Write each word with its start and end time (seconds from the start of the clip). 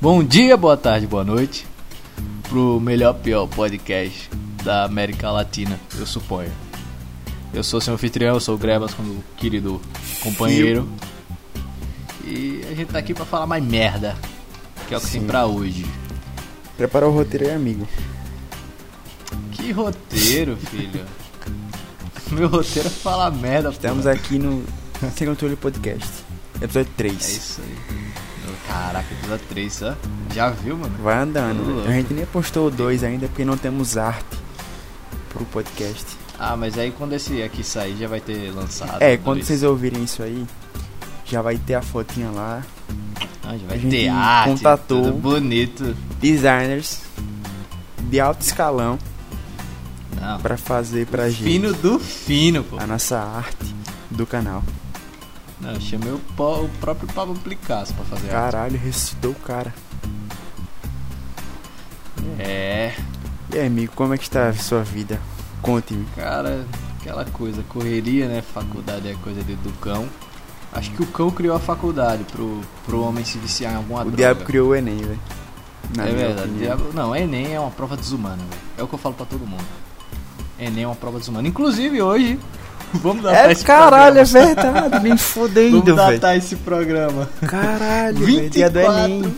Bom 0.00 0.22
dia, 0.22 0.56
boa 0.56 0.76
tarde, 0.76 1.06
boa 1.06 1.24
noite 1.24 1.66
pro 2.48 2.80
melhor 2.80 3.12
pior 3.14 3.46
podcast 3.46 4.30
da 4.64 4.84
América 4.84 5.30
Latina, 5.30 5.78
eu 5.98 6.06
suponho. 6.06 6.50
Eu 7.52 7.62
sou 7.62 7.80
seu 7.80 7.92
anfitrião, 7.94 8.34
eu 8.34 8.40
sou 8.40 8.54
o 8.54 8.58
Grebas, 8.58 8.94
como 8.94 9.22
querido 9.36 9.80
companheiro. 10.22 10.88
E 12.24 12.62
a 12.70 12.74
gente 12.74 12.88
tá 12.92 12.98
aqui 12.98 13.12
pra 13.12 13.24
falar 13.24 13.46
mais 13.46 13.62
merda, 13.62 14.16
que 14.86 14.94
é 14.94 14.96
o 14.96 15.00
que 15.00 15.10
tem 15.10 15.20
Sim. 15.22 15.26
pra 15.26 15.46
hoje. 15.46 15.84
Preparar 16.76 17.08
o 17.08 17.12
roteiro 17.12 17.46
aí, 17.46 17.52
amigo. 17.54 17.86
Que 19.52 19.72
roteiro, 19.72 20.56
filho. 20.56 21.04
Meu 22.32 22.48
roteiro 22.48 22.88
é 22.88 22.90
falar 22.90 23.30
merda, 23.30 23.70
Estamos 23.70 24.04
porra. 24.04 24.14
aqui 24.14 24.38
no 24.38 24.62
Sem 25.16 25.26
Controle 25.26 25.56
Podcast, 25.56 26.08
episódio 26.62 26.90
É 26.92 26.96
3. 26.96 27.28
isso 27.28 27.60
aí. 27.62 27.97
Caraca, 28.68 29.12
episódio 29.12 29.46
3, 29.48 29.82
ó. 29.82 29.94
Já 30.34 30.50
viu, 30.50 30.76
mano? 30.76 30.94
Vai 31.02 31.16
andando. 31.18 31.64
Louco. 31.74 31.88
A 31.88 31.92
gente 31.92 32.12
nem 32.12 32.26
postou 32.26 32.68
o 32.68 32.70
2 32.70 33.02
ainda 33.02 33.26
porque 33.26 33.44
não 33.44 33.56
temos 33.56 33.96
arte 33.96 34.38
pro 35.30 35.44
podcast. 35.46 36.04
Ah, 36.38 36.56
mas 36.56 36.78
aí 36.78 36.92
quando 36.92 37.14
esse 37.14 37.42
aqui 37.42 37.64
sair 37.64 37.96
já 37.96 38.06
vai 38.06 38.20
ter 38.20 38.50
lançado. 38.54 39.02
é, 39.02 39.16
tudo 39.16 39.24
quando 39.24 39.42
vocês 39.42 39.62
ouvirem 39.62 40.04
isso 40.04 40.22
aí, 40.22 40.46
já 41.24 41.42
vai 41.42 41.56
ter 41.56 41.74
a 41.74 41.82
fotinha 41.82 42.30
lá. 42.30 42.62
Ah, 43.42 43.56
já 43.56 43.66
vai 43.66 43.76
a 43.76 43.80
gente 43.80 43.90
ter 43.90 44.08
arte, 44.08 44.50
contatou- 44.50 45.02
tudo 45.04 45.12
bonito. 45.18 45.96
Designers 46.20 47.00
de 48.02 48.20
alto 48.20 48.42
escalão 48.42 48.98
Não, 50.20 50.38
pra 50.40 50.56
fazer 50.56 51.06
pra 51.06 51.28
gente 51.30 51.42
fino 51.44 51.72
do 51.72 51.98
fino, 51.98 52.62
pô. 52.62 52.78
a 52.78 52.86
nossa 52.86 53.18
arte 53.18 53.74
do 54.10 54.26
canal. 54.26 54.62
Não, 55.60 55.72
eu 55.72 55.80
chamei 55.80 56.10
o, 56.10 56.16
o 56.16 56.68
próprio 56.80 57.08
Pablo 57.12 57.34
Picasso 57.36 57.92
pra 57.94 58.04
fazer 58.04 58.30
arte. 58.30 58.52
Caralho, 58.52 58.78
ressuscitou 58.78 59.32
o 59.32 59.34
cara. 59.34 59.74
É, 62.38 62.92
E 63.52 63.58
aí, 63.58 63.66
amigo, 63.66 63.92
como 63.96 64.14
é 64.14 64.18
que 64.18 64.24
está 64.24 64.48
a 64.48 64.52
sua 64.54 64.82
vida? 64.82 65.20
Conte-me. 65.62 66.06
cara, 66.14 66.64
aquela 67.00 67.24
coisa, 67.24 67.62
correria, 67.68 68.28
né? 68.28 68.42
Faculdade 68.42 69.08
é 69.08 69.14
coisa 69.22 69.42
de- 69.42 69.56
do 69.56 69.72
cão. 69.80 70.08
Acho 70.72 70.90
que 70.92 71.02
o 71.02 71.06
cão 71.06 71.30
criou 71.30 71.56
a 71.56 71.60
faculdade 71.60 72.22
pro, 72.24 72.60
pro 72.84 73.00
homem 73.02 73.24
se 73.24 73.38
viciar 73.38 73.72
em 73.72 73.76
alguma 73.76 74.00
O 74.02 74.04
droga. 74.04 74.16
diabo 74.16 74.44
criou 74.44 74.68
o 74.70 74.74
Enem, 74.74 74.98
velho. 74.98 75.20
É 75.98 76.12
verdade. 76.12 76.52
Diabo- 76.52 76.92
Não, 76.92 77.16
Enem 77.16 77.54
é 77.54 77.58
uma 77.60 77.70
prova 77.70 77.96
desumana, 77.96 78.36
velho. 78.36 78.60
É 78.76 78.82
o 78.82 78.86
que 78.86 78.94
eu 78.94 78.98
falo 78.98 79.14
pra 79.14 79.24
todo 79.26 79.46
mundo. 79.46 79.64
Enem 80.60 80.84
é 80.84 80.86
uma 80.86 80.94
prova 80.96 81.18
desumana. 81.18 81.48
Inclusive 81.48 82.02
hoje, 82.02 82.38
vamos 83.02 83.22
datar 83.22 83.48
É 83.48 83.52
esse 83.52 83.64
caralho, 83.64 84.18
é 84.18 84.24
programa. 84.24 84.46
verdade, 84.54 85.02
nem 85.02 85.08
Vamos 85.10 85.22
fodendo, 85.22 85.82
velho. 85.84 85.96
datar 85.96 86.36
esse 86.36 86.56
programa. 86.56 87.28
Caralho, 87.46 88.18
velho, 88.18 88.50
dia 88.50 88.68
do 88.70 88.78
24 88.80 89.04
Enem. 89.04 89.34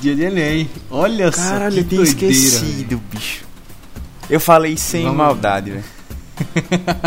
Dia 0.00 0.14
de 0.16 0.22
Enem. 0.22 0.70
Olha 0.90 1.30
Caralho, 1.30 1.72
só 1.72 1.78
eu 1.78 1.84
que 1.84 1.88
tinha 1.90 2.04
doideira, 2.04 2.32
esquecido, 2.34 3.02
bicho. 3.10 3.44
Eu 4.30 4.40
falei 4.40 4.76
sem 4.76 5.02
Vamos- 5.04 5.16
maldade, 5.18 5.70
velho. 5.72 5.84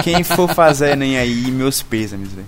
Quem 0.03 0.23
for 0.23 0.47
fazer 0.53 0.91
Enem 0.91 1.17
aí, 1.17 1.51
meus 1.51 1.81
pêsames, 1.81 2.31
velho. 2.31 2.47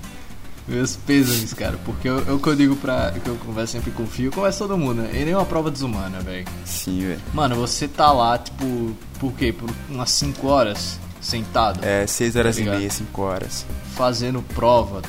Meus 0.68 0.96
pêsames, 0.98 1.54
cara, 1.54 1.78
porque 1.86 2.08
eu, 2.10 2.20
eu 2.26 2.40
que 2.40 2.48
eu 2.50 2.56
digo 2.56 2.76
pra. 2.76 3.14
que 3.24 3.30
eu 3.30 3.36
converso 3.38 3.72
sempre 3.74 3.90
com 3.92 4.04
o 4.04 4.08
Fio, 4.08 4.32
conversa 4.32 4.60
todo 4.60 4.78
mundo, 4.78 5.02
né? 5.02 5.10
Enem 5.14 5.34
é 5.34 5.38
uma 5.38 5.46
prova 5.46 5.72
desumana, 5.72 6.20
velho. 6.20 6.46
Sim, 6.66 7.00
velho. 7.08 7.22
Mano, 7.34 7.56
você 7.56 7.88
tá 7.88 8.12
lá, 8.12 8.38
tipo, 8.38 8.92
por 9.20 9.32
quê? 9.34 9.54
Por 9.54 9.70
umas 9.90 10.12
5 10.12 10.46
horas 10.48 11.00
sentado, 11.28 11.84
É, 11.84 12.08
6 12.08 12.36
horas 12.36 12.56
Tá 12.56 12.62
e 12.62 12.66
meia, 12.66 12.90
5 12.90 13.22
horas. 13.22 13.66
fazendo 13.96 14.42
prova, 14.56 15.02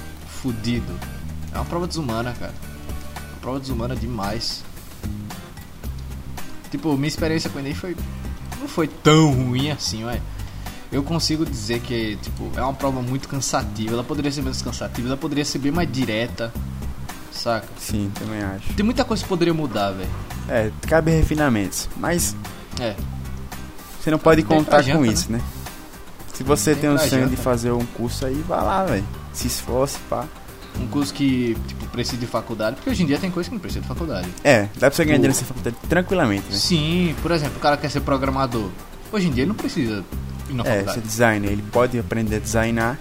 fudido. 0.42 0.92
É 1.52 1.56
uma 1.56 1.64
prova 1.64 1.86
desumana, 1.86 2.32
cara. 2.38 2.52
Uma 3.32 3.40
prova 3.40 3.60
desumana 3.60 3.94
demais. 3.94 4.64
Tipo, 6.70 6.94
minha 6.96 7.08
experiência 7.08 7.48
com 7.48 7.56
o 7.58 7.60
Enem 7.60 7.74
foi. 7.74 7.96
Não 8.60 8.68
foi 8.68 8.88
tão 8.88 9.32
ruim 9.32 9.70
assim, 9.70 10.04
ué. 10.04 10.20
Eu 10.90 11.02
consigo 11.02 11.44
dizer 11.46 11.80
que, 11.80 12.16
tipo, 12.22 12.50
é 12.56 12.62
uma 12.62 12.72
prova 12.74 13.00
muito 13.00 13.28
cansativa. 13.28 13.92
Ela 13.92 14.04
poderia 14.04 14.32
ser 14.32 14.42
menos 14.42 14.60
cansativa, 14.62 15.06
ela 15.08 15.16
poderia 15.16 15.44
ser 15.44 15.58
bem 15.58 15.70
mais 15.70 15.90
direta. 15.90 16.52
Saca? 17.32 17.68
Sim, 17.78 18.10
também 18.18 18.42
acho. 18.42 18.72
Tem 18.74 18.84
muita 18.84 19.04
coisa 19.04 19.22
que 19.22 19.28
poderia 19.28 19.54
mudar, 19.54 19.92
velho. 19.92 20.10
É, 20.48 20.70
cabe 20.88 21.10
refinamentos. 21.12 21.88
Mas 21.96 22.34
É. 22.80 22.96
você 24.00 24.10
não 24.10 24.18
pode 24.18 24.42
contar 24.42 24.82
janta, 24.82 24.98
com 24.98 25.04
né? 25.04 25.12
isso, 25.12 25.30
né? 25.30 25.40
Se 26.38 26.44
você 26.44 26.74
tem 26.74 26.88
o 26.88 26.94
pra 26.94 27.06
sonho 27.08 27.28
de 27.28 27.36
fazer 27.36 27.72
um 27.72 27.84
curso 27.84 28.24
aí, 28.24 28.42
vá 28.46 28.62
lá, 28.62 28.84
velho. 28.84 29.04
Se 29.32 29.46
esforce, 29.48 29.98
pá. 30.08 30.24
Um 30.80 30.86
curso 30.86 31.12
que, 31.12 31.56
tipo, 31.66 31.84
precisa 31.88 32.16
de 32.16 32.26
faculdade. 32.26 32.76
Porque 32.76 32.90
hoje 32.90 33.02
em 33.02 33.06
dia 33.06 33.18
tem 33.18 33.28
coisa 33.30 33.48
que 33.48 33.54
não 33.56 33.60
precisa 33.60 33.80
de 33.82 33.88
faculdade. 33.88 34.28
É, 34.44 34.62
dá 34.76 34.88
pra 34.88 34.90
você 34.92 35.04
ganhar 35.04 35.16
dinheiro 35.16 35.34
nessa 35.34 35.44
faculdade 35.44 35.74
tranquilamente, 35.88 36.44
né? 36.48 36.56
Sim, 36.56 37.14
por 37.20 37.32
exemplo, 37.32 37.56
o 37.56 37.60
cara 37.60 37.76
quer 37.76 37.90
ser 37.90 38.00
programador. 38.02 38.70
Hoje 39.10 39.26
em 39.26 39.32
dia 39.32 39.42
ele 39.42 39.48
não 39.48 39.56
precisa 39.56 40.04
ir 40.48 40.54
na 40.54 40.62
É, 40.62 40.66
ser 40.66 40.72
faculdade. 40.84 41.00
designer, 41.08 41.50
ele 41.50 41.62
pode 41.72 41.98
aprender 41.98 42.36
a 42.36 42.38
designar, 42.38 42.98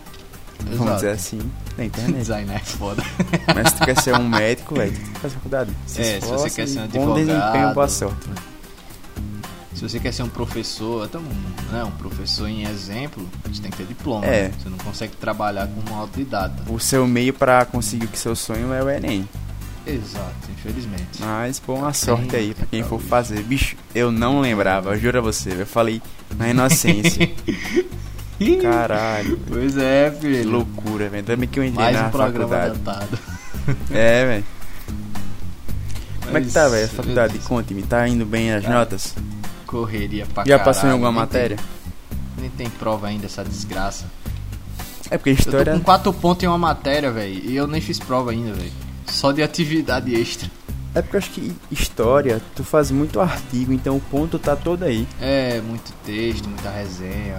vamos 0.59 0.74
Exato. 0.81 0.96
dizer 0.96 1.09
assim, 1.12 1.40
na 1.78 1.86
internet. 1.86 2.18
Design 2.18 2.52
é 2.52 2.59
foda. 2.59 3.04
Mas 3.54 3.69
se 3.69 3.75
tu 3.75 3.86
quer 3.86 4.02
ser 4.02 4.16
um 4.16 4.25
médico, 4.28 4.74
velho, 4.74 4.92
tu 4.94 4.98
tem 5.00 5.14
que 5.14 5.19
fazer 5.19 5.36
faculdade. 5.36 5.72
Se 5.86 6.02
É, 6.02 6.04
se 6.04 6.18
esforça 6.18 6.50
você 6.50 6.56
quer 6.62 6.68
ser 6.68 6.80
um 6.80 6.86
e 6.86 6.88
bom 6.88 7.14
desempenho, 7.14 7.44
advogado. 7.44 7.74
boa 7.75 7.88
sorte. 7.88 8.30
né? 8.30 8.36
Se 9.77 9.88
você 9.88 9.99
quer 9.99 10.11
ser 10.11 10.23
um 10.23 10.27
professor, 10.29 11.05
até 11.05 11.19
um, 11.19 11.21
né, 11.71 11.83
um 11.83 11.91
professor 11.91 12.47
em 12.47 12.63
exemplo, 12.63 13.29
você 13.45 13.61
tem 13.61 13.69
que 13.69 13.77
ter 13.77 13.85
diploma. 13.85 14.25
É. 14.25 14.47
né? 14.47 14.51
Você 14.57 14.69
não 14.69 14.77
consegue 14.79 15.15
trabalhar 15.17 15.67
como 15.67 15.95
um 15.95 16.01
autodidata. 16.01 16.63
O 16.67 16.79
seu 16.79 17.05
meio 17.05 17.31
pra 17.31 17.63
conseguir 17.63 18.05
o 18.05 18.07
que 18.07 18.17
seu 18.17 18.35
sonho 18.35 18.73
é 18.73 18.81
o 18.83 18.89
Enem. 18.89 19.29
Exato, 19.85 20.49
infelizmente. 20.51 21.19
Mas 21.21 21.59
boa 21.59 21.91
Tem 21.91 21.93
sorte 21.93 22.35
aí 22.35 22.55
pra 22.55 22.65
quem 22.65 22.79
pra 22.79 22.89
for 22.89 22.99
fazer. 22.99 23.43
Bicho, 23.43 23.75
eu 23.93 24.11
não 24.11 24.41
lembrava, 24.41 24.95
eu 24.95 24.99
juro 24.99 25.19
a 25.19 25.21
você. 25.21 25.51
Eu 25.51 25.67
falei 25.67 26.01
na 26.35 26.49
inocência. 26.49 27.29
Caralho, 28.59 29.39
Pois 29.47 29.77
é, 29.77 30.09
que 30.09 30.21
filho. 30.21 30.49
loucura, 30.49 31.07
velho. 31.07 31.23
Também 31.23 31.47
que 31.47 31.59
eu 31.59 31.63
entrei 31.63 31.85
Mais 31.85 31.95
na 31.95 32.07
um 32.07 32.11
programa 32.11 32.57
faculdade. 32.57 33.09
É, 33.91 34.25
velho. 34.25 34.45
Como 36.25 36.38
é 36.38 36.41
que 36.41 36.51
tá, 36.51 36.67
velho, 36.67 36.85
a 36.85 36.89
faculdade? 36.89 37.39
Conte-me, 37.39 37.83
tá 37.83 38.07
indo 38.07 38.25
bem 38.25 38.51
as 38.51 38.63
Cara, 38.63 38.79
notas? 38.79 39.13
Correria 39.67 40.25
pra 40.25 40.44
Já 40.44 40.57
caralho. 40.57 40.66
passou 40.66 40.89
em 40.89 40.94
alguma 40.94 41.11
nem 41.11 41.19
matéria? 41.19 41.57
Tem, 41.57 41.67
nem 42.39 42.50
tem 42.50 42.69
prova 42.69 43.07
ainda, 43.07 43.25
essa 43.28 43.44
desgraça. 43.44 44.05
É 45.11 45.17
porque 45.17 45.29
Eu 45.31 45.35
tô 45.35 45.41
história. 45.41 45.73
com 45.73 45.79
4 45.81 46.13
pontos 46.13 46.44
em 46.44 46.47
uma 46.47 46.57
matéria, 46.57 47.11
velho. 47.11 47.33
E 47.45 47.55
eu 47.55 47.67
nem 47.67 47.79
fiz 47.79 48.00
prova 48.00 48.31
ainda, 48.31 48.53
velho. 48.53 48.72
Só 49.06 49.31
de 49.31 49.44
atividade 49.44 50.13
extra. 50.16 50.50
É 50.95 51.01
porque 51.01 51.16
eu 51.16 51.19
acho 51.19 51.29
que 51.31 51.56
história, 51.69 52.41
tu 52.56 52.63
faz 52.63 52.89
muito 52.89 53.19
artigo, 53.22 53.72
então 53.72 53.95
o 53.95 54.01
ponto 54.01 54.39
tá 54.39 54.56
todo 54.56 54.83
aí. 54.83 55.07
É, 55.22 55.61
muito 55.61 55.94
texto, 56.03 56.47
muita 56.50 56.69
resenha. 56.72 57.38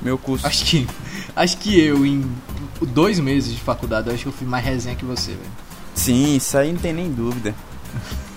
Meu 0.00 0.16
curso. 0.16 0.46
Acho 0.46 0.64
que. 0.64 0.86
Acho 1.34 1.58
que 1.58 1.78
eu, 1.78 2.06
em 2.06 2.24
dois 2.80 3.18
meses 3.18 3.52
de 3.54 3.60
faculdade, 3.60 4.08
acho 4.08 4.22
que 4.22 4.28
eu 4.28 4.32
fiz 4.32 4.48
mais 4.48 4.64
resenha 4.64 4.96
que 4.96 5.04
você, 5.04 5.32
velho. 5.32 5.50
Sim, 5.94 6.36
isso 6.36 6.56
aí 6.56 6.72
não 6.72 6.78
tem 6.80 6.94
nem 6.94 7.10
dúvida. 7.12 7.54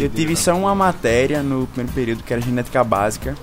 Eu 0.00 0.08
tive 0.08 0.36
só 0.36 0.54
uma 0.56 0.74
matéria 0.74 1.42
no 1.42 1.66
primeiro 1.66 1.92
período 1.92 2.22
que 2.22 2.32
era 2.32 2.40
genética 2.40 2.82
básica, 2.84 3.34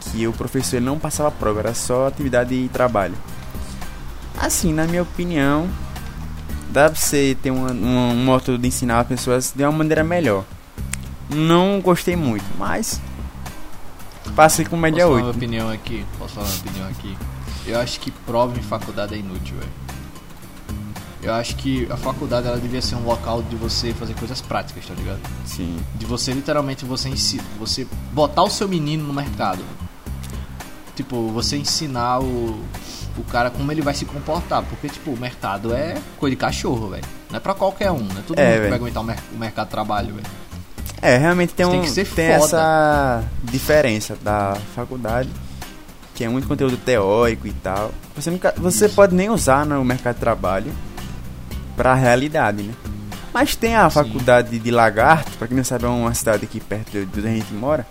que 0.00 0.26
o 0.26 0.32
professor 0.32 0.80
não 0.80 0.98
passava 0.98 1.30
prova, 1.30 1.60
era 1.60 1.74
só 1.74 2.06
atividade 2.08 2.54
e 2.54 2.68
trabalho. 2.68 3.14
Assim, 4.38 4.72
na 4.72 4.84
minha 4.86 5.02
opinião, 5.02 5.68
dá 6.70 6.90
pra 6.90 6.98
você 6.98 7.36
ter 7.40 7.50
uma- 7.50 7.70
uma- 7.70 8.12
um 8.12 8.24
modo 8.24 8.58
de 8.58 8.66
ensinar 8.66 9.00
as 9.00 9.06
pessoas 9.06 9.52
de 9.54 9.62
uma 9.62 9.70
maneira 9.72 10.02
melhor. 10.02 10.44
Não 11.30 11.80
gostei 11.80 12.16
muito, 12.16 12.44
mas 12.58 13.00
passei 14.34 14.64
com 14.64 14.76
média 14.76 15.04
Posso 15.04 15.08
falar 15.10 15.20
minha 15.20 15.28
8. 15.28 15.36
opinião 15.36 15.70
aqui? 15.70 16.04
Posso 16.18 16.34
falar 16.34 16.48
minha 16.48 16.60
opinião 16.60 16.88
aqui? 16.88 17.16
Eu 17.66 17.78
acho 17.78 18.00
que 18.00 18.10
prova 18.10 18.58
em 18.58 18.62
faculdade 18.62 19.14
é 19.14 19.18
inútil, 19.18 19.56
velho. 19.56 19.70
Eu 21.22 21.32
acho 21.34 21.54
que 21.56 21.86
a 21.90 21.96
faculdade 21.96 22.48
ela 22.48 22.58
devia 22.58 22.82
ser 22.82 22.96
um 22.96 23.04
local 23.04 23.42
de 23.42 23.54
você 23.54 23.92
fazer 23.94 24.12
coisas 24.14 24.40
práticas, 24.40 24.84
tá 24.86 24.92
ligado? 24.94 25.20
Sim. 25.46 25.78
De 25.94 26.04
você 26.04 26.32
literalmente 26.32 26.84
você 26.84 27.08
ensi 27.08 27.40
você 27.58 27.86
botar 28.12 28.42
o 28.42 28.50
seu 28.50 28.68
menino 28.68 29.04
no 29.06 29.12
mercado. 29.12 29.62
Tipo, 30.96 31.28
você 31.28 31.56
ensinar 31.56 32.20
o, 32.20 32.60
o 33.16 33.24
cara 33.30 33.50
como 33.50 33.70
ele 33.70 33.80
vai 33.80 33.94
se 33.94 34.04
comportar. 34.04 34.62
Porque, 34.64 34.88
tipo, 34.88 35.12
o 35.12 35.16
mercado 35.16 35.72
é 35.72 35.96
coisa 36.18 36.34
de 36.34 36.40
cachorro, 36.40 36.88
velho. 36.90 37.04
Não 37.30 37.36
é 37.36 37.40
pra 37.40 37.54
qualquer 37.54 37.90
um, 37.92 38.02
né? 38.02 38.22
Todo 38.26 38.38
É, 38.38 38.42
mundo 38.44 38.52
que 38.54 38.58
velho. 38.58 38.68
vai 38.70 38.78
aguentar 38.78 39.02
o, 39.02 39.06
mer 39.06 39.18
o 39.32 39.38
mercado 39.38 39.66
de 39.66 39.70
trabalho, 39.70 40.14
velho. 40.14 40.26
É, 41.00 41.16
realmente 41.18 41.54
tem, 41.54 41.64
um, 41.66 41.70
tem 41.70 41.82
que 41.82 41.90
ser 41.90 42.06
tem 42.06 42.32
foda. 42.32 42.44
essa 42.44 43.24
diferença 43.44 44.16
da 44.22 44.56
faculdade, 44.74 45.28
que 46.14 46.24
é 46.24 46.28
muito 46.28 46.46
conteúdo 46.46 46.76
teórico 46.76 47.46
e 47.46 47.52
tal. 47.52 47.92
Você, 48.14 48.30
nunca, 48.30 48.52
você 48.56 48.86
Isso. 48.86 48.94
pode 48.94 49.14
nem 49.14 49.30
usar 49.30 49.64
no 49.64 49.84
mercado 49.84 50.14
de 50.14 50.20
trabalho 50.20 50.72
pra 51.76 51.94
realidade, 51.94 52.62
né? 52.62 52.74
Mas 53.32 53.56
tem 53.56 53.74
a 53.76 53.88
Sim. 53.88 53.94
faculdade 53.94 54.58
de 54.58 54.70
Lagarto, 54.70 55.30
pra 55.38 55.48
quem 55.48 55.56
não 55.56 55.64
sabe, 55.64 55.84
é 55.84 55.88
uma 55.88 56.12
cidade 56.12 56.44
aqui 56.44 56.60
perto 56.60 56.90
de 56.90 57.18
onde 57.20 57.26
a 57.28 57.30
gente 57.30 57.52
mora. 57.54 57.86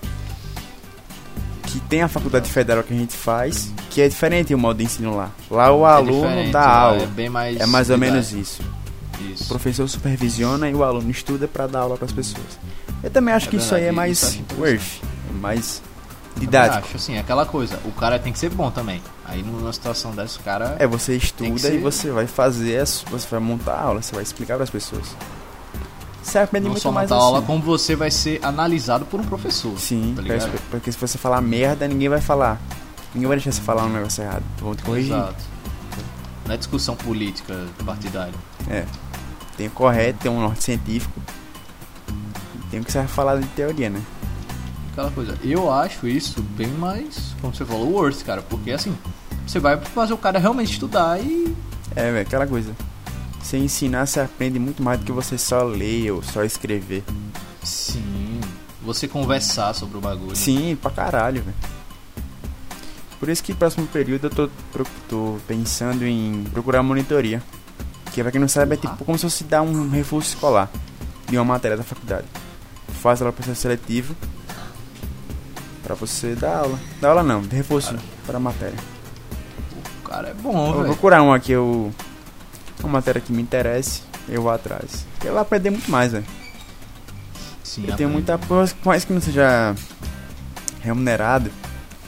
Que 1.64 1.80
tem 1.82 2.02
a 2.02 2.08
faculdade 2.08 2.50
federal 2.50 2.84
que 2.84 2.94
a 2.94 2.98
gente 2.98 3.16
faz, 3.16 3.72
que 3.90 4.02
é 4.02 4.08
diferente 4.10 4.54
o 4.54 4.58
modo 4.58 4.78
de 4.78 4.84
ensino 4.84 5.16
lá. 5.16 5.32
Lá 5.50 5.72
o 5.72 5.88
É 5.88 5.92
aluno 5.92 6.52
dá 6.52 6.68
aula. 6.68 7.04
É 7.04 7.08
bem 7.08 7.30
mais. 7.30 7.60
É 7.60 7.66
mais 7.66 7.90
ou 7.90 7.98
menos 7.98 8.32
isso. 8.34 8.62
O 9.42 9.46
professor 9.48 9.88
supervisiona 9.88 10.70
e 10.70 10.74
o 10.74 10.84
aluno 10.84 11.10
estuda 11.10 11.48
para 11.48 11.68
dar 11.68 11.80
aula 11.82 11.96
para 11.96 12.06
as 12.06 12.12
pessoas. 12.12 12.60
Eu 13.04 13.10
também 13.10 13.34
acho 13.34 13.48
É 13.48 13.50
que 13.52 13.56
isso 13.58 13.74
aí 13.74 13.82
é 13.82 13.86
verdade, 13.86 13.96
mais 13.96 14.22
isso 14.24 14.44
worth, 14.60 15.02
é 15.30 15.34
mais 15.40 15.82
Didático. 16.36 16.86
acho, 16.88 16.96
assim, 16.98 17.16
é 17.16 17.20
aquela 17.20 17.46
coisa. 17.46 17.80
O 17.86 17.92
cara 17.92 18.18
tem 18.18 18.32
que 18.34 18.40
ser 18.40 18.50
bom 18.50 18.72
também. 18.72 19.02
Aí 19.26 19.44
numa 19.44 19.72
situação 19.74 20.12
dessa, 20.12 20.40
o 20.40 20.44
cara. 20.44 20.76
É, 20.80 20.88
você 20.88 21.16
estuda 21.16 21.60
ser- 21.60 21.76
e 21.76 21.78
você 21.80 22.10
vai 22.12 22.26
fazer, 22.28 22.86
você 22.86 23.28
vai 23.30 23.40
montar 23.40 23.74
a 23.74 23.82
aula, 23.84 24.02
você 24.02 24.14
vai 24.14 24.24
explicar 24.24 24.56
para 24.56 24.64
as 24.64 24.70
pessoas. 24.70 25.16
Você 26.24 26.38
aprende 26.40 26.66
não 26.66 26.72
muito 26.72 26.84
só 26.84 26.92
mais 26.92 27.10
montar 27.10 27.20
assim. 27.22 27.26
aula, 27.36 27.42
como 27.46 27.62
você 27.62 27.96
vai 27.96 28.12
ser 28.12 28.40
analisado 28.44 29.06
por 29.06 29.20
um 29.20 29.24
professor. 29.24 29.78
Sim, 29.78 30.14
tá 30.16 30.24
porque- 30.70 30.92
se 30.92 30.98
você 30.98 31.18
falar 31.18 31.42
merda, 31.42 31.88
ninguém 31.88 32.10
vai 32.10 32.22
falar. 32.22 32.60
Ninguém 33.14 33.28
vai 33.28 33.38
deixar 33.38 33.52
você 33.52 33.62
falar 33.62 33.84
um 33.86 33.90
negócio 33.90 34.24
errado. 34.24 34.44
Vão 34.60 34.76
te 34.76 34.84
corrigir. 34.84 35.14
Exato. 35.14 35.44
Não 36.46 36.54
é 36.54 36.58
discussão 36.58 36.96
política 36.96 37.66
partidária. 37.86 38.34
É. 38.70 38.86
Tem 39.58 39.68
o 39.68 39.72
correto, 39.72 40.20
tem 40.20 40.32
um 40.32 40.40
norte 40.40 40.64
científico. 40.64 41.20
Tem 42.70 42.80
o 42.80 42.86
que 42.86 42.92
você 42.92 43.00
vai 43.00 43.08
falar 43.08 43.36
de 43.40 43.48
teoria, 43.48 43.90
né? 43.90 44.02
Aquela 44.92 45.12
coisa. 45.12 45.38
Eu 45.44 45.72
acho 45.72 46.08
isso 46.08 46.42
bem 46.42 46.68
mais, 46.68 47.34
como 47.40 47.56
você 47.56 47.64
falou, 47.66 47.92
worth, 47.92 48.24
cara. 48.24 48.42
Porque 48.42 48.72
assim, 48.72 48.96
você 49.48 49.60
vai 49.60 49.78
fazer 49.78 50.14
o 50.14 50.18
cara 50.18 50.38
realmente 50.38 50.74
estudar 50.74 51.20
e. 51.20 51.56
É, 51.96 52.12
velho, 52.12 52.22
aquela 52.22 52.46
coisa. 52.46 52.76
Você 53.42 53.58
ensinar, 53.58 54.06
você 54.06 54.20
aprende 54.20 54.60
muito 54.60 54.84
mais 54.84 55.00
do 55.00 55.06
que 55.06 55.12
você 55.12 55.38
só 55.38 55.64
ler 55.64 56.12
ou 56.12 56.22
só 56.22 56.44
escrever. 56.44 57.04
Sim. 57.64 58.40
Você 58.84 59.08
conversar 59.08 59.74
sobre 59.74 59.98
o 59.98 60.02
bagulho. 60.02 60.36
Sim, 60.36 60.76
pra 60.76 60.92
caralho, 60.92 61.42
velho. 61.44 61.56
Por 63.20 63.30
isso 63.30 63.44
que 63.44 63.54
próximo 63.54 63.86
período 63.88 64.26
eu 64.26 64.30
tô, 64.30 64.50
tô 65.08 65.38
pensando 65.48 66.06
em 66.06 66.44
procurar 66.52 66.82
monitoria. 66.82 67.42
Que 68.12 68.22
pra 68.22 68.32
quem 68.32 68.42
não 68.42 68.48
sabe 68.48 68.74
é 68.74 68.78
tipo 68.78 69.06
como 69.06 69.18
se 69.18 69.24
fosse 69.24 69.44
dar 69.44 69.62
um 69.62 69.90
reforço 69.90 70.30
escolar 70.30 70.70
de 71.30 71.38
uma 71.38 71.46
matéria 71.46 71.78
da 71.78 71.84
faculdade. 71.84 72.26
Faz 73.02 73.22
ela 73.22 73.32
processo 73.32 73.62
seletivo 73.62 74.16
pra 75.96 76.06
você 76.08 76.36
dar 76.36 76.58
aula. 76.58 76.80
Dar 77.00 77.10
aula 77.10 77.24
não, 77.24 77.42
de 77.42 77.56
reforço 77.56 77.96
para 78.26 78.38
a 78.38 78.40
matéria. 78.40 78.78
O 80.04 80.08
cara 80.10 80.30
é 80.30 80.34
bom, 80.34 80.52
Eu 80.68 80.74
vou 80.74 80.74
velho. 80.84 80.86
procurar 80.94 81.22
uma 81.22 81.40
que 81.40 81.52
eu. 81.52 81.92
Uma 82.82 82.94
matéria 82.94 83.22
que 83.22 83.32
me 83.32 83.42
interesse, 83.42 84.02
eu 84.28 84.42
vou 84.42 84.52
atrás. 84.52 85.06
Porque 85.14 85.28
eu 85.28 85.34
vou 85.34 85.42
aprender 85.42 85.70
muito 85.70 85.90
mais, 85.92 86.12
velho. 86.12 86.26
Sim, 87.64 87.86
Eu 87.88 87.96
tenho 87.96 88.10
muita. 88.10 88.38
Por 88.38 88.68
mais 88.84 89.06
que 89.06 89.14
não 89.14 89.22
seja 89.22 89.76
remunerado, 90.82 91.52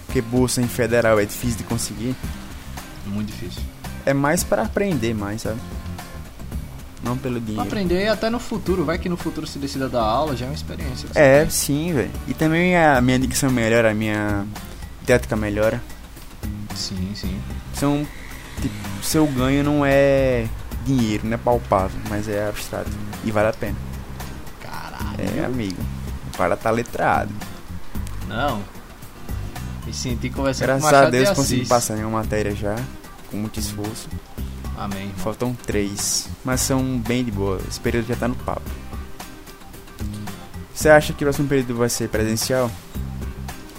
porque 0.06 0.22
bolsa 0.22 0.62
em 0.62 0.68
federal 0.68 1.20
é 1.20 1.26
difícil 1.26 1.58
de 1.60 1.64
conseguir, 1.64 2.16
Muito 3.06 3.28
difícil. 3.32 3.62
é 4.06 4.14
mais 4.14 4.44
pra 4.44 4.64
aprender 4.64 5.14
mais, 5.14 5.44
sabe? 5.44 5.60
Não 7.04 7.18
pelo 7.18 7.40
dinheiro. 7.40 7.62
aprender 7.62 8.08
até 8.08 8.30
no 8.30 8.40
futuro. 8.40 8.86
Vai 8.86 8.98
que 8.98 9.10
no 9.10 9.18
futuro 9.18 9.46
se 9.46 9.60
decida 9.60 9.90
dar 9.90 10.04
aula, 10.04 10.36
já 10.36 10.46
é 10.46 10.50
uma 10.50 10.56
experiência. 10.56 11.10
É, 11.14 11.42
tem. 11.42 11.50
sim, 11.50 11.94
velho. 11.94 12.12
E 12.28 12.34
também 12.34 12.78
a 12.78 13.02
minha 13.02 13.20
dicção 13.20 13.52
melhora, 13.52 13.92
a 13.92 13.94
minha 13.94 14.46
didática 15.02 15.36
melhora. 15.36 15.84
Sim, 16.74 17.12
sim. 17.14 17.42
São. 17.74 18.08
Tipo, 18.62 18.76
seu 19.04 19.28
ganho 19.28 19.64
não 19.64 19.86
é 19.86 20.48
dinheiro, 20.86 21.26
não 21.26 21.34
é 21.34 21.38
palpável, 21.38 22.00
mas 22.10 22.30
é 22.30 22.48
abstrato. 22.48 22.90
E 23.26 23.32
vale 23.32 23.50
a 23.50 23.54
pena. 23.54 23.76
Caralho. 24.62 25.40
É, 25.40 25.46
amigo. 25.46 25.84
Para 26.38 26.56
tá 26.56 26.72
letrado. 26.72 27.34
Não. 28.28 28.62
Me 29.86 29.94
senti 29.94 30.30
conversando 30.30 30.68
Graças 30.68 30.82
com 30.82 30.88
o 30.88 30.92
Machado 30.92 31.08
a 31.08 31.10
Deus 31.10 31.30
de 31.30 31.36
consegui 31.36 31.66
passar 31.66 31.98
em 31.98 32.04
uma 32.04 32.20
matéria 32.20 32.56
já, 32.56 32.76
com 33.30 33.38
muito 33.38 33.60
esforço. 33.60 34.08
Amém. 34.78 35.02
irmão. 35.04 35.16
Faltam 35.18 35.54
três, 35.66 36.30
mas 36.44 36.62
são 36.62 36.98
bem 37.00 37.24
de 37.24 37.32
boa. 37.32 37.60
Esse 37.68 37.80
período 37.80 38.08
já 38.08 38.16
tá 38.16 38.28
no 38.28 38.36
papo. 38.36 38.62
Você 40.74 40.90
acha 40.90 41.14
que 41.14 41.24
o 41.24 41.28
próximo 41.28 41.48
período 41.48 41.76
vai 41.76 41.90
ser 41.90 42.10
presencial? 42.10 42.70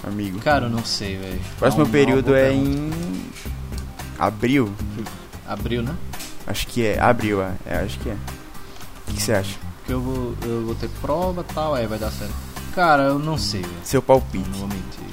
Amigo. 0.03 0.39
Cara, 0.39 0.65
eu 0.65 0.69
não 0.69 0.85
sei, 0.85 1.17
velho. 1.17 1.39
O 1.55 1.59
próximo 1.59 1.83
É 1.83 1.85
uma 1.85 1.91
período 1.91 2.25
boa 2.27 2.39
é 2.39 2.53
em 2.53 2.91
abril. 4.17 4.71
Abril, 5.47 5.83
né? 5.83 5.95
Acho 6.47 6.67
que 6.67 6.85
é. 6.85 6.99
Abril, 6.99 7.41
é. 7.41 7.53
É, 7.65 7.77
acho 7.77 7.99
que 7.99 8.09
é. 8.09 8.13
O 8.13 8.17
que 9.07 9.13
que 9.15 9.21
você 9.21 9.33
acha? 9.33 9.57
Porque 9.77 9.93
eu 9.93 10.01
vou, 10.01 10.35
eu 10.43 10.65
vou 10.65 10.75
ter 10.75 10.89
prova 11.01 11.41
e 11.47 11.53
tal, 11.53 11.75
aí 11.75 11.85
vai 11.85 11.99
dar 11.99 12.11
certo. 12.11 12.33
Cara, 12.73 13.03
eu 13.03 13.19
não 13.19 13.37
sei, 13.37 13.61
velho. 13.61 13.73
Seu 13.83 14.01
palpite. 14.01 14.49
Não 14.49 14.59
vou 14.59 14.67
mentir. 14.67 15.05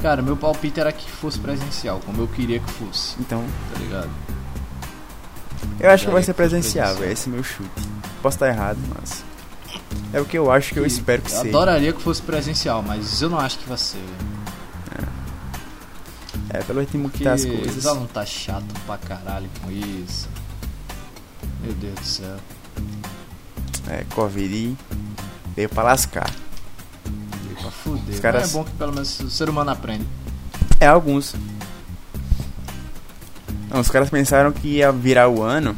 Cara, 0.00 0.20
meu 0.22 0.36
palpite 0.36 0.80
era 0.80 0.92
que 0.92 1.10
fosse 1.10 1.38
presencial, 1.38 2.00
como 2.04 2.20
eu 2.22 2.28
queria 2.28 2.60
que 2.60 2.70
fosse, 2.72 3.16
Então, 3.20 3.42
tá 3.72 3.78
ligado? 3.80 4.10
Eu 5.84 5.90
acho 5.90 6.06
que 6.06 6.12
vai 6.12 6.22
ser 6.22 6.34
presencial, 6.34 6.94
velho. 6.96 7.12
Esse 7.12 7.28
é 7.28 7.32
meu 7.32 7.42
chute. 7.44 7.68
Posso 8.22 8.36
estar 8.36 8.48
errado, 8.48 8.78
mas. 8.98 9.24
É 10.12 10.20
o 10.20 10.24
que 10.24 10.38
eu 10.38 10.50
acho 10.50 10.72
que 10.72 10.78
eu 10.78 10.86
espero 10.86 11.22
que 11.22 11.30
Eu 11.32 11.36
seja. 11.36 11.48
adoraria 11.48 11.92
que 11.92 12.00
fosse 12.02 12.22
presencial, 12.22 12.82
mas 12.82 13.20
eu 13.20 13.28
não 13.28 13.38
acho 13.38 13.58
que 13.58 13.68
vai 13.68 13.78
ser, 13.78 13.98
velho. 13.98 14.34
É, 16.50 16.58
pelo 16.62 16.80
ritmo 16.80 17.10
que 17.10 17.24
tá 17.24 17.32
as 17.32 17.40
os 17.44 17.46
coisas. 17.50 17.86
alunos 17.86 18.10
tá 18.12 18.24
chato 18.24 18.64
pra 18.86 18.96
caralho 18.96 19.48
com 19.62 19.70
isso. 19.72 20.28
Meu 21.60 21.72
Deus 21.74 21.94
do 21.94 22.04
céu. 22.04 22.36
É, 23.88 24.04
Covid 24.14 24.76
veio 25.56 25.68
pra 25.68 25.82
lascar. 25.82 26.30
Veio 27.42 27.56
pra 27.60 27.70
fuder. 27.70 28.14
Os 28.14 28.20
caras- 28.20 28.50
é 28.50 28.52
bom 28.52 28.62
que 28.64 28.70
pelo 28.72 28.92
menos 28.92 29.18
o 29.20 29.30
ser 29.30 29.50
humano 29.50 29.70
aprende. 29.70 30.06
É, 30.78 30.86
alguns. 30.86 31.34
Não, 33.74 33.80
os 33.80 33.90
caras 33.90 34.08
pensaram 34.08 34.52
que 34.52 34.68
ia 34.68 34.92
virar 34.92 35.28
o 35.28 35.42
ano. 35.42 35.74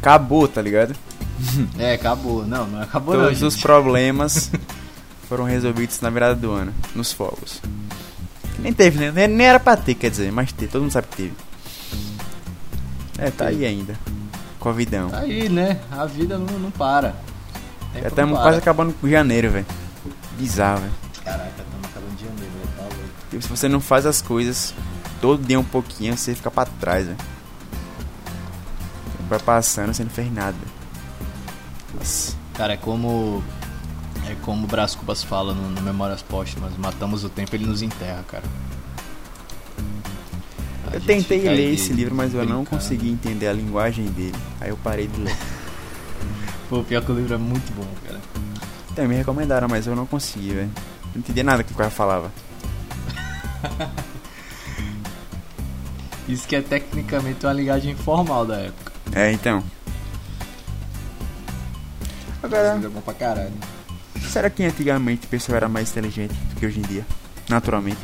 Acabou, 0.00 0.46
tá 0.46 0.62
ligado? 0.62 0.94
É, 1.76 1.94
acabou. 1.94 2.46
Não, 2.46 2.64
não 2.66 2.80
acabou 2.82 3.16
não, 3.16 3.24
Todos 3.24 3.42
os 3.42 3.54
gente. 3.54 3.62
problemas 3.62 4.50
foram 5.28 5.42
resolvidos 5.44 6.00
na 6.00 6.10
virada 6.10 6.34
do 6.36 6.50
ano, 6.52 6.72
nos 6.94 7.12
fogos. 7.12 7.60
Nem 8.60 8.72
teve, 8.72 8.98
né? 9.00 9.10
Nem- 9.12 9.26
Nem 9.28 9.46
era 9.48 9.58
pra 9.60 9.76
ter, 9.76 9.94
quer 9.94 10.10
dizer, 10.10 10.30
mas 10.32 10.52
teve, 10.52 10.70
todo 10.70 10.82
mundo 10.82 10.92
sabe 10.92 11.06
que 11.08 11.16
teve. 11.16 11.32
É, 13.18 13.30
tá 13.32 13.46
aí 13.46 13.64
ainda. 13.66 13.96
Covidão. 14.60 15.10
Tá 15.10 15.20
aí, 15.20 15.48
né? 15.48 15.80
A 15.90 16.04
vida 16.06 16.38
não, 16.38 16.58
não 16.58 16.70
para. 16.70 17.14
Já 17.94 18.00
não 18.02 18.08
estamos 18.08 18.38
quase 18.40 18.58
acabando 18.58 18.92
com 19.00 19.08
janeiro, 19.08 19.50
velho. 19.50 19.66
Bizarro, 20.38 20.80
velho. 20.82 20.92
Caraca, 21.24 21.50
estamos 21.50 21.84
acabando 21.84 22.16
de 22.16 22.24
janeiro, 22.24 22.52
velho. 22.52 22.68
Tá 22.76 22.82
louco. 22.82 22.98
Tipo, 23.30 23.42
se 23.42 23.48
você 23.48 23.68
não 23.68 23.80
faz 23.80 24.06
as 24.06 24.22
coisas 24.22 24.72
todo 25.20 25.44
dia 25.44 25.58
um 25.58 25.64
pouquinho, 25.64 26.16
você 26.16 26.34
fica 26.34 26.50
pra 26.50 26.64
trás, 26.66 27.06
velho. 27.06 27.18
Vai 29.28 29.38
passando, 29.38 29.92
você 29.92 30.02
não 30.04 30.10
fez 30.10 30.32
nada. 30.32 30.56
Nossa. 31.94 32.36
Cara, 32.54 32.72
é 32.74 32.76
como. 32.76 33.42
É 34.28 34.34
como 34.42 34.64
o 34.64 34.66
Brás 34.66 34.94
Cubas 34.94 35.22
fala 35.22 35.54
no, 35.54 35.70
no 35.70 35.80
Memórias 35.82 36.22
Póstumas: 36.22 36.76
matamos 36.76 37.24
o 37.24 37.28
tempo, 37.28 37.54
ele 37.54 37.66
nos 37.66 37.82
enterra, 37.82 38.24
cara. 38.26 38.44
A 40.90 40.94
Eu 40.96 41.00
tentei 41.00 41.40
ler 41.42 41.74
esse 41.74 41.92
livro, 41.92 42.14
mas 42.14 42.32
eu 42.32 42.40
não 42.40 42.62
brincando. 42.62 42.70
consegui 42.70 43.10
entender 43.10 43.48
a 43.48 43.52
linguagem 43.52 44.06
dele. 44.06 44.36
Aí 44.60 44.70
eu 44.70 44.76
parei 44.78 45.06
de 45.06 45.20
ler. 45.20 45.36
Pô, 46.68 46.82
pior 46.82 47.02
que 47.04 47.12
o 47.12 47.14
livro 47.14 47.34
é 47.34 47.38
muito 47.38 47.72
bom, 47.74 47.86
cara. 48.06 48.20
Então, 48.90 49.06
me 49.06 49.14
recomendaram, 49.14 49.68
mas 49.68 49.86
eu 49.86 49.94
não 49.94 50.06
consegui, 50.06 50.54
velho. 50.54 50.70
Não 51.14 51.20
entendia 51.20 51.44
nada 51.44 51.62
que 51.62 51.72
o 51.72 51.76
cara 51.76 51.90
falava. 51.90 52.32
Isso 56.28 56.46
que 56.46 56.54
é 56.56 56.60
tecnicamente 56.60 57.44
uma 57.46 57.52
linguagem 57.54 57.92
informal 57.92 58.44
da 58.44 58.56
época. 58.56 58.92
É, 59.12 59.32
então. 59.32 59.64
Agora, 62.42 62.68
é 62.82 62.88
bom 62.88 63.00
pra 63.00 63.14
caralho. 63.14 63.52
será 64.30 64.48
que 64.50 64.62
antigamente 64.62 65.26
o 65.26 65.28
pessoal 65.28 65.56
era 65.56 65.68
mais 65.68 65.90
inteligente 65.90 66.32
do 66.34 66.56
que 66.60 66.66
hoje 66.66 66.78
em 66.80 66.82
dia? 66.82 67.06
Naturalmente. 67.48 67.98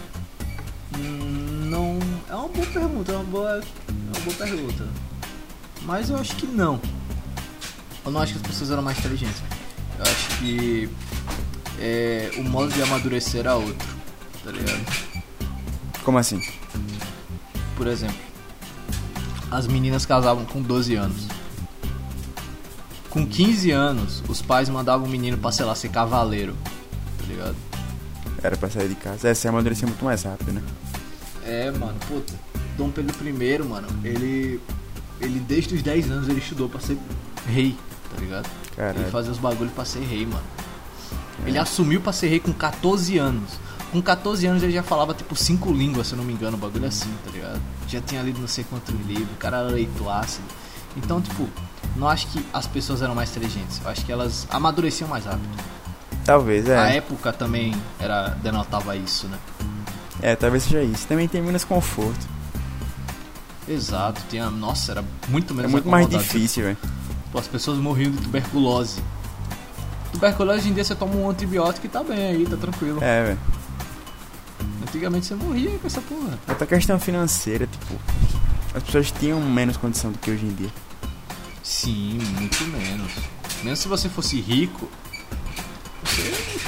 Hum, 0.96 1.68
Não. 1.70 1.98
É 2.28 2.34
uma 2.34 2.48
boa 2.48 2.66
pergunta, 2.66 3.12
é 3.12 3.14
uma 3.16 3.24
boa, 3.24 3.50
é 3.60 4.16
uma 4.16 4.20
boa 4.24 4.36
pergunta. 4.36 4.88
Mas 5.82 6.08
eu 6.10 6.16
acho 6.16 6.34
que 6.36 6.46
não. 6.46 6.80
Eu 8.04 8.10
não 8.10 8.20
acho 8.20 8.32
que 8.32 8.38
as 8.40 8.46
pessoas 8.46 8.70
eram 8.70 8.82
mais 8.82 8.98
inteligentes. 8.98 9.42
Eu 9.98 10.02
acho 10.02 10.38
que 10.38 10.88
é, 11.78 12.30
o 12.38 12.42
modo 12.42 12.72
de 12.72 12.82
amadurecer 12.82 13.40
era 13.40 13.54
outro, 13.54 13.88
tá 14.42 14.50
ligado? 14.50 14.80
Como 16.02 16.18
assim? 16.18 16.40
Por 17.76 17.86
exemplo, 17.86 18.16
as 19.50 19.66
meninas 19.66 20.06
casavam 20.06 20.44
com 20.44 20.62
12 20.62 20.94
anos. 20.94 21.26
Com 23.10 23.26
15 23.26 23.70
anos, 23.70 24.22
os 24.28 24.42
pais 24.42 24.68
mandavam 24.68 25.06
o 25.06 25.08
menino 25.08 25.38
pra, 25.38 25.52
sei 25.52 25.64
lá, 25.64 25.74
ser 25.74 25.88
cavaleiro, 25.88 26.56
tá 27.18 27.24
ligado? 27.26 27.56
Era 28.42 28.56
pra 28.56 28.68
sair 28.68 28.88
de 28.88 28.96
casa. 28.96 29.28
É, 29.28 29.34
você 29.34 29.48
amadurecia 29.48 29.86
muito 29.86 30.04
mais 30.04 30.22
rápido, 30.24 30.52
né? 30.52 30.62
É, 31.44 31.70
mano, 31.70 31.94
puta. 32.08 32.32
Dom 32.76 32.90
Pedro 32.90 33.14
I, 33.26 33.58
mano, 33.62 33.86
ele. 34.04 34.60
Ele 35.20 35.38
desde 35.38 35.76
os 35.76 35.82
10 35.82 36.10
anos 36.10 36.28
ele 36.28 36.40
estudou 36.40 36.68
pra 36.68 36.80
ser 36.80 36.98
rei, 37.46 37.76
tá 38.12 38.20
ligado? 38.20 38.46
Ele 38.46 38.76
Caralho. 38.76 39.10
fazia 39.10 39.30
os 39.30 39.38
bagulhos 39.38 39.72
pra 39.72 39.84
ser 39.84 40.00
rei, 40.00 40.26
mano. 40.26 40.42
Ele 41.46 41.56
assumiu 41.56 42.00
pra 42.00 42.12
ser 42.12 42.26
rei 42.28 42.40
com 42.40 42.52
14 42.52 43.16
anos. 43.16 43.50
Com 43.94 44.02
14 44.02 44.44
anos 44.44 44.60
ele 44.64 44.72
já 44.72 44.82
falava 44.82 45.14
tipo 45.14 45.36
cinco 45.36 45.72
línguas, 45.72 46.08
se 46.08 46.14
eu 46.14 46.16
não 46.16 46.24
me 46.24 46.32
engano, 46.32 46.56
um 46.56 46.60
bagulho 46.60 46.84
assim, 46.84 47.14
tá 47.24 47.30
ligado? 47.30 47.60
Já 47.86 48.00
tinha 48.00 48.20
lido 48.22 48.40
não 48.40 48.48
sei 48.48 48.64
quantos 48.64 48.92
livros, 49.06 49.30
o 49.30 49.36
cara 49.36 49.58
era 49.58 49.68
leito 49.68 50.10
ácido. 50.10 50.42
Então, 50.96 51.20
tipo, 51.22 51.48
não 51.94 52.08
acho 52.08 52.26
que 52.26 52.44
as 52.52 52.66
pessoas 52.66 53.02
eram 53.02 53.14
mais 53.14 53.30
inteligentes. 53.30 53.80
Eu 53.84 53.88
acho 53.88 54.04
que 54.04 54.10
elas 54.10 54.48
amadureciam 54.50 55.08
mais 55.08 55.26
rápido. 55.26 55.48
Talvez, 56.24 56.68
é. 56.68 56.76
A 56.76 56.88
época 56.88 57.32
também 57.32 57.72
era 58.00 58.30
denotava 58.30 58.96
isso, 58.96 59.28
né? 59.28 59.38
É, 60.20 60.34
talvez 60.34 60.64
seja 60.64 60.82
isso. 60.82 61.06
Também 61.06 61.28
tem 61.28 61.40
menos 61.40 61.62
conforto. 61.62 62.26
Exato, 63.68 64.20
tinha, 64.28 64.50
nossa, 64.50 64.90
era 64.90 65.04
muito 65.28 65.54
É 65.54 65.56
menos 65.56 65.70
muito 65.70 65.88
mais 65.88 66.08
difícil, 66.08 66.64
velho. 66.64 66.78
Pô, 67.30 67.38
as 67.38 67.46
pessoas 67.46 67.78
morriam 67.78 68.10
de 68.10 68.18
tuberculose. 68.18 69.00
Tuberculose 70.10 70.58
hoje 70.58 70.70
em 70.70 70.74
dia 70.74 70.82
você 70.82 70.96
toma 70.96 71.14
um 71.14 71.30
antibiótico 71.30 71.86
e 71.86 71.88
tá 71.88 72.02
bem 72.02 72.18
aí, 72.18 72.44
tá 72.44 72.56
tranquilo. 72.56 72.98
É, 73.00 73.22
velho. 73.22 73.38
Antigamente 74.94 75.26
você 75.26 75.34
morria 75.34 75.76
com 75.76 75.88
essa 75.88 76.00
porra. 76.00 76.38
Outra 76.48 76.66
questão 76.68 77.00
financeira, 77.00 77.66
tipo, 77.66 78.00
as 78.72 78.80
pessoas 78.84 79.10
tinham 79.10 79.40
menos 79.40 79.76
condição 79.76 80.12
do 80.12 80.18
que 80.18 80.30
hoje 80.30 80.46
em 80.46 80.54
dia. 80.54 80.70
Sim, 81.64 82.20
muito 82.38 82.62
menos. 82.66 83.10
Mesmo 83.64 83.76
se 83.76 83.88
você 83.88 84.08
fosse 84.08 84.40
rico, 84.40 84.88
você. 86.04 86.60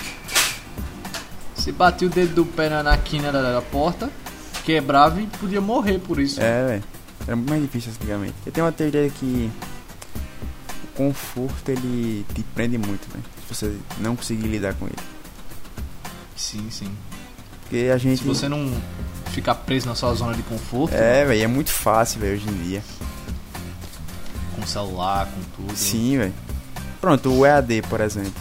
Você 1.54 1.70
batia 1.70 2.08
o 2.08 2.10
dedo 2.10 2.34
do 2.34 2.44
pé 2.44 2.68
na, 2.68 2.82
na 2.82 2.98
quina 2.98 3.30
da, 3.30 3.52
da 3.52 3.62
porta, 3.62 4.10
quebrava 4.64 5.20
e 5.20 5.26
podia 5.28 5.60
morrer 5.60 6.00
por 6.00 6.18
isso. 6.18 6.40
É, 6.40 6.66
velho. 6.66 6.84
Era 7.28 7.36
muito 7.36 7.48
mais 7.48 7.62
difícil 7.62 7.92
antigamente. 7.92 8.34
Eu 8.44 8.50
tenho 8.50 8.66
uma 8.66 8.72
teoria 8.72 9.08
que 9.08 9.48
o 10.82 10.96
conforto 10.96 11.68
ele 11.68 12.26
te 12.34 12.42
prende 12.56 12.76
muito, 12.76 13.08
velho. 13.08 13.24
Se 13.46 13.54
você 13.54 13.76
não 13.98 14.16
conseguir 14.16 14.48
lidar 14.48 14.74
com 14.74 14.86
ele. 14.86 14.96
Sim, 16.34 16.68
sim. 16.72 16.90
Porque 17.68 17.90
a 17.92 17.98
gente. 17.98 18.18
Se 18.22 18.24
você 18.24 18.48
não 18.48 18.72
ficar 19.32 19.54
preso 19.56 19.88
na 19.88 19.94
sua 19.94 20.14
zona 20.14 20.34
de 20.34 20.42
conforto, 20.44 20.94
É, 20.94 21.24
velho, 21.24 21.42
é 21.42 21.46
muito 21.46 21.70
fácil, 21.70 22.20
velho, 22.20 22.34
hoje 22.34 22.48
em 22.48 22.62
dia. 22.62 22.82
com 24.54 24.66
celular, 24.66 25.26
com 25.26 25.62
tudo. 25.62 25.76
Sim, 25.76 26.18
velho. 26.18 26.34
Pronto, 27.00 27.30
o 27.30 27.44
EAD, 27.44 27.82
por 27.82 28.00
exemplo. 28.00 28.32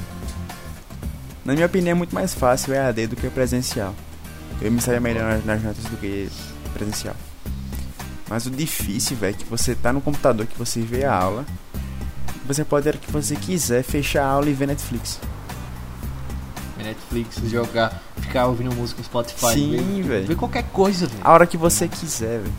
Na 1.43 1.53
minha 1.53 1.65
opinião, 1.65 1.91
é 1.91 1.93
muito 1.93 2.15
mais 2.15 2.33
fácil 2.33 2.71
o 2.71 2.75
EAD 2.75 3.07
do 3.07 3.15
que 3.15 3.27
o 3.27 3.31
presencial. 3.31 3.93
Eu 4.61 4.71
me 4.71 4.79
saía 4.79 4.99
melhor 5.01 5.41
nas, 5.43 5.61
notas 5.61 5.83
do 5.83 5.97
que 5.97 6.29
presencial. 6.73 7.15
Mas 8.29 8.45
o 8.45 8.49
difícil, 8.49 9.17
velho, 9.17 9.35
é 9.35 9.37
que 9.37 9.45
você 9.45 9.75
tá 9.75 9.91
no 9.91 10.01
computador, 10.01 10.47
que 10.47 10.57
você 10.57 10.81
vê 10.81 11.03
a 11.03 11.13
aula. 11.13 11.45
Você 12.47 12.63
pode, 12.63 12.87
a 12.87 12.91
hora 12.91 12.97
que 12.97 13.11
você 13.11 13.35
quiser, 13.35 13.83
fechar 13.83 14.23
a 14.23 14.29
aula 14.29 14.49
e 14.49 14.53
ver 14.53 14.67
Netflix. 14.67 15.19
Netflix, 16.85 17.37
jogar, 17.49 18.01
ficar 18.17 18.45
ouvindo 18.47 18.73
música 18.73 18.99
no 18.99 19.05
Spotify. 19.05 19.53
Sim, 19.53 20.01
velho. 20.01 20.27
Ver 20.27 20.35
qualquer 20.35 20.63
coisa, 20.71 21.07
velho. 21.07 21.21
A 21.23 21.31
hora 21.33 21.45
que 21.47 21.57
você 21.57 21.87
quiser, 21.87 22.39
velho. 22.41 22.53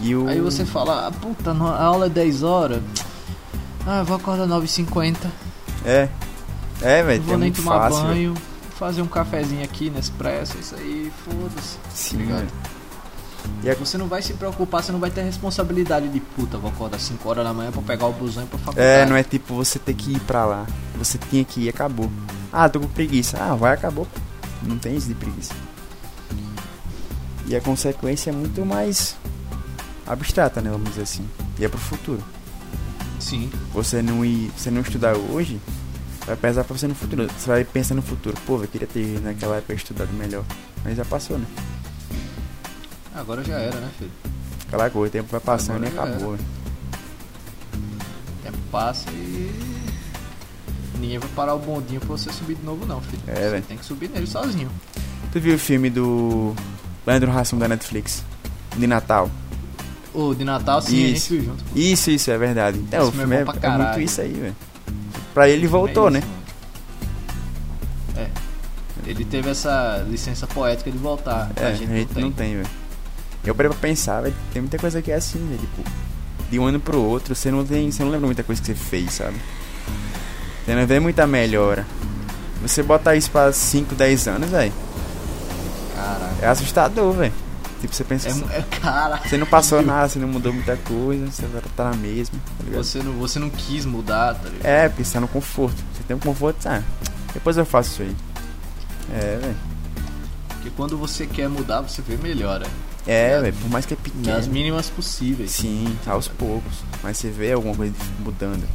E 0.00 0.14
o... 0.14 0.28
Aí 0.28 0.40
você 0.40 0.64
fala, 0.64 1.06
ah, 1.06 1.10
puta, 1.12 1.50
a 1.52 1.84
aula 1.84 2.06
é 2.06 2.08
10 2.08 2.42
horas. 2.42 2.82
Ah, 3.86 3.98
eu 3.98 4.04
vou 4.04 4.16
acordar 4.16 4.46
9h50. 4.46 5.16
É. 5.84 6.08
É, 6.80 7.02
velho, 7.02 7.18
Não 7.22 7.26
é 7.26 7.30
vou 7.30 7.38
nem 7.38 7.52
tomar 7.52 7.90
fácil. 7.90 8.04
banho. 8.04 8.34
Fazer 8.78 9.02
um 9.02 9.06
cafezinho 9.06 9.62
aqui 9.62 9.90
nesse 9.90 10.10
expresso, 10.10 10.56
isso 10.58 10.74
aí, 10.74 11.12
foda-se. 11.24 11.76
Sim, 11.92 12.16
Tá 12.16 12.22
ligado? 12.22 12.48
E 13.62 13.70
a- 13.70 13.74
Você 13.74 13.96
não 13.98 14.06
vai 14.06 14.22
se 14.22 14.32
preocupar, 14.34 14.82
você 14.82 14.92
não 14.92 14.98
vai 15.00 15.10
ter 15.10 15.22
responsabilidade 15.22 16.08
de 16.08 16.20
puta, 16.20 16.56
vou 16.58 16.70
acordar 16.70 16.98
5 16.98 17.28
horas 17.28 17.44
da 17.44 17.52
manhã 17.52 17.70
pra 17.70 17.82
pegar 17.82 18.06
o 18.06 18.12
busão 18.12 18.44
e 18.44 18.46
pra 18.46 18.58
faculdade. 18.58 18.86
É, 18.88 19.06
não 19.06 19.16
é 19.16 19.22
tipo 19.22 19.54
você 19.54 19.78
ter 19.78 19.94
que 19.94 20.12
ir 20.12 20.20
pra 20.20 20.44
lá. 20.44 20.66
Você 20.96 21.18
tinha 21.18 21.44
que 21.44 21.60
ir 21.60 21.64
e 21.64 21.68
acabou. 21.68 22.10
Ah, 22.52 22.68
tô 22.68 22.80
com 22.80 22.86
preguiça. 22.88 23.38
Ah, 23.40 23.54
vai, 23.54 23.72
acabou. 23.74 24.06
Não 24.62 24.78
tem 24.78 24.96
isso 24.96 25.08
de 25.08 25.14
preguiça. 25.14 25.54
E 27.46 27.56
a 27.56 27.60
consequência 27.60 28.30
é 28.30 28.32
muito 28.32 28.64
mais 28.64 29.16
abstrata, 30.06 30.60
né? 30.60 30.70
Vamos 30.70 30.90
dizer 30.90 31.02
assim. 31.02 31.26
E 31.58 31.64
é 31.64 31.68
pro 31.68 31.78
futuro. 31.78 32.22
Sim, 33.18 33.50
Você 33.74 34.00
não 34.02 34.24
ir, 34.24 34.50
você 34.56 34.70
não 34.70 34.80
estudar 34.80 35.14
hoje, 35.16 35.60
vai 36.26 36.36
pesar 36.36 36.64
pra 36.64 36.76
você 36.76 36.86
no 36.86 36.94
futuro. 36.94 37.28
Você 37.38 37.48
vai 37.48 37.64
pensar 37.64 37.94
no 37.94 38.02
futuro. 38.02 38.36
Pô, 38.46 38.62
eu 38.62 38.68
queria 38.68 38.86
ter 38.86 39.20
naquela 39.20 39.56
época 39.56 39.74
estudado 39.74 40.12
melhor. 40.12 40.44
Mas 40.84 40.96
já 40.96 41.04
passou, 41.04 41.38
né? 41.38 41.44
Agora 43.14 43.42
já 43.44 43.58
era, 43.58 43.76
né, 43.78 43.90
filho? 43.98 44.10
Coisa, 44.92 45.08
o 45.08 45.10
tempo 45.10 45.28
vai 45.30 45.40
passando 45.40 45.84
Agora 45.84 45.90
e 45.90 45.94
já 45.94 46.02
acabou. 46.04 46.32
velho. 46.36 46.44
O 48.38 48.42
tempo 48.44 48.58
passa 48.70 49.10
e. 49.10 49.50
Ninguém 50.98 51.18
vai 51.18 51.28
parar 51.30 51.54
o 51.54 51.58
bondinho 51.58 52.00
pra 52.00 52.08
você 52.10 52.30
subir 52.32 52.54
de 52.56 52.62
novo, 52.64 52.86
não, 52.86 53.00
filho. 53.00 53.22
É, 53.26 53.50
você 53.50 53.60
tem 53.62 53.76
que 53.76 53.84
subir 53.84 54.10
nele 54.10 54.26
sozinho. 54.26 54.70
Tu 55.32 55.40
viu 55.40 55.54
o 55.56 55.58
filme 55.58 55.88
do 55.90 56.54
Leandro 57.06 57.30
Hassum 57.36 57.58
da 57.58 57.66
Netflix? 57.66 58.22
De 58.76 58.86
Natal. 58.86 59.30
O 60.12 60.34
de 60.34 60.44
Natal, 60.44 60.82
sim, 60.82 61.04
a 61.04 61.06
gente 61.08 61.16
Isso. 61.16 61.28
viu 61.30 61.44
junto. 61.44 61.64
Isso, 61.74 62.10
isso, 62.10 62.30
é 62.30 62.38
verdade. 62.38 62.84
É, 62.90 63.00
o 63.00 63.10
filme 63.10 63.34
é 63.36 63.38
é, 63.38 63.42
é 63.66 63.70
muito 63.70 64.00
isso 64.00 64.20
aí, 64.20 64.32
velho. 64.32 64.56
Pra 65.32 65.48
ele 65.48 65.66
voltou, 65.66 66.08
É 66.08 66.10
né? 66.12 66.18
isso, 66.18 66.28
mano. 66.28 66.40
É. 69.06 69.08
Ele 69.10 69.24
teve 69.24 69.48
essa 69.50 70.04
licença 70.08 70.46
poética 70.46 70.90
de 70.90 70.98
voltar. 70.98 71.50
É, 71.56 71.66
a 71.66 71.74
gente, 71.74 72.20
não 72.20 72.30
tem. 72.32 72.56
velho. 72.56 72.68
Eu 73.44 73.54
parei 73.54 73.70
pra 73.70 73.78
pensar, 73.78 74.20
velho. 74.20 74.34
Tem 74.52 74.60
muita 74.60 74.78
coisa 74.78 75.00
que 75.00 75.10
é 75.10 75.14
assim, 75.14 75.38
velho. 75.46 75.60
Tipo, 75.60 75.82
de 76.50 76.58
um 76.58 76.66
ano 76.66 76.80
pro 76.80 77.00
outro, 77.00 77.34
você 77.34 77.50
não 77.50 77.64
tem. 77.64 77.90
Você 77.90 78.02
não 78.02 78.10
lembra 78.10 78.26
muita 78.26 78.42
coisa 78.42 78.60
que 78.60 78.66
você 78.66 78.74
fez, 78.74 79.12
sabe? 79.14 79.36
Você 80.64 80.74
não 80.74 80.86
vê 80.86 81.00
muita 81.00 81.26
melhora. 81.26 81.86
Você 82.62 82.82
botar 82.82 83.16
isso 83.16 83.30
pra 83.30 83.52
5, 83.52 83.94
10 83.94 84.28
anos, 84.28 84.50
velho. 84.50 84.72
Caraca. 85.94 86.34
É 86.42 86.46
assustador, 86.46 87.12
velho. 87.12 87.32
Tipo, 87.80 87.94
você 87.94 88.04
pensa. 88.04 88.28
É, 88.28 88.32
assim, 88.32 88.44
é, 88.50 88.62
caraca. 88.78 89.26
Você 89.26 89.38
não 89.38 89.46
passou 89.46 89.80
nada, 89.80 90.08
você 90.08 90.18
não 90.18 90.28
mudou 90.28 90.52
muita 90.52 90.76
coisa, 90.76 91.30
você 91.30 91.46
tá 91.74 91.84
na 91.84 91.96
mesma, 91.96 92.38
tá 92.58 92.64
ligado? 92.64 92.84
Você 92.84 93.02
não, 93.02 93.12
você 93.14 93.38
não 93.38 93.48
quis 93.48 93.86
mudar, 93.86 94.34
tá 94.34 94.50
ligado? 94.50 94.66
É, 94.66 94.88
porque 94.88 95.02
você 95.02 95.14
tá 95.14 95.20
no 95.20 95.28
conforto. 95.28 95.82
Você 95.94 96.02
tem 96.06 96.14
um 96.14 96.20
conforto, 96.20 96.66
ah, 96.66 96.82
depois 97.32 97.56
eu 97.56 97.64
faço 97.64 97.90
isso 97.90 98.02
aí. 98.02 98.16
É, 99.14 99.38
velho. 99.40 99.56
Porque 100.48 100.70
quando 100.76 100.98
você 100.98 101.26
quer 101.26 101.48
mudar, 101.48 101.80
você 101.80 102.02
vê 102.02 102.18
melhora. 102.18 102.66
É, 103.06 103.40
velho, 103.40 103.56
por 103.56 103.70
mais 103.70 103.86
que 103.86 103.94
é 103.94 103.96
pequeno. 103.96 104.36
Nas 104.36 104.46
mínimas 104.46 104.88
possíveis. 104.90 105.50
Sim, 105.52 105.96
aos 106.06 106.28
poucos. 106.28 106.84
Mas 107.02 107.16
você 107.16 107.30
vê 107.30 107.52
alguma 107.52 107.74
coisa 107.74 107.94
mudando. 108.20 108.66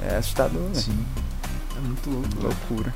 É 0.00 0.16
assustador, 0.16 0.62
velho. 0.68 0.74
Sim. 0.80 1.04
É 1.76 1.80
muito 1.80 2.10
louco. 2.10 2.28
velho. 2.28 2.42
Loucura. 2.48 2.94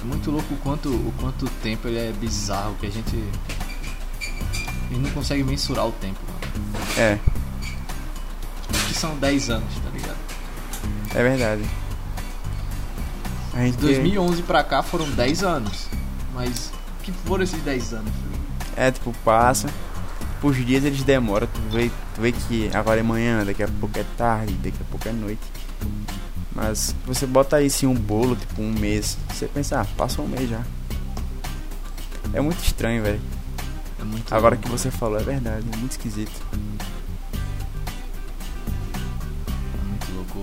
É 0.00 0.04
muito 0.04 0.30
louco 0.30 0.54
o 0.54 0.56
quanto 0.58 0.88
o 0.88 1.12
quanto 1.20 1.44
o 1.46 1.50
tempo 1.62 1.88
ele 1.88 1.98
é 1.98 2.12
bizarro, 2.12 2.74
que 2.80 2.86
a 2.86 2.90
gente. 2.90 3.16
A 4.88 4.88
gente 4.94 5.00
não 5.00 5.10
consegue 5.10 5.42
mensurar 5.44 5.86
o 5.86 5.92
tempo. 5.92 6.18
É, 6.96 7.18
Que 8.88 8.94
são 8.94 9.16
10 9.18 9.50
anos, 9.50 9.74
tá 9.74 9.90
ligado? 9.92 10.16
é 11.14 11.22
verdade. 11.22 11.62
A 13.52 13.60
gente 13.60 13.76
De 13.76 13.86
2011 13.86 14.42
pra 14.42 14.62
cá 14.64 14.82
foram 14.82 15.08
10 15.10 15.42
anos. 15.42 15.86
Mas 16.34 16.70
o 17.00 17.02
que 17.02 17.12
foram 17.12 17.42
esses 17.44 17.60
10 17.62 17.94
anos? 17.94 18.12
É, 18.76 18.90
tipo, 18.90 19.12
passa. 19.24 19.68
Por 20.40 20.54
dias 20.54 20.84
eles 20.84 21.02
demoram. 21.02 21.46
Tu 21.46 21.60
vê, 21.70 21.90
tu 22.14 22.20
vê 22.20 22.32
que 22.32 22.70
agora 22.74 23.00
é 23.00 23.02
manhã, 23.02 23.44
daqui 23.44 23.62
a 23.62 23.68
pouco 23.68 23.98
é 23.98 24.04
tarde, 24.16 24.52
daqui 24.54 24.78
a 24.80 24.84
pouco 24.90 25.08
é 25.08 25.12
noite. 25.12 25.40
Mas 26.54 26.94
você 27.06 27.26
bota 27.26 27.60
isso 27.62 27.84
em 27.84 27.88
um 27.88 27.94
bolo, 27.94 28.36
tipo 28.36 28.62
um 28.62 28.72
mês. 28.72 29.16
Você 29.30 29.46
pensa, 29.46 29.80
ah, 29.80 29.86
passou 29.96 30.24
um 30.24 30.28
mês 30.28 30.48
já. 30.48 30.62
É 32.32 32.40
muito 32.40 32.62
estranho, 32.62 33.02
velho. 33.02 33.20
É 33.98 34.04
muito 34.04 34.34
Agora 34.34 34.54
louco, 34.54 34.68
que 34.68 34.76
você 34.76 34.90
falou 34.90 35.18
é 35.18 35.22
verdade, 35.22 35.64
é 35.72 35.76
muito 35.76 35.92
esquisito. 35.92 36.32
É 36.52 36.56
muito 39.86 40.12
louco. 40.12 40.38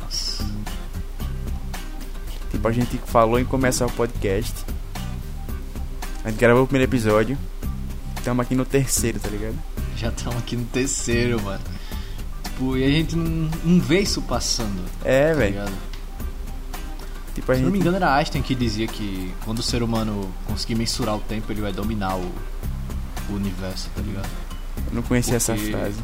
Nossa. 0.00 0.46
Tipo, 2.50 2.68
a 2.68 2.72
gente 2.72 2.98
falou 3.06 3.38
em 3.38 3.44
começar 3.44 3.86
o 3.86 3.92
podcast. 3.92 4.64
A 6.24 6.30
gente 6.30 6.38
gravou 6.38 6.64
o 6.64 6.66
primeiro 6.66 6.90
episódio. 6.90 7.38
Estamos 8.16 8.44
aqui 8.44 8.54
no 8.54 8.64
terceiro, 8.64 9.18
tá 9.18 9.28
ligado? 9.28 9.56
Já 9.96 10.08
estamos 10.08 10.36
aqui 10.38 10.56
no 10.56 10.64
terceiro, 10.66 11.40
mano. 11.42 11.60
Tipo, 12.44 12.76
e 12.76 12.84
a 12.84 12.88
gente 12.90 13.16
não, 13.16 13.50
não 13.64 13.80
vê 13.80 14.00
isso 14.00 14.20
passando. 14.22 14.82
É, 15.04 15.28
tá 15.32 15.38
velho. 15.38 15.64
Tipo, 17.34 17.54
Se 17.54 17.60
não 17.60 17.66
me 17.70 17.72
gente. 17.78 17.80
engano, 17.82 17.96
era 17.96 18.14
Einstein 18.16 18.42
que 18.42 18.54
dizia 18.54 18.86
que 18.86 19.32
quando 19.44 19.60
o 19.60 19.62
ser 19.62 19.82
humano 19.82 20.28
conseguir 20.46 20.74
mensurar 20.74 21.16
o 21.16 21.20
tempo, 21.20 21.50
ele 21.50 21.60
vai 21.62 21.72
dominar 21.72 22.16
o, 22.16 22.30
o 23.30 23.34
universo, 23.34 23.88
tá 23.94 24.02
ligado? 24.02 24.28
Eu 24.88 24.94
não 24.94 25.02
conhecia 25.02 25.36
essa 25.36 25.54
Porque- 25.54 25.70
frase. 25.70 26.00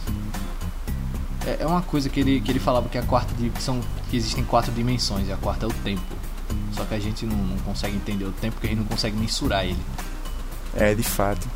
É, 1.47 1.59
é 1.63 1.67
uma 1.67 1.83
coisa 1.83 2.09
que 2.09 2.19
ele, 2.19 2.41
que 2.41 2.51
ele 2.51 2.59
falava 2.59 2.89
que 2.89 2.97
a 2.99 3.03
quarta 3.03 3.33
que 3.35 3.63
são 3.63 3.81
que 4.11 4.17
existem 4.17 4.43
quatro 4.45 4.73
dimensões 4.73 5.29
e 5.29 5.33
a 5.33 5.37
quarta 5.37 5.67
é 5.67 5.69
o 5.69 5.73
tempo. 5.73 6.03
Só 6.73 6.85
que 6.85 6.95
a 6.95 6.99
gente 6.99 7.25
não, 7.27 7.37
não 7.37 7.57
consegue 7.59 7.95
entender 7.97 8.25
o 8.25 8.33
tempo 8.33 8.55
porque 8.55 8.67
a 8.69 8.71
gente 8.71 8.79
não 8.81 8.87
consegue 8.87 9.17
mensurar 9.17 9.65
ele. 9.65 9.79
É, 10.79 10.95
de 10.95 11.03
fato. 11.03 11.47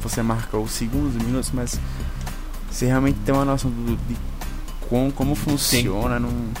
Você 0.00 0.22
marcou 0.22 0.62
os 0.62 0.72
segundos, 0.72 1.14
minutos, 1.14 1.50
mas 1.52 1.80
você 2.70 2.86
realmente 2.86 3.18
tem 3.24 3.34
uma 3.34 3.44
noção 3.44 3.70
do, 3.70 3.96
de 3.96 4.16
como, 4.88 5.12
como 5.12 5.34
funciona 5.34 6.18
num. 6.18 6.52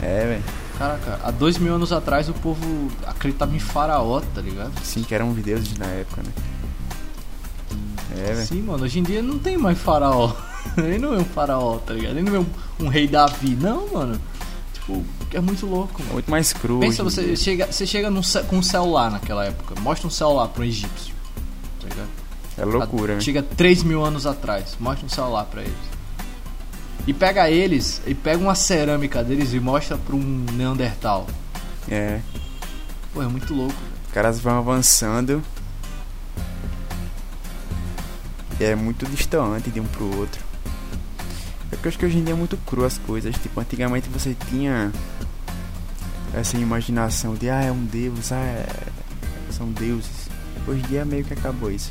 É, 0.00 0.26
velho. 0.26 0.42
Caraca, 0.78 1.20
há 1.22 1.30
dois 1.30 1.56
mil 1.58 1.74
anos 1.74 1.92
atrás 1.92 2.28
o 2.28 2.32
povo 2.32 2.90
acreditava 3.06 3.54
em 3.54 3.60
faraó, 3.60 4.20
tá 4.34 4.40
ligado? 4.40 4.72
Sim, 4.82 5.02
que 5.02 5.14
eram 5.14 5.32
deuses 5.32 5.76
na 5.78 5.86
época, 5.86 6.22
né? 6.22 6.32
É, 8.16 8.32
velho. 8.32 8.46
Sim, 8.46 8.62
mano, 8.62 8.84
hoje 8.84 8.98
em 8.98 9.02
dia 9.02 9.22
não 9.22 9.38
tem 9.38 9.56
mais 9.56 9.78
faraó. 9.78 10.32
Ele 10.78 10.98
não 10.98 11.14
é 11.14 11.18
um 11.18 11.24
faraó, 11.24 11.78
tá 11.78 11.94
ligado? 11.94 12.16
Ele 12.16 12.28
não 12.28 12.36
é 12.36 12.40
um, 12.40 12.46
um 12.86 12.88
rei 12.88 13.06
Davi, 13.06 13.56
não, 13.60 13.92
mano. 13.92 14.20
Tipo, 14.86 15.02
é 15.32 15.40
muito 15.40 15.66
louco, 15.66 16.00
mano. 16.02 16.14
Muito 16.14 16.30
mais 16.30 16.52
cru. 16.52 16.80
Pensa, 16.80 17.02
você 17.02 17.24
dia. 17.24 17.36
chega, 17.36 17.72
você 17.72 17.86
chega 17.86 18.10
num 18.10 18.20
com 18.48 18.56
um 18.58 18.62
celular 18.62 19.10
naquela 19.10 19.44
época. 19.46 19.80
Mostra 19.80 20.06
um 20.06 20.10
celular 20.10 20.48
pro 20.48 20.62
egípcio. 20.62 21.14
Tá 21.80 21.88
ligado? 21.88 22.08
É 22.58 22.64
loucura, 22.64 23.12
A- 23.14 23.16
né? 23.16 23.22
Chega 23.22 23.42
3 23.42 23.82
mil 23.82 24.04
anos 24.04 24.26
atrás. 24.26 24.76
Mostra 24.78 25.06
um 25.06 25.08
celular 25.08 25.44
pra 25.46 25.62
eles. 25.62 25.74
E 27.06 27.12
pega 27.12 27.50
eles, 27.50 28.00
e 28.06 28.14
pega 28.14 28.38
uma 28.42 28.54
cerâmica 28.54 29.22
deles 29.24 29.52
e 29.52 29.60
mostra 29.60 29.96
pra 29.98 30.14
um 30.16 30.46
Neandertal. 30.52 31.26
É. 31.88 32.20
Pô, 33.12 33.22
é 33.22 33.26
muito 33.26 33.54
louco. 33.54 33.74
Os 34.06 34.12
caras 34.12 34.38
vão 34.40 34.58
avançando. 34.58 35.42
E 38.60 38.64
é 38.64 38.74
muito 38.76 39.04
distante 39.06 39.70
de 39.70 39.80
um 39.80 39.84
pro 39.84 40.04
outro. 40.18 40.42
É 41.74 41.76
que 41.76 41.86
eu 41.86 41.88
acho 41.88 41.98
que 41.98 42.06
hoje 42.06 42.18
em 42.18 42.24
dia 42.24 42.32
é 42.34 42.36
muito 42.36 42.56
cru 42.58 42.84
as 42.84 42.96
coisas. 42.98 43.34
Tipo, 43.36 43.60
antigamente 43.60 44.08
você 44.08 44.36
tinha 44.48 44.92
essa 46.32 46.56
imaginação 46.56 47.34
de 47.34 47.50
ah, 47.50 47.62
é 47.62 47.72
um 47.72 47.84
deus, 47.84 48.30
ah, 48.32 48.36
é... 48.36 48.66
são 49.50 49.68
deuses. 49.72 50.28
Hoje 50.66 50.80
em 50.80 50.86
dia 50.86 51.04
meio 51.04 51.24
que 51.24 51.34
acabou 51.34 51.70
isso. 51.70 51.90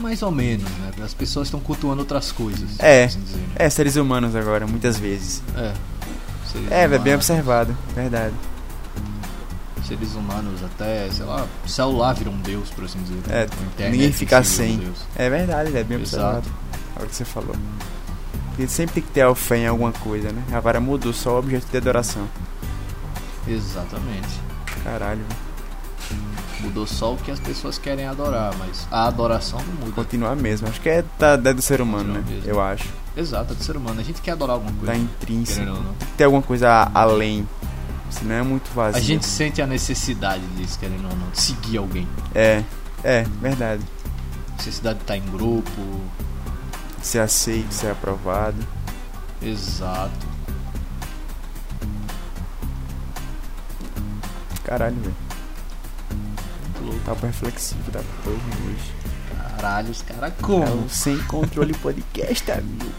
Mais 0.00 0.22
ou 0.22 0.30
menos, 0.30 0.68
né? 0.70 0.90
As 1.04 1.14
pessoas 1.14 1.48
estão 1.48 1.60
cultuando 1.60 2.00
outras 2.00 2.32
coisas. 2.32 2.80
É. 2.80 3.04
assim 3.04 3.20
dizer. 3.20 3.40
É, 3.54 3.70
seres 3.70 3.96
humanos 3.96 4.34
agora, 4.34 4.66
muitas 4.66 4.98
vezes. 4.98 5.42
É. 5.56 5.72
É, 6.70 6.82
é 6.84 6.98
bem 6.98 7.14
observado, 7.14 7.76
verdade. 7.94 8.34
Seres 9.86 10.14
humanos, 10.14 10.62
até, 10.64 11.08
sei 11.10 11.24
lá, 11.24 11.46
celular 11.66 12.14
vira 12.14 12.30
um 12.30 12.38
deus, 12.40 12.70
por 12.70 12.84
assim 12.84 13.00
dizer. 13.02 13.20
É, 13.28 13.40
A 13.42 13.44
internet 13.44 13.92
ninguém 13.92 14.12
fica 14.12 14.40
um 14.40 14.44
sem. 14.44 14.78
deus. 14.78 14.98
É 15.14 15.30
verdade, 15.30 15.76
é 15.76 15.84
bem 15.84 16.00
Exato. 16.00 16.38
observado. 16.38 16.48
É 16.98 17.02
o 17.02 17.06
que 17.06 17.14
você 17.14 17.24
falou. 17.24 17.54
Porque 18.48 18.66
sempre 18.66 18.94
tem 18.94 19.02
que 19.02 19.10
ter 19.10 19.22
a 19.22 19.34
fé 19.34 19.58
em 19.58 19.66
alguma 19.66 19.92
coisa, 19.92 20.32
né? 20.32 20.42
Agora 20.52 20.80
mudou 20.80 21.12
só 21.12 21.34
o 21.34 21.38
objeto 21.38 21.66
de 21.70 21.76
adoração. 21.76 22.26
Exatamente. 23.46 24.28
Caralho, 24.84 25.20
velho. 25.20 25.48
Mudou 26.60 26.86
só 26.88 27.12
o 27.14 27.16
que 27.16 27.30
as 27.30 27.38
pessoas 27.38 27.78
querem 27.78 28.06
adorar, 28.06 28.52
mas 28.58 28.86
a 28.90 29.06
adoração 29.06 29.60
não 29.60 29.74
muda. 29.74 29.92
Continua 29.92 30.34
mesmo. 30.34 30.66
Acho 30.68 30.80
que 30.80 30.88
é 30.88 31.04
da, 31.18 31.36
da 31.36 31.52
do 31.52 31.62
ser 31.62 31.80
humano, 31.80 32.14
né? 32.14 32.18
Continua 32.20 32.36
mesmo. 32.36 32.50
Eu 32.50 32.60
acho. 32.60 32.88
Exato, 33.16 33.52
é 33.52 33.56
do 33.56 33.62
ser 33.62 33.76
humano. 33.76 34.00
A 34.00 34.02
gente 34.02 34.20
quer 34.20 34.32
adorar 34.32 34.54
alguma 34.54 34.72
coisa. 34.72 34.92
Tá 34.92 34.98
intrínseco. 34.98 35.64
Tem 35.66 36.08
que 36.08 36.12
ter 36.16 36.24
alguma 36.24 36.42
coisa 36.42 36.68
a- 36.68 36.90
além. 36.94 37.48
Senão 38.10 38.34
é 38.34 38.42
muito 38.42 38.70
vazio. 38.74 38.98
A 38.98 39.00
gente 39.04 39.24
sente 39.24 39.62
a 39.62 39.66
necessidade 39.66 40.44
disso, 40.56 40.78
querendo 40.78 41.04
ou 41.08 41.14
não, 41.16 41.30
de 41.30 41.40
seguir 41.40 41.76
alguém. 41.78 42.08
É, 42.34 42.64
é, 43.04 43.22
verdade. 43.40 43.82
Necessidade 44.56 44.96
de 44.98 45.04
estar 45.04 45.16
em 45.16 45.22
grupo. 45.30 45.70
Ser 47.08 47.20
aceito, 47.20 47.72
ser 47.72 47.90
aprovado. 47.90 48.54
Exato. 49.40 50.26
Caralho, 54.62 54.94
velho. 54.96 55.14
Tá 57.06 57.14
reflexivo 57.26 57.90
da 57.90 58.00
porra 58.22 58.36
hoje. 58.66 58.92
Caralho, 59.56 59.90
os 59.90 60.02
caras 60.02 60.32
É 60.38 60.42
como? 60.42 60.84
o 60.84 60.88
Sem 60.90 61.16
Controle 61.24 61.72
Podcast, 61.72 62.50
amigo. 62.52 62.92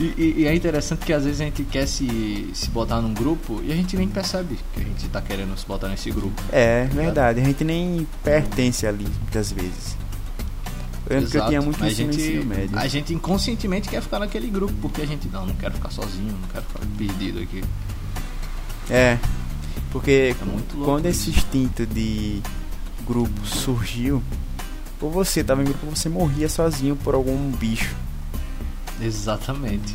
E, 0.00 0.04
e- 0.16 0.34
e 0.38 0.46
é 0.46 0.54
interessante 0.54 1.04
que 1.04 1.12
às 1.12 1.24
vezes 1.24 1.42
a 1.42 1.44
gente 1.44 1.62
quer 1.64 1.86
se, 1.86 2.50
se 2.54 2.70
botar 2.70 3.02
num 3.02 3.12
grupo 3.12 3.60
e 3.62 3.70
a 3.70 3.76
gente 3.76 3.98
nem 3.98 4.08
percebe 4.08 4.58
que 4.72 4.80
a 4.80 4.84
gente 4.84 5.06
tá 5.10 5.20
querendo 5.20 5.54
se 5.58 5.66
botar 5.66 5.88
nesse 5.88 6.10
grupo. 6.10 6.40
É, 6.50 6.84
verdade. 6.86 7.40
A 7.40 7.44
gente 7.44 7.62
nem 7.64 8.08
pertence 8.24 8.86
ali, 8.86 9.04
muitas 9.20 9.52
vezes. 9.52 9.94
Eu 11.06 11.16
lembro 11.16 11.30
que 11.30 11.36
eu 11.36 11.40
Exato. 11.40 11.48
tinha 11.48 11.62
muito 11.62 11.76
isso 11.76 11.84
a 11.84 11.90
gente, 11.90 12.16
ensino 12.20 12.44
médio. 12.44 12.78
A 12.78 12.86
gente 12.88 13.14
inconscientemente 13.14 13.88
quer 13.88 14.02
ficar 14.02 14.18
naquele 14.18 14.48
grupo, 14.48 14.74
porque 14.82 15.02
a 15.02 15.06
gente 15.06 15.28
não, 15.28 15.46
não 15.46 15.54
quero 15.54 15.74
ficar 15.74 15.90
sozinho, 15.90 16.32
não 16.32 16.48
quero 16.48 16.64
ficar 16.66 16.80
perdido 16.98 17.40
aqui. 17.40 17.64
É, 18.90 19.18
porque 19.90 20.34
É 20.34 20.84
quando 20.84 21.06
isso. 21.08 21.30
esse 21.30 21.38
instinto 21.38 21.86
de 21.86 22.42
grupo 23.06 23.46
surgiu, 23.46 24.22
ou 25.00 25.10
você 25.10 25.42
tava 25.42 25.62
em 25.62 25.64
grupo 25.64 25.86
você 25.86 26.08
morria 26.08 26.48
sozinho 26.48 26.96
por 26.96 27.14
algum 27.14 27.50
bicho. 27.52 27.94
Exatamente. 29.00 29.94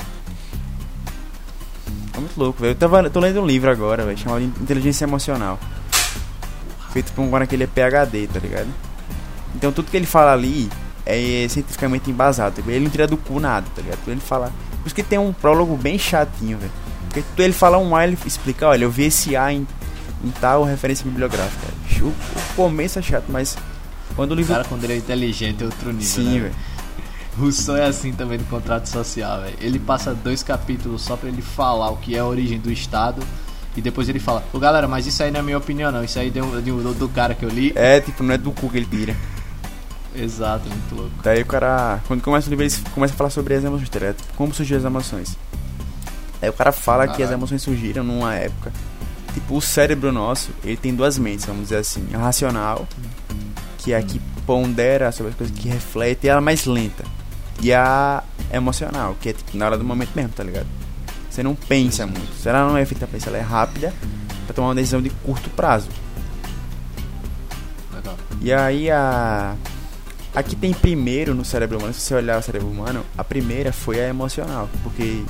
É 2.15 2.19
muito 2.19 2.37
louco, 2.37 2.61
velho. 2.61 2.71
Eu 2.71 2.75
tava, 2.75 3.09
tô 3.09 3.19
lendo 3.19 3.41
um 3.41 3.45
livro 3.45 3.69
agora, 3.69 4.05
velho, 4.05 4.17
chamado 4.17 4.43
Inteligência 4.43 5.05
Emocional. 5.05 5.59
Feito 6.91 7.11
por 7.13 7.21
um 7.23 7.31
cara 7.31 7.45
que 7.47 7.55
ele 7.55 7.63
é 7.63 7.67
PhD, 7.67 8.27
tá 8.27 8.39
ligado? 8.39 8.67
Então 9.55 9.71
tudo 9.71 9.89
que 9.89 9.97
ele 9.97 10.05
fala 10.05 10.31
ali 10.33 10.69
é 11.05 11.45
cientificamente 11.49 12.09
embasado. 12.09 12.55
tipo, 12.55 12.69
Ele 12.69 12.83
não 12.85 12.89
tira 12.91 13.07
do 13.07 13.17
cu 13.17 13.39
nada, 13.39 13.65
tá 13.75 13.81
ligado? 13.81 13.99
Ele 14.07 14.19
fala. 14.19 14.51
Por 14.81 14.87
isso 14.87 14.95
que 14.95 15.03
tem 15.03 15.17
um 15.19 15.31
prólogo 15.33 15.75
bem 15.77 15.97
chatinho, 15.97 16.57
velho. 16.57 16.71
Porque 17.09 17.23
tu- 17.35 17.41
ele 17.41 17.53
fala 17.53 17.77
um 17.77 17.95
A, 17.95 18.05
ele 18.05 18.17
explica, 18.25 18.67
olha, 18.67 18.83
eu 18.85 18.91
vi 18.91 19.05
esse 19.05 19.35
A 19.35 19.51
em, 19.53 19.67
em 20.23 20.29
tal 20.41 20.63
referência 20.63 21.05
bibliográfica. 21.05 21.67
O, 22.01 22.07
o 22.07 22.13
começo 22.55 22.99
é 22.99 23.01
chato, 23.01 23.25
mas 23.29 23.55
quando 24.15 24.31
o 24.31 24.33
O 24.33 24.37
livro. 24.37 24.53
cara, 24.53 24.65
quando 24.67 24.83
ele 24.83 24.93
é 24.93 24.97
inteligente, 24.97 25.61
é 25.63 25.65
outro 25.65 25.87
nível. 25.93 26.05
Sim, 26.07 26.33
né? 26.35 26.39
velho. 26.41 26.55
Rousseau 27.37 27.75
é 27.77 27.85
assim 27.85 28.11
também 28.13 28.37
no 28.37 28.43
contrato 28.45 28.87
social, 28.87 29.41
velho. 29.41 29.55
Ele 29.59 29.79
passa 29.79 30.13
dois 30.13 30.43
capítulos 30.43 31.01
só 31.01 31.15
pra 31.15 31.29
ele 31.29 31.41
falar 31.41 31.89
o 31.89 31.97
que 31.97 32.15
é 32.15 32.19
a 32.19 32.25
origem 32.25 32.59
do 32.59 32.71
Estado. 32.71 33.21
E 33.75 33.81
depois 33.81 34.07
ele 34.07 34.19
fala, 34.19 34.43
ô 34.53 34.59
galera, 34.59 34.87
mas 34.87 35.07
isso 35.07 35.23
aí 35.23 35.31
não 35.31 35.39
é 35.39 35.43
minha 35.43 35.57
opinião 35.57 35.91
não, 35.91 36.03
isso 36.03 36.19
aí 36.19 36.29
deu 36.29 36.45
do, 36.61 36.93
do 36.93 37.09
cara 37.09 37.33
que 37.33 37.43
eu 37.43 37.49
li. 37.49 37.71
É, 37.73 37.99
tipo, 37.99 38.21
não 38.21 38.35
é 38.35 38.37
do 38.37 38.51
cu 38.51 38.69
que 38.69 38.77
ele 38.77 38.85
tira. 38.85 39.15
Exato, 40.15 40.67
muito 40.69 40.95
louco. 40.95 41.11
Daí 41.23 41.41
o 41.41 41.45
cara, 41.45 41.99
quando 42.07 42.21
começa 42.21 42.47
o 42.47 42.49
livro, 42.49 42.65
ele 42.65 42.73
começa 42.93 43.13
a 43.13 43.17
falar 43.17 43.29
sobre 43.29 43.55
as 43.55 43.63
emoções, 43.63 43.89
tá 43.89 43.99
ligado? 43.99 44.17
Tipo, 44.17 44.33
Como 44.35 44.53
surgiram 44.53 44.79
as 44.79 44.85
emoções. 44.85 45.37
Aí 46.41 46.49
o 46.49 46.53
cara 46.53 46.71
fala 46.71 47.05
que 47.05 47.13
as 47.13 47.17
Caralho. 47.17 47.35
emoções 47.35 47.61
surgiram 47.61 48.03
numa 48.03 48.35
época. 48.35 48.71
Tipo, 49.33 49.55
o 49.57 49.61
cérebro 49.61 50.11
nosso, 50.11 50.51
ele 50.63 50.77
tem 50.77 50.93
duas 50.93 51.17
mentes, 51.17 51.45
vamos 51.45 51.63
dizer 51.63 51.77
assim. 51.77 52.07
A 52.13 52.17
racional, 52.17 52.87
que 53.79 53.93
é 53.93 53.97
a 53.97 54.03
que 54.03 54.19
pondera 54.45 55.11
sobre 55.11 55.31
as 55.31 55.37
coisas, 55.37 55.57
que 55.57 55.67
reflete, 55.67 56.25
e 56.25 56.29
ela 56.29 56.39
é 56.39 56.43
mais 56.43 56.65
lenta. 56.65 57.03
E 57.61 57.73
a 57.73 58.23
emocional, 58.51 59.15
que 59.19 59.29
é 59.29 59.33
tipo 59.33 59.57
na 59.57 59.65
hora 59.65 59.77
do 59.77 59.83
momento 59.83 60.11
mesmo, 60.15 60.31
tá 60.33 60.43
ligado? 60.43 60.67
Você 61.29 61.41
não 61.41 61.55
pensa 61.55 62.05
muito. 62.05 62.31
Se 62.39 62.47
ela 62.49 62.67
não 62.67 62.77
é 62.77 62.85
feita 62.85 63.07
pra 63.07 63.17
isso, 63.17 63.27
ela 63.29 63.37
é 63.37 63.41
rápida 63.41 63.91
pra 64.45 64.53
tomar 64.53 64.67
uma 64.67 64.75
decisão 64.75 65.01
de 65.01 65.09
curto 65.09 65.49
prazo. 65.51 65.87
Legal. 67.95 68.15
E 68.41 68.53
aí 68.53 68.91
a. 68.91 69.55
A 70.35 70.41
que 70.41 70.55
tem 70.55 70.73
primeiro 70.73 71.35
no 71.35 71.45
cérebro 71.45 71.77
humano, 71.77 71.93
se 71.93 72.01
você 72.01 72.15
olhar 72.15 72.39
o 72.39 72.41
cérebro 72.41 72.67
humano, 72.67 73.05
a 73.17 73.23
primeira 73.23 73.71
foi 73.71 73.99
a 74.01 74.07
emocional. 74.07 74.69
Porque. 74.81 75.23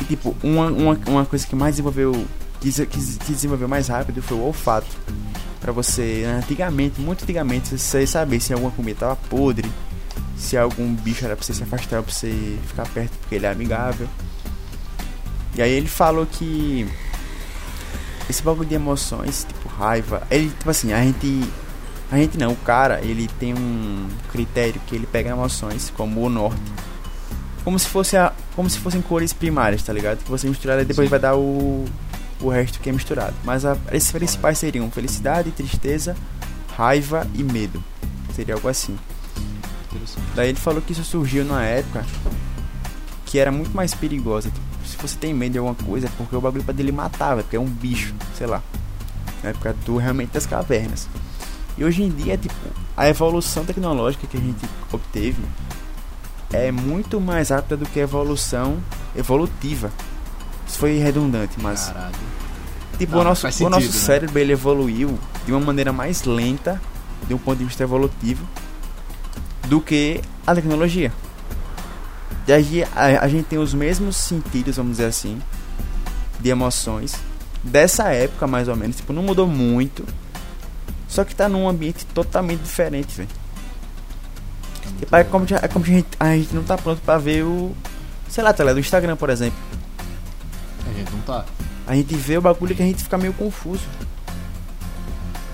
E 0.00 0.04
tipo, 0.04 0.34
uma, 0.42 0.66
uma, 0.66 0.98
uma 1.06 1.26
coisa 1.26 1.46
que 1.46 1.54
mais 1.54 1.74
desenvolveu. 1.74 2.26
Que, 2.60 2.70
que 2.86 3.00
se 3.00 3.18
desenvolveu 3.32 3.68
mais 3.68 3.88
rápido 3.88 4.22
foi 4.22 4.38
o 4.38 4.42
olfato. 4.42 4.86
Pra 5.60 5.72
você, 5.72 6.24
né, 6.26 6.40
antigamente, 6.42 7.00
muito 7.00 7.22
antigamente, 7.22 7.78
você 7.78 8.06
saber 8.06 8.40
se 8.40 8.52
alguma 8.52 8.70
comida 8.70 9.00
tava 9.00 9.16
podre, 9.16 9.70
se 10.36 10.58
algum 10.58 10.94
bicho 10.94 11.24
era 11.24 11.34
pra 11.34 11.44
você 11.44 11.54
se 11.54 11.62
afastar, 11.62 12.02
pra 12.02 12.12
você 12.12 12.58
ficar 12.66 12.86
perto 12.88 13.12
porque 13.18 13.34
ele 13.34 13.46
é 13.46 13.50
amigável. 13.50 14.06
E 15.54 15.62
aí 15.62 15.70
ele 15.70 15.86
falou 15.86 16.26
que 16.26 16.86
esse 18.28 18.42
bagulho 18.42 18.68
de 18.68 18.74
emoções, 18.74 19.46
tipo 19.46 19.68
raiva, 19.68 20.26
ele, 20.30 20.48
tipo 20.50 20.70
assim, 20.70 20.92
a 20.92 21.02
gente. 21.02 21.44
A 22.14 22.16
gente 22.16 22.38
não, 22.38 22.52
o 22.52 22.56
cara, 22.56 23.00
ele 23.00 23.26
tem 23.40 23.52
um 23.52 24.06
critério 24.30 24.80
que 24.86 24.94
ele 24.94 25.04
pega 25.04 25.30
emoções, 25.30 25.92
como 25.96 26.22
o 26.22 26.28
norte. 26.28 26.62
Como 27.64 27.76
se 27.76 27.88
fosse 27.88 28.16
a, 28.16 28.32
como 28.54 28.70
se 28.70 28.78
fossem 28.78 29.02
cores 29.02 29.32
primárias, 29.32 29.82
tá 29.82 29.92
ligado? 29.92 30.22
Que 30.22 30.30
você 30.30 30.46
misturar 30.48 30.80
e 30.80 30.84
depois 30.84 31.08
Sim. 31.08 31.10
vai 31.10 31.18
dar 31.18 31.34
o, 31.34 31.84
o 32.40 32.48
resto 32.48 32.78
que 32.78 32.88
é 32.88 32.92
misturado. 32.92 33.34
Mas 33.42 33.64
a, 33.64 33.76
esses 33.90 34.12
principais 34.12 34.58
seriam 34.58 34.88
felicidade, 34.92 35.50
tristeza, 35.50 36.16
raiva 36.76 37.26
e 37.34 37.42
medo. 37.42 37.82
Seria 38.32 38.54
algo 38.54 38.68
assim. 38.68 38.96
Daí 40.36 40.50
ele 40.50 40.58
falou 40.60 40.80
que 40.80 40.92
isso 40.92 41.02
surgiu 41.02 41.44
numa 41.44 41.64
época 41.64 42.06
que 43.26 43.40
era 43.40 43.50
muito 43.50 43.74
mais 43.74 43.92
perigosa. 43.92 44.50
Tipo, 44.50 44.86
se 44.86 44.96
você 44.96 45.18
tem 45.18 45.34
medo 45.34 45.54
de 45.54 45.58
alguma 45.58 45.74
coisa, 45.74 46.06
é 46.06 46.10
porque 46.16 46.36
o 46.36 46.40
bagulho 46.40 46.62
pode 46.62 46.80
ele 46.80 46.92
matar, 46.92 47.30
velho, 47.30 47.42
porque 47.42 47.56
é 47.56 47.60
um 47.60 47.64
bicho, 47.64 48.14
sei 48.38 48.46
lá. 48.46 48.62
Na 49.42 49.50
época 49.50 49.74
do 49.84 49.96
realmente 49.96 50.30
das 50.30 50.46
cavernas. 50.46 51.08
E 51.76 51.84
hoje 51.84 52.02
em 52.02 52.10
dia, 52.10 52.36
tipo, 52.36 52.54
a 52.96 53.08
evolução 53.08 53.64
tecnológica 53.64 54.26
que 54.26 54.36
a 54.36 54.40
gente 54.40 54.64
obteve 54.92 55.42
é 56.52 56.70
muito 56.70 57.20
mais 57.20 57.48
rápida 57.48 57.76
do 57.76 57.86
que 57.86 57.98
a 57.98 58.04
evolução 58.04 58.78
evolutiva. 59.16 59.90
Isso 60.66 60.78
foi 60.78 60.98
redundante, 60.98 61.54
mas 61.60 61.88
Caralho. 61.88 62.14
Tipo, 62.98 63.12
Não, 63.12 63.20
o 63.22 63.24
nosso, 63.24 63.42
faz 63.42 63.60
o 63.60 63.68
nosso 63.68 63.86
sentido, 63.86 64.00
né? 64.00 64.06
cérebro 64.06 64.38
ele 64.38 64.52
evoluiu 64.52 65.18
de 65.44 65.52
uma 65.52 65.60
maneira 65.60 65.92
mais 65.92 66.22
lenta, 66.22 66.80
de 67.26 67.34
um 67.34 67.38
ponto 67.38 67.58
de 67.58 67.64
vista 67.64 67.82
evolutivo, 67.82 68.46
do 69.66 69.80
que 69.80 70.20
a 70.46 70.54
tecnologia. 70.54 71.12
E 72.46 72.52
aí 72.52 72.84
a, 72.94 73.24
a 73.24 73.28
gente 73.28 73.46
tem 73.46 73.58
os 73.58 73.74
mesmos 73.74 74.16
sentidos, 74.16 74.76
vamos 74.76 74.92
dizer 74.92 75.06
assim, 75.06 75.40
de 76.38 76.50
emoções, 76.50 77.16
dessa 77.62 78.10
época 78.10 78.46
mais 78.46 78.68
ou 78.68 78.76
menos. 78.76 78.96
Tipo, 78.96 79.12
não 79.12 79.22
mudou 79.22 79.46
muito, 79.46 80.04
Só 81.14 81.24
que 81.24 81.32
tá 81.32 81.48
num 81.48 81.68
ambiente 81.68 82.04
totalmente 82.06 82.62
diferente, 82.62 83.14
velho. 83.14 83.28
É 84.84 84.98
Tipo, 84.98 85.16
é 85.16 85.22
como, 85.22 85.46
é 85.62 85.68
como 85.68 85.84
a 85.84 85.88
gente, 85.88 86.08
a 86.18 86.26
gente 86.36 86.52
não 86.52 86.64
tá 86.64 86.76
pronto 86.76 87.00
pra 87.02 87.18
ver 87.18 87.44
o. 87.44 87.72
Sei 88.28 88.42
lá, 88.42 88.52
tá 88.52 88.64
ligado? 88.64 88.78
O 88.78 88.80
Instagram, 88.80 89.14
por 89.14 89.30
exemplo. 89.30 89.56
A 90.90 90.92
gente 90.92 91.12
não 91.12 91.20
tá. 91.20 91.44
A 91.86 91.94
gente 91.94 92.16
vê 92.16 92.36
o 92.36 92.42
bagulho 92.42 92.74
que 92.74 92.82
a 92.82 92.86
gente 92.86 93.04
fica 93.04 93.16
meio 93.16 93.32
confuso. 93.34 93.84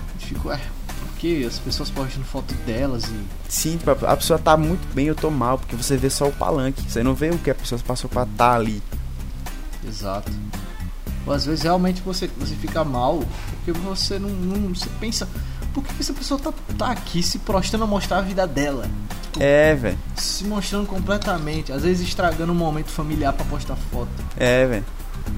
A 0.09 0.11
gente 0.19 0.33
fica, 0.33 0.47
ué, 0.47 0.59
por 0.87 1.17
que 1.19 1.45
as 1.45 1.59
pessoas 1.59 1.91
postando 1.91 2.25
foto 2.25 2.55
delas 2.65 3.03
e. 3.05 3.15
Sim, 3.47 3.77
tipo, 3.77 3.91
a 3.91 4.13
a 4.13 4.17
pessoa 4.17 4.39
tá 4.39 4.57
muito 4.57 4.91
bem, 4.95 5.05
eu 5.05 5.15
tô 5.15 5.29
mal, 5.29 5.59
porque 5.59 5.75
você 5.75 5.95
vê 5.95 6.09
só 6.09 6.27
o 6.27 6.31
palanque. 6.31 6.81
Você 6.89 7.03
não 7.03 7.13
vê 7.13 7.29
o 7.29 7.37
que 7.37 7.51
a 7.51 7.55
pessoa 7.55 7.79
passou 7.85 8.09
pra 8.09 8.25
tá 8.25 8.55
ali. 8.55 8.81
Exato. 9.87 10.31
Ou 11.25 11.33
às 11.33 11.45
vezes 11.45 11.63
realmente 11.63 12.01
você, 12.01 12.27
você 12.39 12.55
fica 12.55 12.83
mal 12.83 13.23
porque 13.63 13.71
você 13.71 14.17
não, 14.17 14.29
não- 14.29 14.73
Você 14.73 14.89
pensa, 14.99 15.29
por 15.73 15.83
que 15.83 15.93
essa 15.99 16.13
pessoa 16.13 16.39
tá, 16.39 16.53
tá 16.77 16.91
aqui 16.91 17.23
se 17.23 17.39
prostrando 17.39 17.83
a 17.83 17.87
mostrar 17.87 18.17
a 18.17 18.21
vida 18.21 18.45
dela? 18.45 18.85
É, 19.39 19.73
velho. 19.75 19.97
Se 20.15 20.43
mostrando 20.43 20.85
completamente, 20.87 21.71
às 21.71 21.83
vezes 21.83 22.07
estragando 22.07 22.51
um 22.51 22.55
momento 22.55 22.89
familiar 22.89 23.33
pra 23.33 23.45
postar 23.45 23.75
foto. 23.91 24.09
É, 24.37 24.65
velho. 24.65 24.85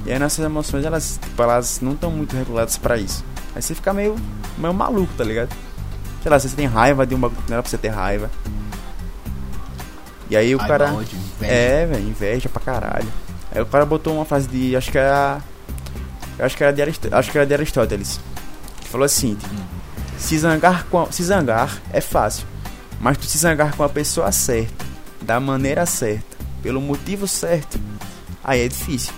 E 0.06 0.12
aí 0.12 0.20
nossas 0.20 0.44
emoções, 0.44 0.86
elas, 0.86 1.20
tipo, 1.22 1.42
elas 1.42 1.80
não 1.82 1.94
estão 1.94 2.10
muito 2.10 2.36
reguladas 2.36 2.78
pra 2.78 2.98
isso. 2.98 3.24
Aí 3.56 3.62
você 3.62 3.76
fica 3.76 3.94
meio, 3.94 4.16
meio 4.58 4.74
maluco, 4.74 5.14
tá 5.16 5.24
ligado? 5.24 5.56
Sei 6.22 6.32
lá, 6.32 6.40
você 6.40 6.50
tem 6.50 6.66
raiva 6.66 7.06
de 7.06 7.14
um 7.14 7.20
bagulho 7.20 7.42
que 7.42 7.50
não 7.50 7.56
era 7.56 7.64
pra 7.64 7.70
você 7.70 7.78
ter 7.78 7.90
raiva. 7.90 8.30
E 10.30 10.38
aí 10.38 10.56
o 10.56 10.58
Raiva, 10.58 10.80
cara. 10.80 11.06
É, 11.42 11.86
velho, 11.86 12.10
inveja 12.10 12.50
pra 12.50 12.62
caralho. 12.62 13.08
Aí 13.52 13.62
o 13.62 13.66
cara 13.66 13.86
botou 13.86 14.16
uma 14.16 14.26
frase 14.26 14.48
de. 14.48 14.76
Acho 14.76 14.92
que 14.92 14.98
era. 14.98 15.42
Acho 16.40 16.58
que 16.58 16.64
era 16.64 16.74
de, 16.74 16.82
Arist... 16.82 17.06
acho 17.12 17.32
que 17.32 17.38
era 17.38 17.46
de 17.46 17.54
Aristóteles. 17.54 18.20
Falou 18.86 19.06
assim: 19.06 19.36
tipo, 19.36 19.54
se, 20.24 20.38
zangar 20.40 20.86
com 20.86 21.02
a- 21.02 21.12
se 21.12 21.24
zangar 21.24 21.82
é 21.92 22.02
fácil. 22.02 22.46
Mas 23.00 23.18
tu 23.18 23.26
se 23.26 23.38
zangar 23.38 23.76
com 23.76 23.84
a 23.84 23.90
pessoa 23.90 24.32
certa, 24.32 24.86
da 25.22 25.40
maneira 25.40 25.86
certa, 25.86 26.38
pelo 26.62 26.80
motivo 26.82 27.28
certo, 27.28 27.80
aí 28.44 28.62
é 28.62 28.68
difícil. 28.68 29.14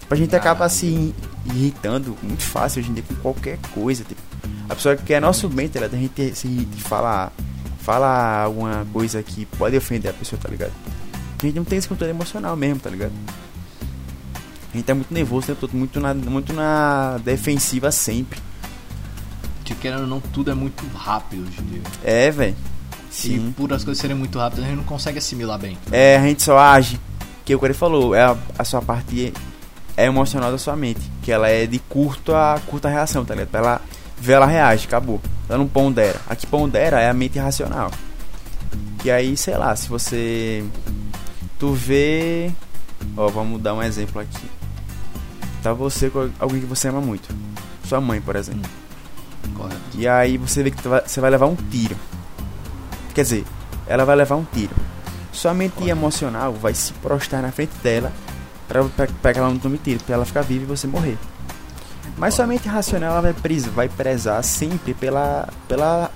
Tipo, 0.00 0.14
a 0.14 0.16
gente 0.16 0.34
acaba 0.34 0.60
Caralho. 0.60 0.70
se 0.78 0.86
in- 0.86 1.14
irritando 1.46 2.16
muito 2.22 2.42
fácil 2.42 2.80
hoje 2.80 2.90
em 2.90 2.94
dia 2.94 3.04
com 3.06 3.14
qualquer 3.16 3.58
coisa. 3.72 4.02
Tipo, 4.04 4.20
a 4.68 4.74
pessoa 4.74 4.96
que 4.96 5.04
quer 5.04 5.20
nosso 5.20 5.48
bem, 5.48 5.68
tá 5.68 5.78
ligado? 5.80 5.94
A 5.94 5.98
gente 5.98 6.34
se 6.34 6.48
irrita 6.48 6.76
e 6.76 6.80
fala, 6.80 7.32
fala 7.80 8.42
alguma 8.42 8.84
coisa 8.92 9.22
que 9.22 9.46
pode 9.46 9.76
ofender 9.76 10.10
a 10.10 10.14
pessoa, 10.14 10.40
tá 10.42 10.48
ligado? 10.48 10.72
A 11.42 11.46
gente 11.46 11.54
não 11.56 11.64
tem 11.64 11.78
esse 11.78 11.88
controle 11.88 12.10
emocional 12.12 12.56
mesmo, 12.56 12.80
tá 12.80 12.90
ligado? 12.90 13.12
A 14.72 14.76
gente 14.76 14.90
é 14.90 14.94
muito 14.94 15.12
nervoso, 15.12 15.46
tempo 15.48 15.60
todo, 15.60 15.74
muito 15.76 15.98
na, 16.00 16.14
muito 16.14 16.52
na 16.52 17.18
defensiva 17.24 17.90
sempre. 17.90 18.38
Que 19.70 19.76
querendo 19.76 20.00
ou 20.00 20.06
não, 20.08 20.20
tudo 20.20 20.50
é 20.50 20.54
muito 20.54 20.84
rápido 20.96 21.46
hoje 21.46 21.60
em 21.60 21.64
dia. 21.64 21.82
É, 22.02 22.28
velho. 22.28 22.56
E 23.08 23.14
Sim. 23.14 23.54
por 23.56 23.72
as 23.72 23.84
coisas 23.84 24.00
serem 24.00 24.16
muito 24.16 24.36
rápidas, 24.36 24.64
a 24.64 24.68
gente 24.68 24.78
não 24.78 24.84
consegue 24.84 25.18
assimilar 25.18 25.60
bem. 25.60 25.78
É, 25.92 26.16
a 26.16 26.22
gente 26.22 26.42
só 26.42 26.58
age. 26.58 27.00
Que 27.44 27.54
o 27.54 27.58
que 27.60 27.66
ele 27.66 27.74
falou, 27.74 28.12
é 28.12 28.22
a, 28.22 28.36
a 28.58 28.64
sua 28.64 28.82
parte 28.82 29.32
é 29.96 30.06
emocional 30.06 30.50
da 30.50 30.58
sua 30.58 30.74
mente. 30.74 31.00
Que 31.22 31.30
ela 31.30 31.48
é 31.48 31.66
de 31.66 31.78
curto 31.78 32.34
a 32.34 32.60
curta 32.66 32.88
reação, 32.88 33.24
tá 33.24 33.32
ligado? 33.32 33.48
Pra 33.48 33.60
ela 33.60 33.80
ver, 34.18 34.32
ela 34.32 34.46
reage, 34.46 34.88
acabou. 34.88 35.20
Ela 35.48 35.58
não 35.58 35.68
pondera. 35.68 36.20
A 36.28 36.34
que 36.34 36.48
pondera 36.48 37.00
é 37.00 37.08
a 37.08 37.14
mente 37.14 37.38
racional. 37.38 37.92
E 39.04 39.10
aí, 39.10 39.36
sei 39.36 39.56
lá, 39.56 39.76
se 39.76 39.88
você. 39.88 40.64
Tu 41.60 41.72
vê. 41.74 42.50
Ó, 43.16 43.28
vamos 43.28 43.62
dar 43.62 43.74
um 43.74 43.82
exemplo 43.82 44.20
aqui. 44.20 44.50
Tá 45.62 45.72
você 45.72 46.10
com 46.10 46.28
alguém 46.40 46.60
que 46.60 46.66
você 46.66 46.88
ama 46.88 47.00
muito. 47.00 47.28
Sua 47.84 48.00
mãe, 48.00 48.20
por 48.20 48.34
exemplo. 48.34 48.79
Correto. 49.54 49.80
E 49.94 50.06
aí 50.06 50.36
você 50.36 50.62
vê 50.62 50.70
que 50.70 50.82
você 50.82 51.20
vai 51.20 51.30
levar 51.30 51.46
um 51.46 51.56
tiro. 51.56 51.96
Quer 53.14 53.22
dizer, 53.22 53.44
ela 53.86 54.04
vai 54.04 54.16
levar 54.16 54.36
um 54.36 54.44
tiro. 54.44 54.74
Sua 55.32 55.54
mente 55.54 55.88
emocional 55.88 56.52
vai 56.52 56.74
se 56.74 56.92
prostrar 56.94 57.42
na 57.42 57.52
frente 57.52 57.72
dela 57.82 58.12
pra, 58.68 58.84
pra, 58.84 59.06
pra 59.06 59.32
que 59.32 59.38
ela 59.38 59.48
não 59.48 59.58
tome 59.58 59.78
tiro, 59.78 60.02
pra 60.04 60.14
ela 60.14 60.24
ficar 60.24 60.42
viva 60.42 60.64
e 60.64 60.66
você 60.66 60.86
morrer. 60.86 61.18
Mas 62.16 62.34
sua 62.34 62.46
mente 62.46 62.68
racional 62.68 63.12
ela 63.12 63.22
vai, 63.22 63.32
pres, 63.32 63.66
vai 63.66 63.88
prezar 63.88 64.42
sempre 64.44 64.94
pela. 64.94 65.48
pela. 65.66 66.10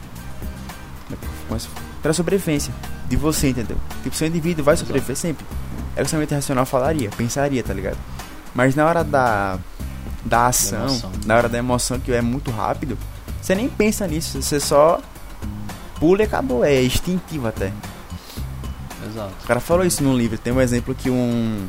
é 1.10 1.56
pela 2.02 2.12
sobrevivência 2.12 2.74
de 3.08 3.16
você, 3.16 3.48
entendeu? 3.48 3.78
Tipo, 4.02 4.14
seu 4.14 4.28
indivíduo 4.28 4.64
vai 4.64 4.76
sobreviver 4.76 5.16
sempre. 5.16 5.46
É 5.96 6.00
o 6.00 6.04
que 6.04 6.10
sua 6.10 6.18
mente 6.18 6.34
racional 6.34 6.66
falaria, 6.66 7.08
pensaria, 7.16 7.62
tá 7.62 7.72
ligado? 7.72 7.96
Mas 8.54 8.74
na 8.74 8.86
hora 8.86 9.02
da. 9.02 9.58
da 10.24 10.46
ação, 10.46 10.86
emoção. 10.86 11.12
na 11.24 11.36
hora 11.36 11.48
da 11.48 11.58
emoção 11.58 11.98
que 11.98 12.12
é 12.12 12.20
muito 12.20 12.50
rápido, 12.50 12.98
você 13.44 13.54
nem 13.54 13.68
pensa 13.68 14.06
nisso, 14.06 14.40
você 14.40 14.58
só 14.58 15.02
pula 16.00 16.22
e 16.22 16.24
acabou, 16.24 16.64
é 16.64 16.82
instintivo 16.82 17.46
até. 17.46 17.70
Exato. 19.06 19.34
O 19.44 19.46
cara 19.46 19.60
falou 19.60 19.84
isso 19.84 20.02
num 20.02 20.16
livro, 20.16 20.38
tem 20.38 20.50
um 20.50 20.62
exemplo 20.62 20.94
que 20.94 21.10
um 21.10 21.68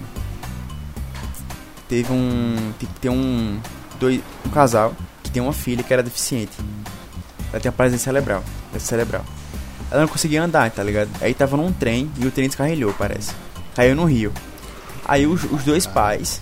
teve 1.90 2.14
um 2.14 2.72
tipo, 2.80 2.98
tem 3.02 3.12
um 3.12 3.60
dois, 4.00 4.22
um 4.46 4.50
casal 4.52 4.94
que 5.22 5.30
tem 5.30 5.44
uma 5.44 5.52
filha 5.52 5.84
que 5.84 5.92
era 5.92 6.02
deficiente. 6.02 6.54
Ela 7.52 7.60
tem 7.60 7.70
uma 7.70 7.76
paralisia 7.76 8.00
cerebral, 8.00 8.42
paralisia 8.68 8.88
cerebral. 8.88 9.26
Ela 9.92 10.00
não 10.00 10.08
conseguia 10.08 10.42
andar, 10.42 10.72
tá 10.72 10.82
ligado? 10.82 11.10
Aí 11.20 11.34
tava 11.34 11.58
num 11.58 11.74
trem 11.74 12.10
e 12.18 12.26
o 12.26 12.32
trem 12.32 12.48
descarrilhou, 12.48 12.94
parece. 12.94 13.34
Caiu 13.76 13.98
no 13.98 14.06
rio. 14.06 14.32
Aí 15.06 15.28
os, 15.28 15.44
os 15.44 15.66
dois 15.66 15.86
pais 15.86 16.42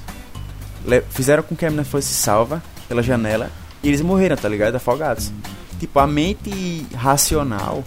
fizeram 1.09 1.41
com 1.41 1.55
que 1.55 1.65
a 1.65 1.71
menina 1.71 1.83
fosse 1.83 2.13
salva 2.13 2.61
pela 2.87 3.01
janela 3.01 3.49
e 3.83 3.87
eles 3.89 4.01
morreram, 4.01 4.35
tá 4.37 4.47
ligado? 4.49 4.75
Afogados. 4.75 5.31
Tipo, 5.79 5.99
a 5.99 6.07
mente 6.07 6.87
racional 6.95 7.83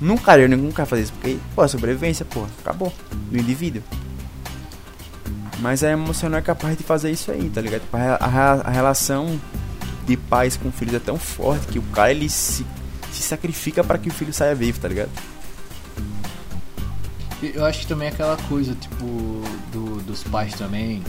nunca 0.00 0.38
eu 0.38 0.48
nunca 0.48 0.86
fazer 0.86 1.02
isso, 1.02 1.12
porque, 1.14 1.36
pô, 1.54 1.62
a 1.62 1.68
sobrevivência, 1.68 2.24
pô, 2.24 2.46
acabou. 2.60 2.92
Do 3.30 3.36
indivíduo. 3.38 3.82
Mas 5.60 5.82
a 5.82 5.90
emocional 5.90 6.38
é 6.38 6.42
capaz 6.42 6.76
de 6.76 6.84
fazer 6.84 7.10
isso 7.10 7.30
aí, 7.30 7.48
tá 7.48 7.60
ligado? 7.60 7.80
Tipo, 7.82 7.96
A, 7.96 8.16
a- 8.20 8.52
a 8.68 8.70
relação 8.70 9.38
de 10.06 10.16
pais 10.16 10.56
com 10.56 10.70
filhos 10.70 10.94
é 10.94 10.98
tão 10.98 11.18
forte 11.18 11.66
que 11.68 11.78
o 11.78 11.82
cara 11.82 12.10
ele 12.10 12.28
se, 12.28 12.64
se 13.12 13.22
sacrifica 13.22 13.82
para 13.82 13.96
que 13.98 14.08
o 14.08 14.12
filho 14.12 14.32
saia 14.32 14.54
vivo, 14.54 14.78
tá 14.78 14.88
ligado? 14.88 15.10
Eu 17.42 17.64
acho 17.64 17.80
que 17.80 17.86
também 17.86 18.08
é 18.08 18.10
aquela 18.10 18.36
coisa, 18.48 18.74
tipo, 18.74 19.04
do, 19.72 20.00
dos 20.02 20.22
pais 20.24 20.54
também 20.54 21.02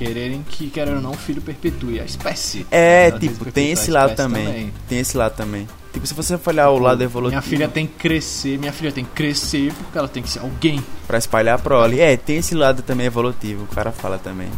quererem 0.00 0.42
que, 0.42 0.70
querendo 0.70 0.96
ou 0.96 1.02
não, 1.02 1.10
o 1.10 1.16
filho 1.16 1.42
perpetue 1.42 2.00
a 2.00 2.04
espécie. 2.04 2.66
É, 2.70 3.10
tipo, 3.10 3.52
tem 3.52 3.70
esse 3.70 3.90
lado 3.90 4.12
espécie 4.12 4.28
também. 4.28 4.72
Tem 4.88 4.98
esse 4.98 5.14
lado 5.14 5.36
também. 5.36 5.68
Tipo, 5.92 6.06
se 6.06 6.14
você 6.14 6.38
for 6.38 6.54
olhar 6.54 6.70
o 6.70 6.78
lado 6.78 7.02
evolutivo 7.02 7.30
Minha 7.30 7.42
filha 7.42 7.68
tem 7.68 7.86
que 7.86 7.94
crescer, 7.94 8.58
minha 8.58 8.72
filha 8.72 8.92
tem 8.92 9.04
que 9.04 9.10
crescer 9.10 9.72
porque 9.74 9.98
ela 9.98 10.08
tem 10.08 10.22
que 10.22 10.30
ser 10.30 10.38
alguém. 10.38 10.82
pra 11.06 11.18
espalhar 11.18 11.56
a 11.56 11.58
prole. 11.58 12.00
É, 12.00 12.16
tem 12.16 12.38
esse 12.38 12.54
lado 12.54 12.82
também 12.82 13.06
evolutivo, 13.06 13.64
o 13.64 13.66
cara 13.66 13.92
fala 13.92 14.16
também. 14.16 14.48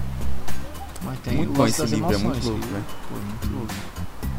Mas 1.02 1.18
tem 1.18 1.34
muito 1.34 1.52
bom 1.52 1.66
esse 1.66 1.84
livro, 1.86 2.12
é 2.12 2.14
emoções, 2.14 2.22
muito 2.22 2.48
louco, 2.48 2.66
velho. 2.66 2.84
Pô, 3.08 3.14
muito 3.16 3.58
louco. 3.58 3.74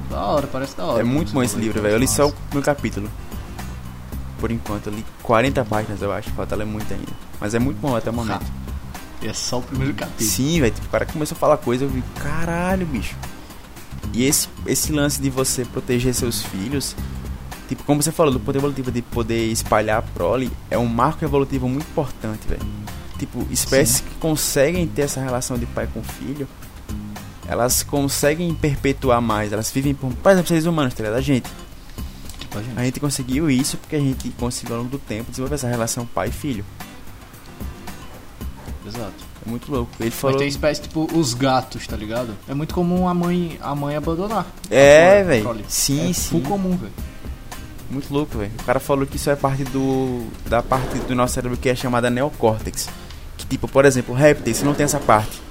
Da 0.10 0.26
hora, 0.26 0.48
parece 0.48 0.78
da 0.78 0.86
hora. 0.86 1.02
É 1.02 1.04
muito 1.04 1.34
bom 1.34 1.44
esse 1.44 1.58
livro, 1.58 1.82
velho. 1.82 1.96
Eu 1.96 2.00
li 2.00 2.08
só 2.08 2.30
o 2.30 2.34
meu 2.54 2.64
capítulo. 2.64 3.10
Por 4.40 4.52
enquanto, 4.52 4.88
eu 4.88 4.94
li 4.94 5.06
40 5.22 5.66
páginas, 5.66 6.02
eu 6.02 6.14
acho. 6.14 6.30
Falta 6.30 6.56
ler 6.56 6.66
muito 6.66 6.94
ainda. 6.94 7.12
Mas 7.42 7.54
é 7.54 7.60
muito 7.60 7.80
bom 7.82 7.94
até 7.94 8.10
o 8.10 8.14
momento. 8.14 8.63
É 9.24 9.34
só 9.34 9.60
o 9.60 9.62
primeiro 9.62 9.94
capítulo. 9.94 10.30
Sim, 10.30 10.60
velho. 10.60 10.74
Tipo, 10.74 10.88
o 10.88 10.90
cara 10.90 11.06
começou 11.06 11.36
a 11.36 11.40
falar 11.40 11.58
coisa, 11.58 11.86
eu 11.86 11.90
vi, 11.90 12.04
caralho, 12.22 12.86
bicho. 12.86 13.16
E 14.14 14.26
esse, 14.26 14.48
esse 14.68 14.92
lance 14.92 15.22
de 15.22 15.30
você 15.30 15.66
proteger 15.66 16.14
seus 16.14 16.44
filhos, 16.44 16.96
tipo, 17.68 17.84
como 17.84 18.02
você 18.02 18.12
falou, 18.12 18.34
do 18.34 18.40
poder 18.40 18.60
evolutivo 18.60 18.92
de 18.92 19.02
poder 19.02 19.48
espalhar 19.52 20.00
a 20.00 20.02
prole, 20.02 20.52
é 20.70 20.78
um 20.78 20.86
marco 20.86 21.24
evolutivo 21.24 21.68
muito 21.68 21.88
importante, 21.88 22.48
velho. 22.48 22.62
Tipo, 23.18 23.48
espécies 23.50 24.02
que 24.02 24.14
conseguem 24.16 24.86
ter 24.88 25.04
essa 25.04 25.22
relação 25.22 25.58
de 25.58 25.66
pai 25.66 25.88
com 25.92 26.04
filho, 26.04 26.48
elas 27.48 27.84
conseguem 27.84 28.54
perpetuar 28.54 29.22
mais, 29.22 29.54
elas 29.54 29.72
vivem 29.72 29.94
por, 29.94 30.14
por 30.14 30.32
exemplo, 30.32 30.48
seres 30.48 30.66
humanos, 30.66 30.94
tá 30.94 31.04
ligado? 31.04 31.18
A 31.18 31.22
gente. 31.22 31.50
Tipo, 32.40 32.58
a 32.58 32.84
gente. 32.84 33.00
Conseguiu 33.00 33.50
isso 33.50 33.78
porque 33.78 33.96
a 33.96 34.00
gente 34.00 34.30
conseguiu 34.32 34.76
ao 34.76 34.82
longo 34.82 34.92
do 34.92 35.00
tempo 35.00 35.30
desenvolver 35.30 35.56
essa 35.56 35.68
relação 35.68 36.06
pai 36.06 36.30
e 36.30 36.32
filho. 36.32 36.66
Exato. 38.94 39.14
É 39.46 39.50
muito 39.50 39.72
louco. 39.72 39.92
Ele 40.00 40.10
Mas 40.10 40.20
falou. 40.20 40.38
tem 40.38 40.48
espécie 40.48 40.82
tipo 40.82 41.08
os 41.14 41.34
gatos, 41.34 41.88
tá 41.88 41.96
ligado? 41.96 42.36
É 42.48 42.54
muito 42.54 42.74
comum 42.74 43.08
a 43.08 43.14
mãe, 43.14 43.58
a 43.62 43.76
mãe 43.76 43.96
abandonar. 43.96 44.46
É, 44.70 45.22
a 45.22 45.24
velho. 45.24 45.66
Sim, 45.68 46.10
é 46.10 46.14
sim. 46.14 46.40
comum, 46.42 46.78
velho. 46.78 46.94
Muito 47.90 48.14
louco, 48.14 48.38
velho. 48.38 48.52
O 48.60 48.64
cara 48.64 48.80
falou 48.80 49.06
que 49.06 49.18
isso 49.18 49.30
é 49.30 49.36
parte 49.36 49.64
do. 49.66 50.28
da 50.48 50.62
parte 50.64 50.98
do 51.00 51.16
nosso 51.16 51.34
cérebro 51.34 51.58
que 51.58 51.70
é 51.70 51.76
chamada 51.76 52.10
neocórtex. 52.10 52.90
Que 53.38 53.46
tipo, 53.46 53.68
por 53.68 53.86
exemplo, 53.86 54.14
répteis 54.16 54.64
não 54.64 54.74
tem 54.74 54.86
essa 54.86 55.00
parte. 55.00 55.42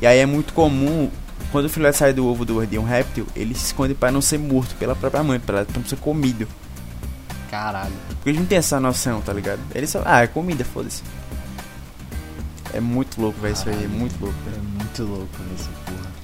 E 0.00 0.06
aí 0.06 0.18
é 0.18 0.26
muito 0.26 0.52
comum, 0.52 1.10
quando 1.52 1.66
o 1.66 1.68
filhote 1.68 1.96
sai 1.96 2.12
do 2.12 2.26
ovo 2.26 2.44
do, 2.44 2.66
de 2.66 2.78
um 2.78 2.84
réptil, 2.84 3.26
ele 3.34 3.54
se 3.54 3.66
esconde 3.66 3.94
para 3.94 4.10
não 4.10 4.20
ser 4.20 4.38
morto 4.38 4.74
pela 4.74 4.96
própria 4.96 5.22
mãe, 5.22 5.38
para 5.38 5.66
não 5.74 5.84
ser 5.84 5.96
comido. 5.96 6.48
Caralho. 7.50 7.92
Porque 8.08 8.30
eles 8.30 8.40
não 8.40 8.46
tem 8.46 8.58
essa 8.58 8.80
noção, 8.80 9.20
tá 9.20 9.32
ligado? 9.32 9.60
Eles 9.74 9.88
só. 9.88 10.02
Ah, 10.04 10.22
é 10.22 10.26
comida, 10.26 10.64
foda-se. 10.64 11.02
É 12.74 12.80
muito 12.80 13.20
louco, 13.20 13.40
velho. 13.40 13.52
Isso 13.54 13.68
aí 13.68 13.84
é 13.84 13.88
muito 13.88 14.20
louco, 14.20 14.36
É 14.46 14.50
velho. 14.50 14.62
muito 14.62 15.02
louco 15.04 15.28
essa 15.54 15.70
porra. 15.86 16.14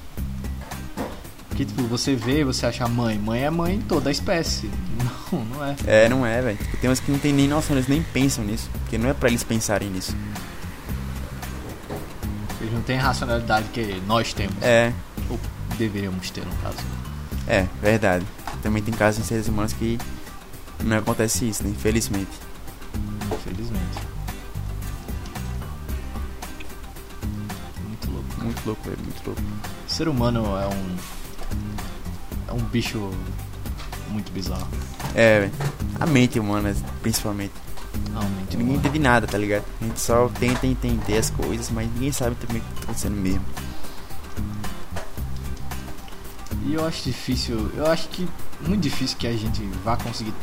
Porque, 1.47 1.65
tipo, 1.65 1.83
você 1.83 2.15
vê, 2.15 2.43
você 2.43 2.65
acha 2.65 2.87
mãe. 2.87 3.17
Mãe 3.19 3.43
é 3.43 3.49
mãe 3.49 3.75
em 3.75 3.81
toda 3.81 4.09
a 4.09 4.11
espécie. 4.11 4.69
Não, 5.31 5.45
não 5.45 5.65
é. 5.65 5.75
É, 5.87 6.09
não 6.09 6.25
é, 6.25 6.41
velho. 6.41 6.57
Tipo, 6.57 6.77
tem 6.77 6.89
uns 6.89 6.99
que 6.99 7.09
não 7.11 7.17
tem 7.19 7.31
nem 7.31 7.47
noção, 7.47 7.75
eles 7.75 7.87
nem 7.87 8.03
pensam 8.03 8.43
nisso. 8.43 8.69
Porque 8.81 8.97
não 8.97 9.09
é 9.09 9.13
pra 9.13 9.29
eles 9.29 9.43
pensarem 9.43 9.89
nisso. 9.89 10.13
Eles 12.59 12.73
não 12.73 12.81
têm 12.81 12.99
a 12.99 13.03
racionalidade 13.03 13.69
que 13.69 14.01
nós 14.05 14.33
temos. 14.33 14.55
É, 14.61 14.91
Ou 15.29 15.39
deveríamos 15.77 16.29
ter, 16.29 16.45
no 16.45 16.53
caso. 16.57 16.77
é, 17.47 17.65
verdade. 17.81 18.25
Também 18.61 18.83
tem 18.83 18.93
casos 18.93 19.21
em 19.21 19.23
seres 19.23 19.47
humanos 19.47 19.71
que 19.73 19.97
não 20.83 20.97
acontece 20.97 21.47
isso, 21.47 21.63
né? 21.63 21.69
Infelizmente. 21.69 22.29
Infelizmente. 23.31 23.97
Muito 28.65 28.67
louco. 28.67 28.81
Velho, 28.83 28.97
muito 29.03 29.25
louco. 29.25 29.41
O 29.87 29.91
ser 29.91 30.07
humano 30.07 30.45
é 30.57 30.67
um. 30.67 30.97
É 32.47 32.53
um 32.53 32.63
bicho 32.65 33.11
muito 34.09 34.31
bizarro. 34.31 34.67
É. 35.15 35.49
A 35.99 36.05
mente 36.05 36.39
humana, 36.39 36.75
principalmente. 37.01 37.53
Realmente. 38.11 38.57
Ninguém 38.57 38.75
humano. 38.75 38.79
entende 38.79 38.99
nada, 38.99 39.27
tá 39.27 39.37
ligado? 39.37 39.63
A 39.81 39.85
gente 39.85 39.99
só 39.99 40.29
tenta 40.39 40.67
entender 40.67 41.17
as 41.17 41.29
coisas, 41.29 41.69
mas 41.69 41.91
ninguém 41.93 42.11
sabe 42.11 42.35
também 42.35 42.61
o 42.61 42.65
que 42.65 42.73
tá 42.73 42.83
acontecendo 42.83 43.15
mesmo. 43.15 43.41
E 46.65 46.73
eu 46.73 46.85
acho 46.85 47.03
difícil. 47.03 47.71
Eu 47.75 47.87
acho 47.87 48.07
que. 48.09 48.27
Muito 48.61 48.81
difícil 48.81 49.17
que 49.17 49.25
a 49.25 49.33
gente 49.33 49.63
vá 49.83 49.97
conseguir 49.97 50.33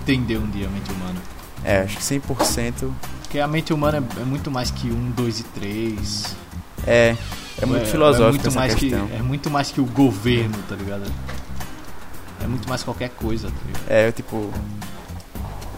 entender 0.00 0.38
um 0.38 0.48
dia 0.50 0.66
a 0.66 0.70
mente 0.70 0.90
humana. 0.90 1.20
É, 1.62 1.80
acho 1.80 1.96
que 1.96 2.02
100% 2.02 2.90
Porque 3.22 3.40
a 3.40 3.48
mente 3.48 3.72
humana 3.72 3.98
é, 3.98 4.20
é 4.22 4.24
muito 4.24 4.50
mais 4.50 4.70
que 4.70 4.88
um, 4.88 5.10
dois 5.10 5.40
e 5.40 5.42
três. 5.42 6.34
É, 6.84 7.16
é 7.60 7.66
muito 7.66 7.86
filosófico 7.86 8.30
muito 8.30 8.48
essa 8.48 8.58
mais 8.58 8.74
questão. 8.74 9.06
Que, 9.06 9.14
é 9.14 9.22
muito 9.22 9.50
mais 9.50 9.70
que 9.70 9.80
o 9.80 9.84
governo, 9.84 10.56
tá 10.68 10.74
ligado? 10.74 11.04
É 12.42 12.46
muito 12.46 12.68
mais 12.68 12.82
qualquer 12.82 13.10
coisa, 13.10 13.48
tá 13.48 13.66
ligado? 13.66 13.90
É, 13.90 14.12
tipo, 14.12 14.50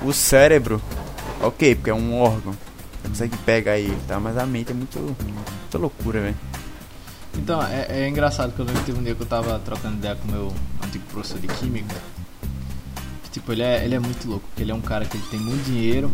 o 0.03 0.13
cérebro, 0.13 0.81
ok, 1.41 1.75
porque 1.75 1.91
é 1.91 1.95
um 1.95 2.19
órgão, 2.21 2.53
você 3.03 3.09
consegue 3.09 3.37
pegar 3.39 3.79
ele, 3.79 3.97
tá? 4.07 4.19
Mas 4.19 4.37
a 4.37 4.47
mente 4.47 4.73
é 4.73 4.75
muito, 4.75 4.99
muita 4.99 5.79
loucura, 5.79 6.21
velho. 6.21 6.37
Então, 7.37 7.63
é, 7.63 7.87
é 7.89 8.09
engraçado 8.09 8.53
que 8.53 8.59
eu 8.59 8.65
lembro 8.65 8.81
que 8.81 8.87
teve 8.87 8.99
um 8.99 9.03
dia 9.03 9.15
que 9.15 9.23
eu 9.23 9.27
tava 9.27 9.59
trocando 9.61 9.97
ideia 9.97 10.17
com 10.17 10.29
o 10.29 10.33
meu 10.33 10.55
antigo 10.85 11.05
professor 11.07 11.39
de 11.39 11.47
química. 11.47 11.95
Que, 13.23 13.31
tipo, 13.31 13.53
ele 13.53 13.63
é, 13.63 13.85
ele 13.85 13.95
é 13.95 13.99
muito 13.99 14.29
louco, 14.29 14.47
porque 14.49 14.63
ele 14.63 14.73
é 14.73 14.75
um 14.75 14.81
cara 14.81 15.05
que 15.05 15.17
ele 15.17 15.27
tem 15.31 15.39
muito 15.39 15.65
dinheiro, 15.65 16.11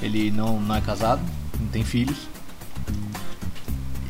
ele 0.00 0.30
não, 0.30 0.60
não 0.60 0.74
é 0.76 0.80
casado, 0.80 1.22
não 1.58 1.68
tem 1.68 1.82
filhos. 1.82 2.28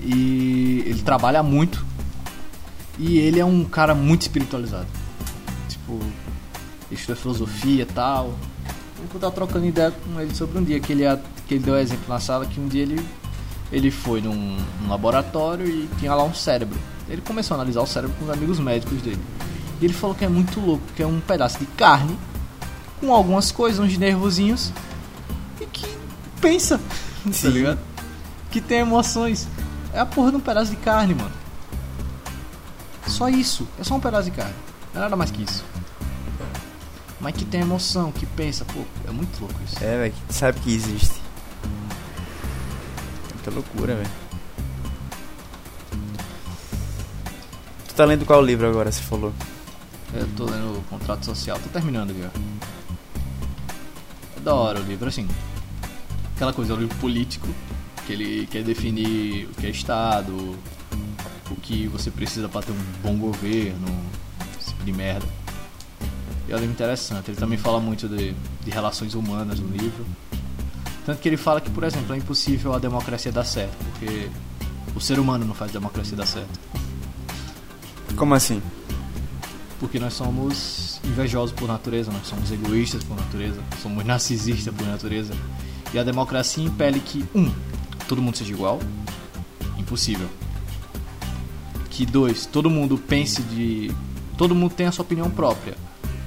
E 0.06 0.84
ele 0.86 1.02
trabalha 1.02 1.42
muito. 1.42 1.84
E 2.98 3.18
ele 3.18 3.40
é 3.40 3.44
um 3.44 3.64
cara 3.64 3.94
muito 3.94 4.22
espiritualizado. 4.22 4.86
Tipo, 5.68 5.98
estuda 6.90 7.16
filosofia 7.16 7.82
e 7.82 7.86
tal. 7.86 8.34
Eu 9.12 9.20
tava 9.20 9.34
trocando 9.34 9.66
ideia 9.66 9.90
com 9.90 10.20
ele 10.20 10.34
sobre 10.34 10.58
um 10.58 10.64
dia 10.64 10.80
que 10.80 10.92
ele, 10.92 11.02
que 11.46 11.54
ele 11.54 11.64
deu 11.64 11.76
exemplo 11.76 12.04
na 12.08 12.20
sala 12.20 12.46
que 12.46 12.58
um 12.58 12.68
dia 12.68 12.82
ele 12.82 13.04
ele 13.70 13.90
foi 13.90 14.20
num, 14.20 14.56
num 14.80 14.88
laboratório 14.88 15.66
e 15.66 15.88
tinha 15.98 16.14
lá 16.14 16.24
um 16.24 16.34
cérebro. 16.34 16.78
Ele 17.08 17.20
começou 17.20 17.54
a 17.54 17.58
analisar 17.58 17.80
o 17.80 17.86
cérebro 17.86 18.14
com 18.18 18.24
os 18.24 18.30
amigos 18.30 18.58
médicos 18.58 19.02
dele. 19.02 19.20
E 19.80 19.84
ele 19.84 19.92
falou 19.94 20.14
que 20.14 20.24
é 20.24 20.28
muito 20.28 20.60
louco, 20.60 20.84
que 20.94 21.02
é 21.02 21.06
um 21.06 21.20
pedaço 21.20 21.58
de 21.58 21.66
carne 21.66 22.16
com 23.00 23.12
algumas 23.12 23.50
coisas, 23.50 23.78
uns 23.78 23.96
nervozinhos 23.98 24.72
e 25.60 25.66
que 25.66 25.86
pensa, 26.40 26.78
tá 27.24 27.32
Sim. 27.32 27.48
ligado? 27.48 27.78
Que 28.50 28.60
tem 28.60 28.78
emoções. 28.78 29.48
É 29.96 30.00
a 30.00 30.04
porra 30.04 30.30
de 30.30 30.36
um 30.36 30.40
pedaço 30.40 30.70
de 30.70 30.76
carne, 30.76 31.14
mano. 31.14 31.32
Só 33.06 33.30
isso, 33.30 33.66
é 33.80 33.82
só 33.82 33.94
um 33.94 34.00
pedaço 34.00 34.30
de 34.30 34.36
carne. 34.36 34.52
Não 34.92 35.00
é 35.00 35.04
nada 35.04 35.16
mais 35.16 35.30
que 35.30 35.42
isso. 35.42 35.64
Mas 37.18 37.34
que 37.34 37.46
tem 37.46 37.62
emoção, 37.62 38.12
que 38.12 38.26
pensa, 38.26 38.62
pô, 38.66 38.82
é 39.08 39.10
muito 39.10 39.40
louco 39.40 39.54
isso. 39.64 39.82
É, 39.82 39.96
velho, 39.96 40.12
que 40.12 40.34
sabe 40.34 40.60
que 40.60 40.70
existe. 40.70 41.18
É 43.30 43.32
muita 43.32 43.50
loucura, 43.50 43.94
velho. 43.96 44.10
Tu 47.88 47.94
tá 47.94 48.04
lendo 48.04 48.26
qual 48.26 48.44
livro 48.44 48.68
agora, 48.68 48.92
você 48.92 49.00
falou? 49.00 49.32
Eu 50.12 50.28
tô 50.36 50.44
lendo 50.44 50.78
o 50.78 50.82
contrato 50.90 51.24
social, 51.24 51.58
tô 51.58 51.70
terminando, 51.70 52.12
viu? 52.12 52.28
É 54.36 54.40
da 54.40 54.54
hora 54.54 54.78
o 54.78 54.82
livro, 54.82 55.08
assim. 55.08 55.26
Aquela 56.34 56.52
coisa, 56.52 56.74
é 56.74 56.76
um 56.76 56.80
livro 56.80 56.98
político, 56.98 57.48
que 58.06 58.12
ele 58.12 58.46
quer 58.46 58.62
definir 58.62 59.46
o 59.46 59.54
que 59.60 59.66
é 59.66 59.70
Estado, 59.70 60.56
o 61.50 61.56
que 61.56 61.88
você 61.88 62.10
precisa 62.10 62.48
pra 62.48 62.62
ter 62.62 62.72
um 62.72 62.78
bom 63.02 63.16
governo, 63.16 63.86
esse 64.58 64.70
tipo 64.70 64.84
de 64.84 64.92
merda. 64.92 65.26
E 66.48 66.52
é 66.52 66.56
um 66.56 66.58
livro 66.58 66.72
interessante, 66.72 67.30
ele 67.30 67.36
também 67.36 67.58
fala 67.58 67.80
muito 67.80 68.08
de, 68.08 68.32
de 68.64 68.70
relações 68.70 69.14
humanas 69.14 69.58
no 69.58 69.68
livro. 69.68 70.06
Tanto 71.04 71.20
que 71.20 71.28
ele 71.28 71.36
fala 71.36 71.60
que, 71.60 71.70
por 71.70 71.84
exemplo, 71.84 72.14
é 72.14 72.18
impossível 72.18 72.72
a 72.72 72.78
democracia 72.78 73.32
dar 73.32 73.44
certo, 73.44 73.76
porque 73.84 74.28
o 74.94 75.00
ser 75.00 75.18
humano 75.18 75.44
não 75.44 75.54
faz 75.54 75.72
democracia 75.72 76.16
dar 76.16 76.26
certo. 76.26 76.58
Como 78.16 78.34
assim? 78.34 78.62
Porque 79.78 79.98
nós 79.98 80.14
somos 80.14 81.00
invejosos 81.04 81.54
por 81.54 81.68
natureza, 81.68 82.10
nós 82.10 82.26
somos 82.26 82.50
egoístas 82.50 83.04
por 83.04 83.16
natureza, 83.16 83.62
somos 83.82 84.04
narcisistas 84.04 84.74
por 84.74 84.86
natureza. 84.86 85.34
E 85.92 85.98
a 85.98 86.02
democracia 86.02 86.64
impele 86.64 86.98
que, 87.00 87.24
um, 87.34 87.52
todo 88.06 88.22
mundo 88.22 88.36
seja 88.36 88.52
igual, 88.52 88.80
impossível. 89.78 90.28
Que 91.90 92.04
dois, 92.04 92.46
todo 92.46 92.68
mundo 92.68 92.98
pense 92.98 93.42
de. 93.42 93.90
Todo 94.36 94.54
mundo 94.54 94.74
tem 94.74 94.86
a 94.86 94.92
sua 94.92 95.04
opinião 95.04 95.30
própria, 95.30 95.76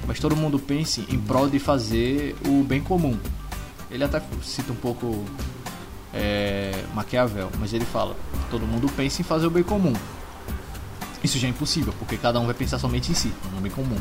mas 0.08 0.20
todo 0.20 0.36
mundo 0.36 0.58
pense 0.58 1.06
em 1.10 1.20
prol 1.20 1.48
de 1.48 1.60
fazer 1.60 2.36
o 2.48 2.64
bem 2.64 2.82
comum. 2.82 3.18
Ele 3.92 4.04
até 4.04 4.22
cita 4.44 4.72
um 4.72 4.76
pouco 4.76 5.24
é, 6.14 6.84
Maquiavel, 6.94 7.52
mas 7.60 7.74
ele 7.74 7.86
fala: 7.86 8.16
todo 8.50 8.66
mundo 8.66 8.90
pensa 8.96 9.22
em 9.22 9.26
fazer 9.26 9.48
o 9.48 9.52
bem 9.52 9.64
comum. 9.64 9.94
Isso 11.24 11.38
já 11.38 11.48
é 11.48 11.50
impossível, 11.52 11.94
porque 12.00 12.18
cada 12.18 12.40
um 12.40 12.46
vai 12.46 12.56
pensar 12.56 12.80
somente 12.80 13.12
em 13.12 13.16
si, 13.16 13.32
no 13.54 13.62
bem 13.62 13.72
comum. 13.72 13.98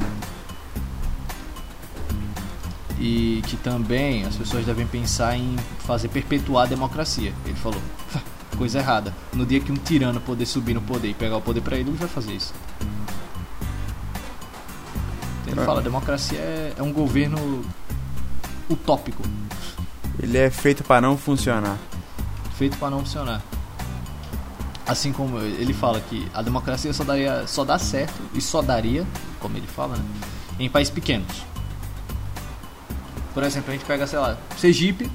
E 3.00 3.42
que 3.46 3.56
também 3.56 4.24
as 4.24 4.34
pessoas 4.37 4.64
devem 4.66 4.87
pensar 4.87 5.37
em 5.37 5.56
fazer 5.87 6.08
perpetuar 6.08 6.64
a 6.66 6.68
democracia. 6.68 7.32
Ele 7.46 7.54
falou, 7.54 7.80
coisa 8.56 8.78
errada. 8.80 9.14
No 9.32 9.46
dia 9.46 9.61
que 9.61 9.70
um 9.70 9.76
tirano 9.76 10.20
poder 10.20 10.46
subir 10.46 10.74
no 10.74 10.80
poder 10.80 11.08
e 11.08 11.14
pegar 11.14 11.37
o 11.37 11.40
poder 11.40 11.61
pra 11.61 11.76
ele, 11.76 11.90
ele 11.90 11.96
vai 11.98 12.08
fazer 12.08 12.32
isso. 12.32 12.52
Ele 15.46 15.61
Ah. 15.61 15.64
fala, 15.64 15.80
democracia 15.80 16.38
é, 16.38 16.74
é 16.76 16.82
um 16.82 16.92
governo 16.92 17.64
utópico, 18.68 19.22
Ele 20.20 20.37
é 20.37 20.50
feito 20.50 20.82
pra 20.84 21.00
não 21.00 21.16
funcionar. 21.16 21.78
feito 22.56 22.76
para 22.76 22.90
não 22.90 22.98
funcionar. 23.00 23.40
Assim 24.87 25.12
como 25.12 25.38
ele 25.38 25.72
fala 25.72 26.00
que 26.00 26.26
a 26.34 26.42
democracia 26.42 26.92
só 26.92 27.04
daria, 27.04 27.46
só 27.46 27.64
dá 27.64 27.78
certo 27.78 28.20
e 28.34 28.40
só 28.40 28.61
daria, 28.61 29.06
como 29.38 29.56
ele 29.56 29.66
fala, 29.66 29.96
né, 29.96 30.04
em 30.58 30.68
países 30.68 30.92
pequenos. 30.92 31.44
Por 33.38 33.44
exemplo, 33.44 33.70
a 33.70 33.72
gente 33.72 33.87
pega, 33.87 34.05
sei 34.05 34.18
lá, 34.18 34.37
Sergipe 34.57 35.09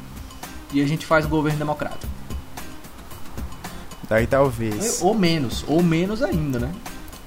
e 0.72 0.82
a 0.82 0.88
gente 0.88 1.06
faz 1.06 1.26
um 1.26 1.30
governo 1.30 1.60
democrático. 1.60 2.08
Daí 4.08 4.26
talvez. 4.26 5.02
Ou 5.02 5.14
menos, 5.14 5.66
ou 5.68 5.84
menos 5.84 6.24
ainda, 6.24 6.58
né? 6.58 6.72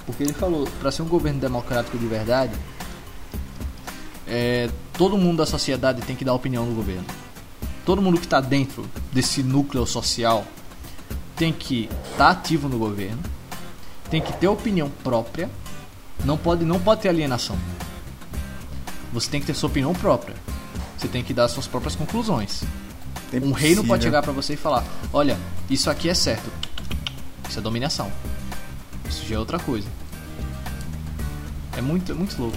Porque 0.06 0.22
ele 0.22 0.32
falou, 0.32 0.66
para 0.80 0.90
ser 0.90 1.02
um 1.02 1.06
governo 1.06 1.38
democrático 1.38 1.98
de 1.98 2.06
verdade, 2.06 2.54
é, 4.26 4.70
todo 4.94 5.18
mundo 5.18 5.36
da 5.36 5.44
sociedade 5.44 6.00
tem 6.00 6.16
que 6.16 6.24
dar 6.24 6.32
opinião 6.32 6.64
no 6.64 6.74
governo. 6.74 7.04
Todo 7.84 8.00
mundo 8.00 8.18
que 8.18 8.24
está 8.24 8.40
dentro 8.40 8.88
desse 9.12 9.42
núcleo 9.42 9.84
social 9.84 10.46
tem 11.36 11.52
que 11.52 11.90
estar 12.10 12.30
ativo 12.30 12.70
no 12.70 12.78
governo, 12.78 13.20
tem 14.08 14.22
que 14.22 14.32
ter 14.32 14.48
opinião 14.48 14.90
própria, 15.04 15.50
não 16.24 16.38
pode, 16.38 16.64
não 16.64 16.80
pode 16.80 17.02
ter 17.02 17.10
alienação. 17.10 17.58
Você 19.12 19.30
tem 19.30 19.42
que 19.42 19.46
ter 19.46 19.52
sua 19.52 19.68
opinião 19.68 19.92
própria. 19.92 20.34
Você 20.96 21.08
tem 21.08 21.22
que 21.22 21.34
dar 21.34 21.48
suas 21.48 21.66
próprias 21.66 21.94
conclusões. 21.94 22.62
É 23.32 23.38
Um 23.38 23.52
rei 23.52 23.74
não 23.74 23.84
pode 23.84 24.04
chegar 24.04 24.22
pra 24.22 24.32
você 24.32 24.54
e 24.54 24.56
falar: 24.56 24.84
Olha, 25.12 25.36
isso 25.68 25.90
aqui 25.90 26.08
é 26.08 26.14
certo. 26.14 26.50
Isso 27.48 27.58
é 27.58 27.62
dominação. 27.62 28.10
Isso 29.08 29.24
já 29.26 29.36
é 29.36 29.38
outra 29.38 29.58
coisa. 29.58 29.88
É 31.76 31.80
muito, 31.80 32.12
é 32.12 32.14
muito 32.14 32.40
louco. 32.40 32.56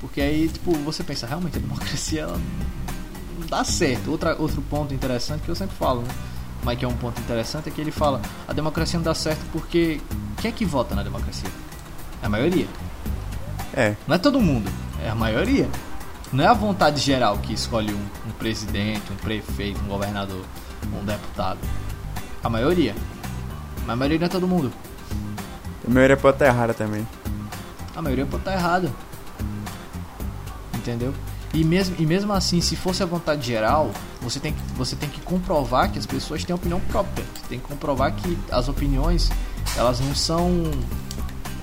Porque 0.00 0.20
aí, 0.20 0.48
tipo, 0.48 0.72
você 0.78 1.04
pensa, 1.04 1.26
realmente 1.26 1.58
a 1.58 1.60
democracia 1.60 2.22
ela 2.22 2.40
não 3.38 3.46
dá 3.46 3.62
certo. 3.64 4.10
Outra, 4.10 4.36
outro 4.40 4.62
ponto 4.62 4.94
interessante 4.94 5.42
que 5.42 5.48
eu 5.48 5.54
sempre 5.56 5.76
falo, 5.76 6.02
né? 6.02 6.08
Mas 6.62 6.78
que 6.78 6.84
é 6.84 6.88
um 6.88 6.96
ponto 6.96 7.20
interessante 7.20 7.68
é 7.68 7.72
que 7.72 7.80
ele 7.80 7.90
fala: 7.90 8.20
a 8.46 8.52
democracia 8.52 8.98
não 8.98 9.04
dá 9.04 9.14
certo 9.14 9.44
porque 9.52 10.00
quem 10.40 10.50
é 10.50 10.52
que 10.52 10.64
vota 10.64 10.94
na 10.94 11.02
democracia? 11.02 11.50
A 12.22 12.28
maioria. 12.28 12.66
É, 13.74 13.94
Não 14.06 14.16
é 14.16 14.18
todo 14.18 14.40
mundo, 14.40 14.68
é 15.02 15.08
a 15.08 15.14
maioria. 15.14 15.68
Não 16.32 16.44
é 16.44 16.46
a 16.46 16.52
vontade 16.52 17.00
geral 17.00 17.38
que 17.38 17.54
escolhe 17.54 17.92
um, 17.92 18.06
um 18.26 18.30
presidente, 18.38 19.12
um 19.12 19.16
prefeito, 19.16 19.80
um 19.80 19.88
governador, 19.88 20.44
um 20.92 21.04
deputado. 21.04 21.58
A 22.42 22.50
maioria. 22.50 22.94
Mas 23.80 23.90
a 23.90 23.96
maioria 23.96 24.18
não 24.18 24.26
é 24.26 24.28
todo 24.28 24.46
mundo. 24.46 24.72
A 25.86 25.90
maioria 25.90 26.16
pode 26.16 26.34
estar 26.34 26.46
errada 26.46 26.74
também. 26.74 27.06
A 27.96 28.02
maioria 28.02 28.26
pode 28.26 28.42
estar 28.42 28.52
errada. 28.52 28.92
Entendeu? 30.74 31.14
E 31.54 31.64
mesmo, 31.64 31.96
e 31.98 32.04
mesmo 32.04 32.32
assim, 32.32 32.60
se 32.60 32.76
fosse 32.76 33.02
a 33.02 33.06
vontade 33.06 33.46
geral, 33.46 33.90
você 34.20 34.38
tem, 34.38 34.52
que, 34.52 34.60
você 34.74 34.94
tem 34.94 35.08
que 35.08 35.20
comprovar 35.22 35.90
que 35.90 35.98
as 35.98 36.04
pessoas 36.04 36.44
têm 36.44 36.54
opinião 36.54 36.78
própria. 36.80 37.24
Você 37.34 37.46
tem 37.48 37.58
que 37.58 37.66
comprovar 37.66 38.14
que 38.14 38.38
as 38.50 38.68
opiniões, 38.68 39.30
elas 39.76 39.98
não 39.98 40.14
são 40.14 40.70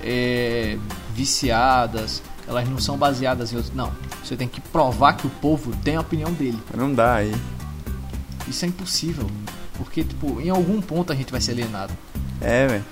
é, 0.02 0.76
viciadas, 1.14 2.20
elas 2.46 2.68
não 2.68 2.78
são 2.78 2.96
baseadas 2.96 3.52
em 3.52 3.56
outros. 3.56 3.74
Não. 3.74 3.92
Você 4.22 4.36
tem 4.36 4.48
que 4.48 4.60
provar 4.60 5.14
que 5.14 5.26
o 5.26 5.30
povo 5.30 5.74
tem 5.82 5.96
a 5.96 6.00
opinião 6.00 6.32
dele. 6.32 6.58
Não 6.76 6.92
dá 6.92 7.16
aí. 7.16 7.34
Isso 8.48 8.64
é 8.64 8.68
impossível. 8.68 9.28
Porque, 9.76 10.04
tipo, 10.04 10.40
em 10.40 10.48
algum 10.48 10.80
ponto 10.80 11.12
a 11.12 11.16
gente 11.16 11.30
vai 11.30 11.40
ser 11.40 11.52
alienado. 11.52 11.92
É, 12.40 12.66
velho. 12.66 12.84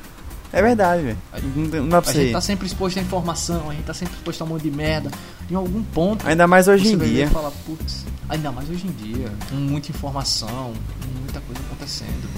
É 0.53 0.63
verdade, 0.63 1.03
velho. 1.03 1.19
Não, 1.57 1.89
dá 1.89 2.01
pra 2.01 2.11
A 2.11 2.15
gente 2.15 2.33
tá 2.33 2.41
sempre 2.41 2.67
exposto 2.67 2.99
à 2.99 3.03
informação, 3.03 3.71
a 3.71 3.75
gente 3.75 3.85
tá 3.85 3.95
sempre 3.95 4.15
exposto 4.15 4.41
a 4.43 4.45
um 4.45 4.49
monte 4.49 4.63
de 4.63 4.71
merda. 4.71 5.11
Em 5.51 5.55
algum 5.55 5.83
ponto. 5.83 6.27
Ainda 6.27 6.47
mais 6.47 6.69
hoje 6.69 6.93
em 6.93 6.99
dia. 6.99 7.29
falar, 7.29 7.51
putz, 7.67 8.07
ainda 8.29 8.53
mais 8.53 8.71
hoje 8.71 8.87
em 8.87 8.93
dia, 8.93 9.33
com 9.51 9.57
muita 9.57 9.91
informação, 9.91 10.73
com 11.03 11.21
muita 11.21 11.41
coisa 11.41 11.61
acontecendo. 11.61 12.29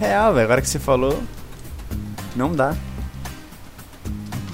Real, 0.00 0.32
velho. 0.32 0.44
Agora 0.44 0.62
que 0.62 0.68
você 0.68 0.78
falou, 0.78 1.22
não 2.34 2.54
dá. 2.54 2.74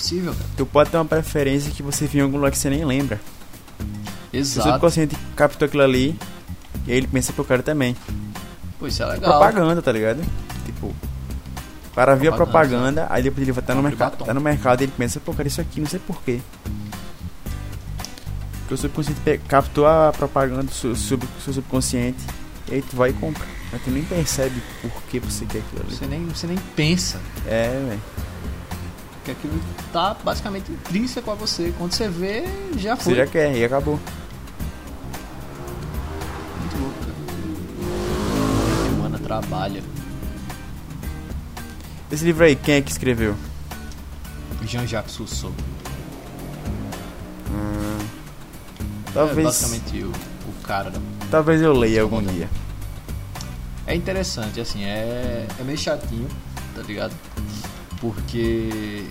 É 0.05 0.17
impossível, 0.17 0.33
cara. 0.35 0.47
Tu 0.57 0.67
pode 0.67 0.91
ter 0.91 0.97
uma 0.97 1.05
preferência 1.05 1.71
que 1.73 1.83
você 1.83 2.07
viu 2.07 2.21
em 2.21 2.25
algum 2.25 2.37
lugar 2.37 2.51
que 2.51 2.59
você 2.59 2.69
nem 2.71 2.85
lembra. 2.85 3.21
O 4.33 4.37
Exato. 4.37 4.69
subconsciente 4.69 5.17
captou 5.37 5.67
aquilo 5.67 5.83
ali 5.83 6.19
e 6.87 6.93
aí 6.93 6.99
ele 6.99 7.07
pensa 7.07 7.33
pro 7.33 7.45
cara 7.45 7.63
também. 7.63 7.97
Pô, 8.79 8.87
isso 8.87 9.03
é 9.03 9.07
legal. 9.07 9.31
Propaganda, 9.39 9.81
tá 9.81 9.93
ligado? 9.93 10.23
Tipo, 10.67 10.87
o 10.89 11.95
cara 11.95 12.15
viu 12.17 12.33
a 12.33 12.37
Propaganda, 12.37 13.03
propaganda, 13.03 13.07
aí 13.11 13.23
depois 13.23 13.43
ele 13.43 13.53
vai 13.53 13.63
estar 13.63 13.75
no 13.75 13.81
Compre 13.81 13.91
mercado, 13.97 14.11
batom. 14.13 14.25
tá 14.25 14.35
no 14.35 14.41
mercado 14.41 14.81
e 14.81 14.85
ele 14.85 14.93
pensa, 14.97 15.21
pô, 15.21 15.33
cara, 15.33 15.47
isso 15.47 15.61
aqui, 15.61 15.81
não 15.81 15.87
sei 15.87 16.01
porquê. 16.01 16.41
Porque 18.61 18.75
o 18.75 18.77
subconsciente 18.77 19.21
captou 19.47 19.87
a 19.87 20.13
propaganda 20.13 20.65
do 20.65 20.73
seu, 20.73 20.97
sub, 20.97 21.25
seu 21.45 21.53
subconsciente 21.53 22.19
e 22.69 22.75
aí 22.75 22.83
tu 22.83 22.97
vai 22.97 23.11
e 23.11 23.13
compra. 23.13 23.47
Mas 23.71 23.83
tu 23.83 23.91
nem 23.91 24.03
percebe 24.05 24.61
por 24.83 24.91
que 25.05 25.19
você 25.21 25.45
quer 25.47 25.59
aquilo 25.59 25.83
ali. 25.87 25.95
Você 25.95 26.07
nem, 26.07 26.27
você 26.27 26.47
nem 26.47 26.57
pensa 26.75 27.21
É, 27.47 27.69
velho. 27.89 28.01
Que 29.25 29.31
aquilo 29.31 29.59
tá 29.93 30.15
basicamente 30.23 30.71
intrínseco 30.71 31.31
a 31.31 31.35
você. 31.35 31.73
Quando 31.79 31.93
você 31.93 32.09
vê, 32.09 32.45
já 32.77 32.97
foi. 32.97 33.15
Você 33.15 33.19
já 33.21 33.27
quer 33.27 33.57
e 33.57 33.65
acabou. 33.65 33.99
Muito 36.61 36.79
louco, 36.79 36.95
cara. 37.01 37.15
A 38.87 38.93
humana 38.93 39.19
trabalha. 39.19 39.83
Esse 42.13 42.25
livro 42.25 42.45
aí, 42.45 42.55
quem 42.55 42.77
é 42.77 42.81
que 42.83 42.91
escreveu? 42.93 43.35
Jean-Jacques 44.65 45.17
Rousseau. 45.17 45.53
Hum, 47.51 47.99
É 49.09 49.13
talvez, 49.13 49.47
basicamente 49.47 50.05
o, 50.05 50.09
o 50.11 50.63
cara 50.63 50.91
da 50.91 50.99
talvez 51.31 51.61
eu 51.61 51.73
leia 51.73 52.03
algum 52.03 52.23
dia. 52.23 52.49
É 53.87 53.95
interessante, 53.95 54.61
assim, 54.61 54.85
é, 54.85 55.47
é 55.59 55.63
meio 55.65 55.77
chatinho, 55.77 56.27
tá 56.75 56.81
ligado? 56.83 57.13
Porque 58.05 59.07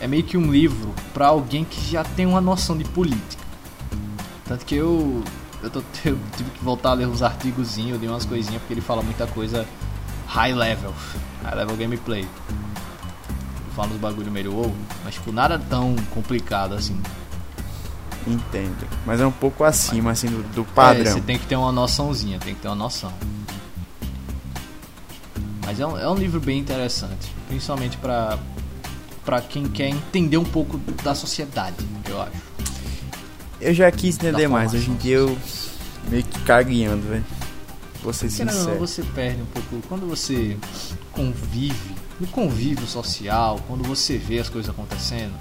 é 0.00 0.06
meio 0.06 0.22
que 0.22 0.38
um 0.38 0.50
livro 0.50 0.94
pra 1.12 1.26
alguém 1.26 1.64
que 1.66 1.78
já 1.90 2.02
tem 2.02 2.24
uma 2.24 2.40
noção 2.40 2.74
de 2.78 2.82
política. 2.84 3.44
Tanto 4.46 4.64
que 4.64 4.74
eu, 4.74 5.22
eu, 5.62 5.68
tô, 5.68 5.80
eu 6.02 6.18
tive 6.34 6.50
que 6.50 6.64
voltar 6.64 6.90
a 6.90 6.94
ler 6.94 7.06
uns 7.06 7.20
artigozinhos, 7.20 8.00
li 8.00 8.08
umas 8.08 8.24
coisinhas, 8.24 8.62
porque 8.62 8.72
ele 8.72 8.80
fala 8.80 9.02
muita 9.02 9.26
coisa 9.26 9.66
high 10.28 10.54
level, 10.54 10.94
high 11.42 11.56
level 11.56 11.76
gameplay. 11.76 12.26
Fala 13.74 13.88
uns 13.92 14.00
bagulho 14.00 14.32
meio 14.32 14.50
wow, 14.54 14.74
mas 15.04 15.12
tipo, 15.16 15.30
nada 15.30 15.58
tão 15.58 15.94
complicado 16.14 16.74
assim. 16.74 16.98
Entendo. 18.26 18.88
Mas 19.04 19.20
é 19.20 19.26
um 19.26 19.30
pouco 19.30 19.62
acima, 19.62 20.12
assim, 20.12 20.28
do, 20.28 20.42
do 20.54 20.62
É, 20.62 20.74
padrão. 20.74 21.12
você 21.12 21.20
tem 21.20 21.38
que 21.38 21.46
ter 21.46 21.56
uma 21.56 21.70
noçãozinha, 21.70 22.38
tem 22.38 22.54
que 22.54 22.62
ter 22.62 22.68
uma 22.68 22.74
noção. 22.74 23.12
Mas 25.66 25.78
é 25.78 25.86
um, 25.86 25.98
é 25.98 26.08
um 26.08 26.14
livro 26.14 26.40
bem 26.40 26.58
interessante, 26.58 27.30
principalmente 27.48 27.96
pra, 27.98 28.38
pra 29.24 29.40
quem 29.40 29.64
quer 29.68 29.88
entender 29.88 30.36
um 30.36 30.44
pouco 30.44 30.78
da 31.02 31.14
sociedade, 31.14 31.76
eu 32.08 32.20
acho. 32.20 32.46
Eu 33.60 33.72
já 33.74 33.90
quis 33.90 34.16
entender 34.16 34.48
mais, 34.48 34.74
hoje 34.74 34.90
em 34.90 34.96
dia 34.96 35.16
eu 35.16 35.38
meio 36.08 36.22
que 36.22 36.40
cagueando, 36.40 37.08
velho. 37.08 37.24
Vou 38.02 38.12
ser 38.12 38.28
Porque 38.28 38.44
não, 38.44 38.52
sincero. 38.52 38.78
você 38.78 39.02
perde 39.02 39.42
um 39.42 39.46
pouco. 39.46 39.88
Quando 39.88 40.06
você 40.06 40.56
convive, 41.12 41.94
no 42.20 42.26
convívio 42.28 42.86
social, 42.86 43.58
quando 43.66 43.82
você 43.82 44.16
vê 44.16 44.38
as 44.38 44.48
coisas 44.48 44.70
acontecendo, 44.70 45.34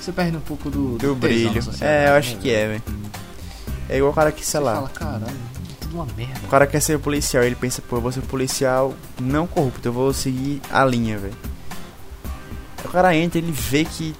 você 0.00 0.12
perde 0.12 0.36
um 0.36 0.40
pouco 0.40 0.70
do, 0.70 0.96
Do 0.96 1.14
da 1.14 1.20
brilho. 1.20 1.50
É, 1.80 2.08
eu 2.08 2.14
acho 2.14 2.36
né, 2.36 2.38
que 2.40 2.50
é, 2.50 2.68
velho. 2.68 2.82
É 3.88 3.96
igual 3.96 4.12
o 4.12 4.14
cara 4.14 4.32
que, 4.32 4.46
sei 4.46 4.60
Você 4.60 4.64
lá, 4.64 4.74
fala, 4.76 4.88
caralho, 4.88 5.36
tudo 5.90 5.96
uma 5.96 6.06
merda. 6.16 6.40
o 6.44 6.48
cara 6.48 6.66
quer 6.66 6.80
ser 6.80 6.98
policial, 6.98 7.42
ele 7.42 7.56
pensa, 7.56 7.82
pô, 7.82 7.96
eu 7.96 8.00
vou 8.00 8.12
ser 8.12 8.20
policial 8.22 8.94
não 9.20 9.46
corrupto, 9.46 9.88
eu 9.88 9.92
vou 9.92 10.12
seguir 10.12 10.62
a 10.70 10.84
linha, 10.84 11.18
velho. 11.18 11.34
O 12.84 12.88
cara 12.88 13.14
entra, 13.14 13.38
ele 13.38 13.52
vê 13.52 13.84
que 13.84 14.14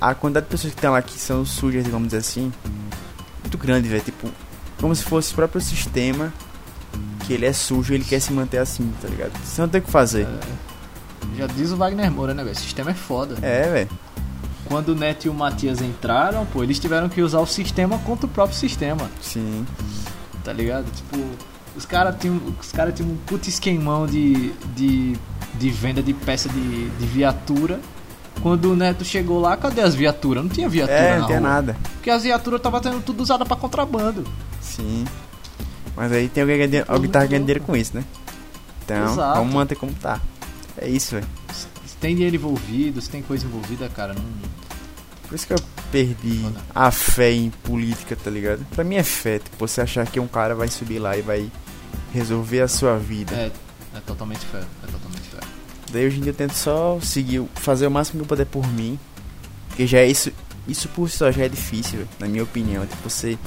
a 0.00 0.14
quantidade 0.14 0.46
de 0.46 0.50
pessoas 0.50 0.74
que 0.74 0.80
tem 0.80 0.90
lá 0.90 1.02
que 1.02 1.18
são 1.18 1.44
sujas, 1.44 1.86
vamos 1.86 2.08
dizer 2.08 2.18
assim, 2.18 2.52
muito 3.42 3.58
grande, 3.58 3.88
velho. 3.88 4.02
Tipo, 4.02 4.28
como 4.80 4.94
se 4.94 5.02
fosse 5.02 5.32
o 5.32 5.34
próprio 5.34 5.60
sistema 5.60 6.32
que 7.26 7.32
ele 7.32 7.46
é 7.46 7.52
sujo 7.52 7.92
e 7.92 7.96
ele 7.96 8.04
quer 8.04 8.20
se 8.20 8.32
manter 8.32 8.58
assim, 8.58 8.92
tá 9.02 9.08
ligado? 9.08 9.32
Você 9.44 9.60
não 9.60 9.68
tem 9.68 9.80
o 9.80 9.84
que 9.84 9.90
fazer. 9.90 10.26
É, 10.26 11.38
já 11.38 11.46
diz 11.46 11.72
o 11.72 11.76
Wagner 11.76 12.10
Moura, 12.10 12.32
né, 12.32 12.44
velho? 12.44 12.54
O 12.54 12.58
sistema 12.58 12.90
é 12.90 12.94
foda. 12.94 13.36
É, 13.42 13.70
velho. 13.70 13.90
Quando 14.66 14.90
o 14.90 14.94
Neto 14.94 15.24
e 15.24 15.28
o 15.30 15.34
Matias 15.34 15.80
entraram, 15.80 16.44
pô, 16.46 16.62
eles 16.62 16.78
tiveram 16.78 17.08
que 17.08 17.22
usar 17.22 17.40
o 17.40 17.46
sistema 17.46 17.98
contra 18.00 18.26
o 18.26 18.28
próprio 18.28 18.56
sistema, 18.56 19.10
Sim. 19.20 19.66
Tá 20.48 20.52
ligado? 20.54 20.90
Tipo, 20.92 21.18
os 21.76 21.84
caras 21.84 22.16
tinham 22.18 22.40
os 22.58 22.72
cara 22.72 22.90
tinham 22.90 23.10
um 23.12 23.16
puto 23.18 23.50
esquemão 23.50 24.06
de, 24.06 24.50
de, 24.74 25.14
de 25.54 25.68
venda 25.70 26.02
de 26.02 26.14
peça 26.14 26.48
de, 26.48 26.88
de 26.88 27.06
viatura. 27.06 27.78
Quando 28.40 28.72
o 28.72 28.76
Neto 28.76 29.04
chegou 29.04 29.40
lá, 29.40 29.56
cadê 29.58 29.82
as 29.82 29.94
viaturas? 29.94 30.42
Não 30.42 30.48
tinha 30.50 30.68
viatura 30.68 30.96
É, 30.98 31.18
não 31.18 31.26
tem 31.26 31.36
rua. 31.36 31.48
nada. 31.48 31.76
Porque 31.94 32.08
as 32.08 32.22
viaturas 32.22 32.58
estavam 32.60 32.82
sendo 32.82 33.02
tudo 33.02 33.20
usada 33.22 33.44
pra 33.44 33.56
contrabando. 33.56 34.24
Sim. 34.60 35.04
Mas 35.94 36.12
aí 36.12 36.28
tem 36.30 36.42
alguém, 36.44 36.70
Pô, 36.84 36.92
alguém 36.92 37.10
tá 37.10 37.26
ganhando 37.26 37.44
dinheiro 37.44 37.60
com 37.64 37.76
isso, 37.76 37.94
né? 37.94 38.04
Então, 38.84 39.12
Exato. 39.12 39.38
vamos 39.40 39.52
manter 39.52 39.74
como 39.74 39.92
tá. 39.92 40.18
É 40.78 40.88
isso, 40.88 41.16
velho. 41.16 41.26
Se 41.52 41.96
tem 42.00 42.14
dinheiro 42.14 42.36
envolvido, 42.36 43.02
se 43.02 43.10
tem 43.10 43.20
coisa 43.20 43.44
envolvida, 43.44 43.86
cara, 43.90 44.14
não. 44.14 44.22
Por 45.28 45.34
isso 45.34 45.46
que 45.46 45.52
eu 45.52 45.58
perdi 45.92 46.42
a 46.74 46.90
fé 46.90 47.30
em 47.32 47.50
política, 47.50 48.16
tá 48.16 48.30
ligado? 48.30 48.64
Pra 48.74 48.82
mim 48.82 48.94
é 48.96 49.02
fé, 49.02 49.38
tipo, 49.38 49.56
você 49.58 49.80
achar 49.82 50.06
que 50.06 50.18
um 50.18 50.26
cara 50.26 50.54
vai 50.54 50.68
subir 50.68 50.98
lá 50.98 51.16
e 51.16 51.22
vai 51.22 51.50
resolver 52.14 52.60
a 52.62 52.68
sua 52.68 52.96
vida. 52.98 53.34
É, 53.34 53.50
é 53.96 54.00
totalmente 54.06 54.44
fé. 54.46 54.58
É 54.82 54.86
totalmente 54.90 55.28
fé. 55.28 55.38
Daí 55.92 56.06
hoje 56.06 56.18
em 56.18 56.22
dia 56.22 56.30
eu 56.30 56.34
tento 56.36 56.54
só 56.54 56.98
seguir, 57.02 57.42
fazer 57.56 57.86
o 57.86 57.90
máximo 57.90 58.18
que 58.20 58.24
eu 58.24 58.28
puder 58.28 58.46
por 58.46 58.66
mim. 58.72 58.98
Porque 59.68 59.86
já 59.86 59.98
é 59.98 60.06
isso, 60.06 60.32
isso 60.66 60.88
por 60.88 61.08
si 61.10 61.18
só 61.18 61.30
já 61.30 61.44
é 61.44 61.48
difícil, 61.48 62.06
na 62.18 62.26
minha 62.26 62.42
opinião. 62.42 62.86
Tipo, 62.86 63.08
você, 63.10 63.38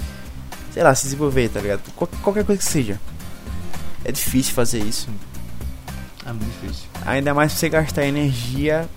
sei 0.71 0.83
lá, 0.83 0.93
se 0.93 1.05
desenvolver, 1.05 1.49
tá 1.49 1.59
ligado? 1.59 1.81
Qual- 1.95 2.09
qualquer 2.21 2.45
coisa 2.45 2.61
que 2.61 2.67
seja. 2.67 2.99
É 4.05 4.11
difícil 4.11 4.53
fazer 4.53 4.79
isso. 4.83 5.09
É 6.25 6.31
muito 6.31 6.45
difícil. 6.61 6.85
Ainda 7.05 7.33
mais 7.33 7.51
pra 7.51 7.59
você 7.59 7.69
gastar 7.69 8.05
energia 8.05 8.87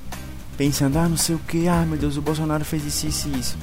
pensando, 0.57 0.99
ah, 0.99 1.09
não 1.09 1.17
sei 1.17 1.35
o 1.35 1.39
que, 1.39 1.69
ah, 1.69 1.85
meu 1.87 1.99
Deus, 1.99 2.17
o 2.17 2.23
Bolsonaro 2.23 2.65
fez 2.65 2.85
isso, 2.85 3.07
isso 3.07 3.29
e 3.29 3.39
isso. 3.39 3.57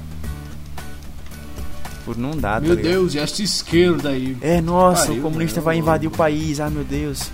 Por 2.06 2.18
não 2.18 2.32
dá, 2.32 2.54
tá 2.56 2.62
Meu 2.62 2.74
ligado? 2.76 2.92
Deus, 2.92 3.14
e 3.16 3.20
esta 3.20 3.44
esquerda 3.44 4.10
aí? 4.10 4.36
É, 4.42 4.60
nossa, 4.60 5.08
Pariu, 5.08 5.20
o 5.20 5.24
comunista 5.24 5.56
velho. 5.56 5.66
vai 5.66 5.78
invadir 5.78 6.08
o 6.08 6.12
país, 6.12 6.60
ah, 6.60 6.70
meu 6.70 6.84
Deus. 6.84 7.30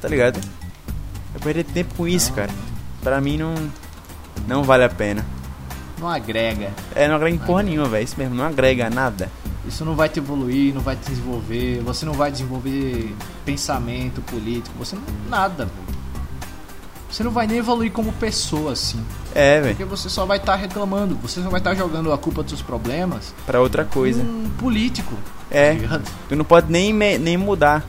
Tá 0.00 0.08
ligado? 0.08 0.40
Eu 1.34 1.40
perder 1.40 1.64
tempo 1.64 1.94
com 1.94 2.08
isso, 2.08 2.30
Não, 2.30 2.36
cara. 2.36 2.50
Pra 3.02 3.20
mim 3.20 3.36
não. 3.36 3.54
Não 4.46 4.62
vale 4.62 4.84
a 4.84 4.88
pena. 4.88 5.24
Não 6.00 6.08
agrega. 6.08 6.70
É, 6.94 7.06
não 7.06 7.16
agrega 7.16 7.36
em 7.36 7.38
porra 7.38 7.62
nenhuma, 7.64 7.88
velho. 7.88 8.04
Isso 8.04 8.14
mesmo, 8.16 8.34
não 8.34 8.44
agrega 8.44 8.88
nada. 8.88 9.30
Isso 9.66 9.84
não 9.84 9.94
vai 9.94 10.08
te 10.08 10.18
evoluir, 10.18 10.72
não 10.74 10.80
vai 10.80 10.96
te 10.96 11.10
desenvolver, 11.10 11.82
você 11.84 12.06
não 12.06 12.14
vai 12.14 12.30
desenvolver 12.32 13.14
pensamento 13.44 14.22
político, 14.22 14.74
você 14.78 14.96
não. 14.96 15.02
nada. 15.28 15.68
Você 17.18 17.24
não 17.24 17.32
vai 17.32 17.48
nem 17.48 17.58
evoluir 17.58 17.90
como 17.90 18.12
pessoa, 18.12 18.74
assim. 18.74 19.04
É, 19.34 19.60
velho. 19.60 19.74
Porque 19.74 19.84
você 19.84 20.08
só 20.08 20.24
vai 20.24 20.36
estar 20.38 20.54
reclamando, 20.54 21.16
você 21.16 21.42
só 21.42 21.50
vai 21.50 21.58
estar 21.58 21.74
jogando 21.74 22.12
a 22.12 22.16
culpa 22.16 22.44
dos 22.44 22.52
seus 22.52 22.62
problemas 22.62 23.34
Pra 23.44 23.60
outra 23.60 23.84
coisa. 23.84 24.22
um 24.22 24.48
político. 24.56 25.16
É. 25.50 25.74
tá? 25.74 26.00
Tu 26.28 26.36
não 26.36 26.44
pode 26.44 26.70
nem, 26.70 26.92
nem 26.92 27.36
mudar. 27.36 27.84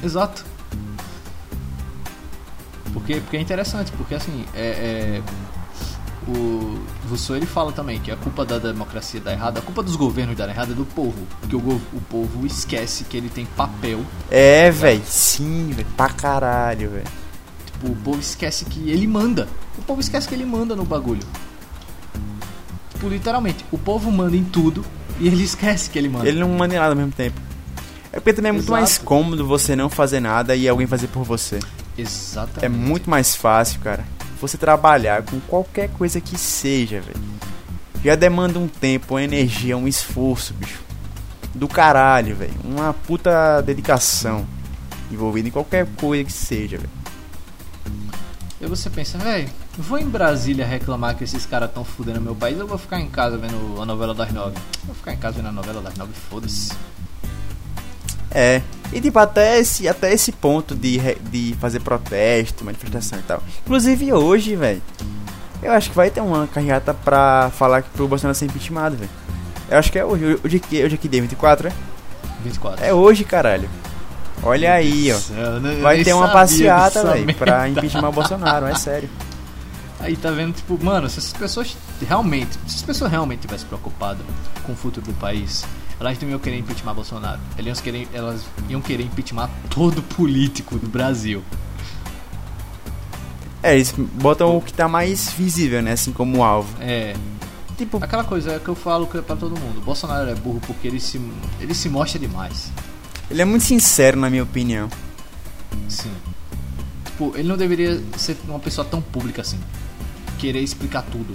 Exato. 0.00 0.44
Porque, 2.92 3.16
porque 3.16 3.36
é 3.36 3.40
interessante, 3.40 3.90
porque 3.90 4.14
assim, 4.14 4.44
é, 4.54 5.20
é, 5.20 6.30
o 6.30 6.78
Rousseau 7.08 7.36
ele 7.36 7.46
fala 7.46 7.72
também 7.72 7.98
que 7.98 8.12
a 8.12 8.16
culpa 8.16 8.44
da 8.44 8.58
democracia 8.60 9.20
dá 9.20 9.32
errado, 9.32 9.58
a 9.58 9.60
culpa 9.60 9.82
dos 9.82 9.96
governos 9.96 10.36
dar 10.36 10.48
errado 10.48 10.70
é 10.70 10.74
do 10.76 10.84
povo, 10.84 11.26
porque 11.40 11.56
o, 11.56 11.58
o 11.58 12.00
povo 12.08 12.46
esquece 12.46 13.02
que 13.02 13.16
ele 13.16 13.28
tem 13.28 13.44
papel, 13.44 14.04
É, 14.30 14.70
velho. 14.70 15.02
Sim, 15.04 15.72
velho. 15.74 15.88
Pra 15.96 16.10
caralho, 16.10 16.88
velho. 16.88 17.21
Tipo, 17.82 17.92
o 17.92 17.96
povo 17.96 18.20
esquece 18.20 18.64
que 18.64 18.90
ele 18.90 19.08
manda. 19.08 19.48
O 19.76 19.82
povo 19.82 20.00
esquece 20.00 20.28
que 20.28 20.34
ele 20.34 20.44
manda 20.44 20.76
no 20.76 20.84
bagulho. 20.84 21.22
Tipo, 22.92 23.08
literalmente, 23.08 23.64
o 23.72 23.78
povo 23.78 24.10
manda 24.12 24.36
em 24.36 24.44
tudo 24.44 24.84
e 25.18 25.26
ele 25.26 25.42
esquece 25.42 25.90
que 25.90 25.98
ele 25.98 26.08
manda. 26.08 26.28
Ele 26.28 26.38
não 26.38 26.48
manda 26.50 26.74
em 26.74 26.78
nada 26.78 26.90
ao 26.92 26.96
mesmo 26.96 27.10
tempo. 27.10 27.40
É 28.12 28.20
porque 28.20 28.32
também 28.32 28.50
é 28.50 28.52
muito 28.52 28.66
Exato. 28.66 28.78
mais 28.78 28.98
cômodo 28.98 29.44
você 29.46 29.74
não 29.74 29.88
fazer 29.90 30.20
nada 30.20 30.54
e 30.54 30.68
alguém 30.68 30.86
fazer 30.86 31.08
por 31.08 31.24
você. 31.24 31.58
Exatamente. 31.98 32.64
É 32.64 32.68
muito 32.68 33.10
mais 33.10 33.34
fácil, 33.34 33.80
cara. 33.80 34.04
Você 34.40 34.56
trabalhar 34.56 35.22
com 35.22 35.40
qualquer 35.40 35.88
coisa 35.90 36.20
que 36.20 36.38
seja, 36.38 37.00
velho. 37.00 37.20
Já 38.04 38.14
demanda 38.14 38.58
um 38.58 38.68
tempo, 38.68 39.14
uma 39.14 39.22
energia, 39.22 39.76
um 39.76 39.88
esforço, 39.88 40.54
bicho. 40.54 40.80
Do 41.54 41.66
caralho, 41.66 42.36
velho. 42.36 42.54
Uma 42.64 42.92
puta 42.92 43.60
dedicação 43.60 44.46
envolvida 45.10 45.48
em 45.48 45.52
qualquer 45.52 45.86
coisa 45.96 46.24
que 46.24 46.32
seja, 46.32 46.76
velho. 46.76 47.01
E 48.62 48.66
você 48.66 48.88
pensa, 48.88 49.18
velho, 49.18 49.48
vou 49.76 49.98
em 49.98 50.08
Brasília 50.08 50.64
reclamar 50.64 51.16
que 51.16 51.24
esses 51.24 51.44
caras 51.44 51.68
tão 51.72 51.84
fudendo 51.84 52.20
meu 52.20 52.32
país, 52.32 52.56
eu 52.56 52.66
vou 52.66 52.78
ficar 52.78 53.00
em 53.00 53.08
casa 53.08 53.36
vendo 53.36 53.82
a 53.82 53.84
novela 53.84 54.14
das 54.14 54.32
nove. 54.32 54.56
Vou 54.84 54.94
ficar 54.94 55.12
em 55.12 55.16
casa 55.16 55.38
vendo 55.38 55.48
a 55.48 55.52
novela 55.52 55.82
das 55.82 55.96
nove, 55.96 56.12
foda-se. 56.30 56.70
É. 58.30 58.62
E 58.92 59.00
tipo, 59.00 59.18
até 59.18 59.58
esse, 59.58 59.88
até 59.88 60.12
esse 60.12 60.30
ponto 60.30 60.76
de, 60.76 60.96
de 61.28 61.56
fazer 61.60 61.80
protesto, 61.80 62.64
manifestação 62.64 63.18
e 63.18 63.22
tal. 63.22 63.42
Inclusive 63.64 64.12
hoje, 64.12 64.54
velho. 64.54 64.80
Eu 65.60 65.72
acho 65.72 65.90
que 65.90 65.96
vai 65.96 66.08
ter 66.08 66.20
uma 66.20 66.46
carreata 66.46 66.94
pra 66.94 67.50
falar 67.50 67.82
que 67.82 67.90
pro 67.90 68.06
Bolsonaro 68.06 68.38
ser 68.38 68.44
impeachmentado, 68.44 68.96
velho. 68.96 69.10
Eu 69.68 69.76
acho 69.76 69.90
que 69.90 69.98
é 69.98 70.04
hoje. 70.04 70.38
Hoje 70.44 70.60
que 70.60 70.84
hoje 70.84 70.94
é 70.94 70.98
que 70.98 71.08
dia? 71.08 71.20
24, 71.20 71.66
é? 71.66 71.72
24. 72.44 72.84
É 72.84 72.94
hoje, 72.94 73.24
caralho. 73.24 73.68
Olha 74.42 74.74
aí, 74.74 75.12
ó. 75.12 75.18
Não- 75.60 75.70
eu 75.72 75.82
Vai 75.82 76.02
ter 76.02 76.12
uma 76.12 76.28
passeata, 76.28 77.04
velho, 77.12 77.34
pra 77.34 77.68
impeachment 77.68 78.10
Bolsonaro, 78.10 78.66
é 78.66 78.74
sério. 78.74 79.08
Aí 80.00 80.16
tá 80.16 80.30
vendo, 80.32 80.54
tipo, 80.54 80.82
mano, 80.82 81.08
se 81.08 81.18
essas 81.20 81.32
pessoas 81.32 81.76
realmente, 82.08 82.54
se 82.66 82.76
as 82.76 82.82
pessoas 82.82 83.10
realmente 83.10 83.40
tivessem 83.40 83.68
preocupado 83.68 84.18
com 84.64 84.72
o 84.72 84.76
futuro 84.76 85.06
do 85.06 85.12
país, 85.14 85.64
elas 86.00 86.18
não 86.20 86.28
iam 86.28 86.40
querer 86.40 86.58
impeachment 86.58 86.92
Bolsonaro. 86.94 87.38
Elas 87.56 87.66
iam 87.78 87.84
querer, 87.84 88.08
elas 88.12 88.40
iam 88.68 88.80
querer 88.80 89.04
impeachment 89.04 89.48
todo 89.70 90.02
político 90.02 90.76
do 90.76 90.88
Brasil. 90.88 91.42
É, 93.62 93.74
eles 93.76 93.92
botam 93.96 94.56
o 94.56 94.60
que 94.60 94.72
tá 94.72 94.88
mais 94.88 95.30
visível, 95.32 95.80
né? 95.80 95.92
Assim 95.92 96.12
como 96.12 96.42
alvo. 96.42 96.68
É, 96.80 97.14
Tipo, 97.78 97.98
aquela 98.02 98.22
coisa 98.22 98.60
que 98.60 98.68
eu 98.68 98.74
falo 98.74 99.06
que 99.06 99.18
é 99.18 99.22
pra 99.22 99.34
todo 99.34 99.58
mundo. 99.58 99.80
Bolsonaro 99.80 100.28
é 100.28 100.34
burro 100.34 100.60
porque 100.66 100.86
ele 100.86 101.00
se, 101.00 101.20
ele 101.58 101.74
se 101.74 101.88
mostra 101.88 102.18
demais. 102.18 102.70
Ele 103.32 103.40
é 103.40 103.44
muito 103.46 103.64
sincero, 103.64 104.20
na 104.20 104.28
minha 104.28 104.42
opinião. 104.42 104.90
Sim. 105.88 106.12
Tipo, 107.06 107.32
ele 107.34 107.48
não 107.48 107.56
deveria 107.56 107.98
ser 108.18 108.36
uma 108.46 108.58
pessoa 108.58 108.84
tão 108.84 109.00
pública 109.00 109.40
assim. 109.40 109.58
Querer 110.38 110.60
explicar 110.60 111.02
tudo. 111.02 111.32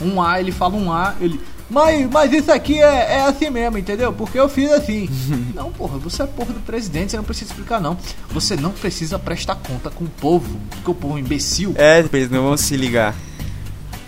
Um 0.00 0.22
A, 0.22 0.40
ele 0.40 0.50
fala 0.50 0.76
um 0.76 0.90
A, 0.90 1.14
ele. 1.20 1.38
Mas, 1.68 2.10
mas 2.10 2.32
isso 2.32 2.50
aqui 2.50 2.80
é, 2.80 3.16
é 3.16 3.20
assim 3.26 3.50
mesmo, 3.50 3.76
entendeu? 3.76 4.10
Porque 4.14 4.40
eu 4.40 4.48
fiz 4.48 4.72
assim. 4.72 5.06
não, 5.54 5.70
porra, 5.70 5.98
você 5.98 6.22
é 6.22 6.26
porra 6.26 6.54
do 6.54 6.60
presidente, 6.60 7.10
você 7.10 7.18
não 7.18 7.24
precisa 7.24 7.50
explicar, 7.50 7.78
não. 7.78 7.98
Você 8.30 8.56
não 8.56 8.72
precisa 8.72 9.18
prestar 9.18 9.56
conta 9.56 9.90
com 9.90 10.04
o 10.04 10.08
povo, 10.08 10.58
porque 10.70 10.90
o 10.90 10.94
povo 10.94 11.14
é 11.14 11.16
um 11.16 11.18
imbecil. 11.18 11.74
É, 11.76 11.98
eles 11.98 12.30
não 12.30 12.44
vão 12.44 12.56
se 12.56 12.74
ligar. 12.78 13.14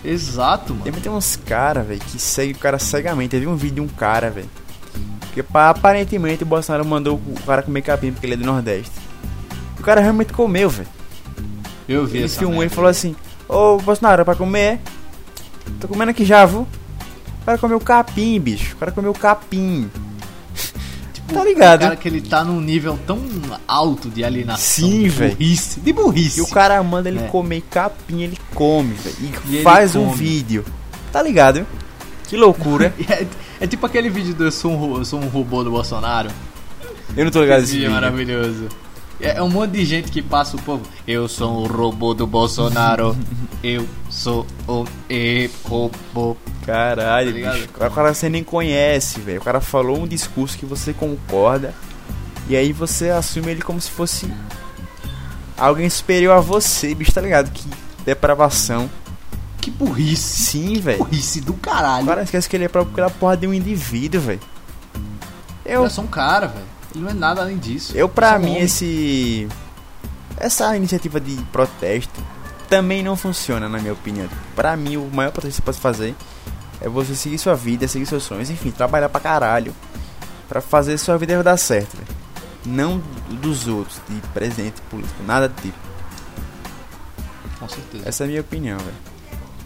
Exato, 0.03 0.73
mano. 0.73 0.83
Tem, 0.85 0.93
tem 0.93 1.11
uns 1.11 1.35
caras, 1.35 1.85
velho, 1.85 1.99
que 1.99 2.17
segue 2.19 2.53
o 2.53 2.57
cara 2.57 2.79
cegamente. 2.79 3.37
Vi 3.37 3.45
um 3.45 3.55
vídeo 3.55 3.75
de 3.75 3.81
um 3.81 3.87
cara, 3.87 4.31
velho. 4.31 4.49
Que 5.33 5.41
pá, 5.41 5.69
aparentemente 5.69 6.43
o 6.43 6.45
Bolsonaro 6.45 6.85
mandou 6.85 7.15
o 7.15 7.41
cara 7.45 7.61
comer 7.63 7.81
capim 7.81 8.11
porque 8.11 8.25
ele 8.25 8.33
é 8.33 8.37
do 8.37 8.45
Nordeste. 8.45 8.91
O 9.79 9.83
cara 9.83 10.01
realmente 10.01 10.33
comeu, 10.33 10.69
velho. 10.69 10.87
Eu 11.87 12.05
vi 12.05 12.19
Ele 12.19 12.29
filmou 12.29 12.63
e 12.63 12.69
falou 12.69 12.89
assim: 12.89 13.15
Ô 13.47 13.77
Bolsonaro, 13.77 14.21
é 14.21 14.25
pra 14.25 14.35
comer? 14.35 14.79
Tô 15.79 15.87
comendo 15.87 16.11
aqui 16.11 16.25
já, 16.25 16.45
viu? 16.45 16.67
O 17.41 17.45
cara 17.45 17.57
comeu 17.57 17.79
capim, 17.79 18.39
bicho. 18.39 18.75
O 18.75 18.77
cara 18.77 18.91
comeu 18.91 19.13
capim. 19.13 19.89
Tipo, 21.13 21.33
tá 21.33 21.43
ligado? 21.43 21.79
O 21.79 21.83
cara 21.83 21.95
que 21.95 22.07
ele 22.07 22.21
tá 22.21 22.43
num 22.43 22.59
nível 22.61 22.99
tão 23.07 23.19
alto 23.67 24.09
de 24.09 24.23
alienação. 24.23 24.87
Sim, 24.87 25.03
de 25.03 25.09
velho. 25.09 25.31
burrice. 25.35 25.79
De 25.79 25.93
burrice. 25.93 26.39
E 26.39 26.41
o 26.41 26.47
cara 26.47 26.81
manda 26.83 27.09
ele 27.09 27.19
É. 27.19 27.27
comer 27.27 27.61
capim, 27.69 28.21
ele 28.21 28.37
come, 28.53 28.93
velho. 28.93 29.15
E 29.49 29.57
E, 29.57 29.63
faz 29.63 29.95
um 29.95 30.11
vídeo. 30.11 30.63
Tá 31.11 31.21
ligado? 31.23 31.65
Que 32.27 32.37
loucura. 32.37 32.93
É, 33.61 33.67
tipo 33.67 33.85
aquele 33.85 34.09
vídeo 34.09 34.33
do 34.33 34.45
eu 34.45 34.51
sou 34.51 34.71
um, 34.71 34.97
eu 34.97 35.05
sou 35.05 35.19
um 35.21 35.27
robô 35.27 35.63
do 35.63 35.69
Bolsonaro. 35.69 36.31
Eu 37.15 37.25
não 37.25 37.31
tô 37.31 37.41
ligado 37.41 37.59
nesse 37.61 37.73
Esse 37.73 37.79
vídeo 37.79 37.91
vídeo. 37.91 38.01
maravilhoso. 38.01 38.69
É, 39.19 39.37
é 39.37 39.43
um 39.43 39.49
monte 39.49 39.73
de 39.73 39.85
gente 39.85 40.11
que 40.11 40.19
passa 40.19 40.57
o 40.57 40.61
povo. 40.63 40.83
Eu 41.07 41.27
sou 41.27 41.63
um 41.63 41.67
robô 41.67 42.15
do 42.15 42.25
Bolsonaro. 42.25 43.15
eu 43.63 43.87
sou 44.09 44.47
um 44.67 44.83
e 45.07 45.47
robô. 45.63 46.35
Caralho, 46.65 47.31
Tá 47.39 47.51
bicho. 47.53 47.65
O 47.75 47.91
cara 47.91 48.13
você 48.15 48.29
nem 48.29 48.43
conhece, 48.43 49.19
velho. 49.19 49.39
O 49.39 49.43
cara 49.43 49.61
falou 49.61 50.01
um 50.01 50.07
discurso 50.07 50.57
que 50.57 50.65
você 50.65 50.91
concorda. 50.91 51.71
E 52.49 52.55
aí 52.55 52.73
você 52.73 53.11
assume 53.11 53.51
ele 53.51 53.61
como 53.61 53.79
se 53.79 53.91
fosse 53.91 54.27
alguém 55.55 55.87
superior 55.87 56.35
a 56.35 56.39
você, 56.39 56.95
bicho, 56.95 57.13
tá 57.13 57.21
ligado? 57.21 57.51
Que 57.51 57.63
depravação. 58.03 58.89
Que 59.61 59.69
burrice. 59.71 60.43
Sim, 60.43 60.79
velho. 60.79 60.97
Burrice 60.97 61.39
do 61.41 61.53
O 61.53 61.57
caralho. 61.57 62.05
cara 62.07 62.23
esquece 62.23 62.49
que 62.49 62.55
ele 62.57 62.65
é 62.65 62.67
próprio 62.67 62.95
pela 62.95 63.09
porra 63.09 63.37
de 63.37 63.45
um 63.47 63.53
indivíduo, 63.53 64.19
velho. 64.19 64.39
Ele 65.65 65.75
Eu, 65.75 65.85
é 65.85 65.89
só 65.89 66.01
um 66.01 66.07
cara, 66.07 66.47
velho. 66.47 66.65
Ele 66.93 67.03
não 67.03 67.11
é 67.11 67.13
nada 67.13 67.41
além 67.41 67.57
disso. 67.57 67.95
eu 67.95 68.09
pra 68.09 68.35
um 68.37 68.39
mim, 68.39 68.49
homem. 68.51 68.63
esse. 68.63 69.47
Essa 70.37 70.75
iniciativa 70.75 71.19
de 71.19 71.35
protesto 71.51 72.19
também 72.67 73.03
não 73.03 73.15
funciona, 73.15 73.69
na 73.69 73.77
minha 73.79 73.93
opinião. 73.93 74.27
Pra 74.55 74.75
mim, 74.75 74.97
o 74.97 75.09
maior 75.13 75.31
protesto 75.31 75.61
que 75.61 75.65
você 75.65 75.65
pode 75.65 75.79
fazer 75.79 76.15
é 76.81 76.89
você 76.89 77.13
seguir 77.15 77.37
sua 77.37 77.53
vida, 77.55 77.87
seguir 77.87 78.07
seus 78.07 78.23
sonhos, 78.23 78.49
enfim, 78.49 78.71
trabalhar 78.71 79.09
pra 79.09 79.21
caralho 79.21 79.75
pra 80.49 80.59
fazer 80.59 80.97
sua 80.97 81.17
vida 81.17 81.41
dar 81.43 81.55
certo, 81.57 81.95
velho. 81.95 82.07
Não 82.65 83.01
dos 83.29 83.67
outros, 83.67 84.01
de 84.09 84.15
presidente 84.33 84.81
político, 84.89 85.21
nada 85.23 85.47
do 85.47 85.61
tipo. 85.61 85.77
Com 87.59 87.69
certeza. 87.69 88.09
Essa 88.09 88.23
é 88.23 88.25
a 88.25 88.27
minha 88.27 88.41
opinião, 88.41 88.77
velho. 88.79 89.10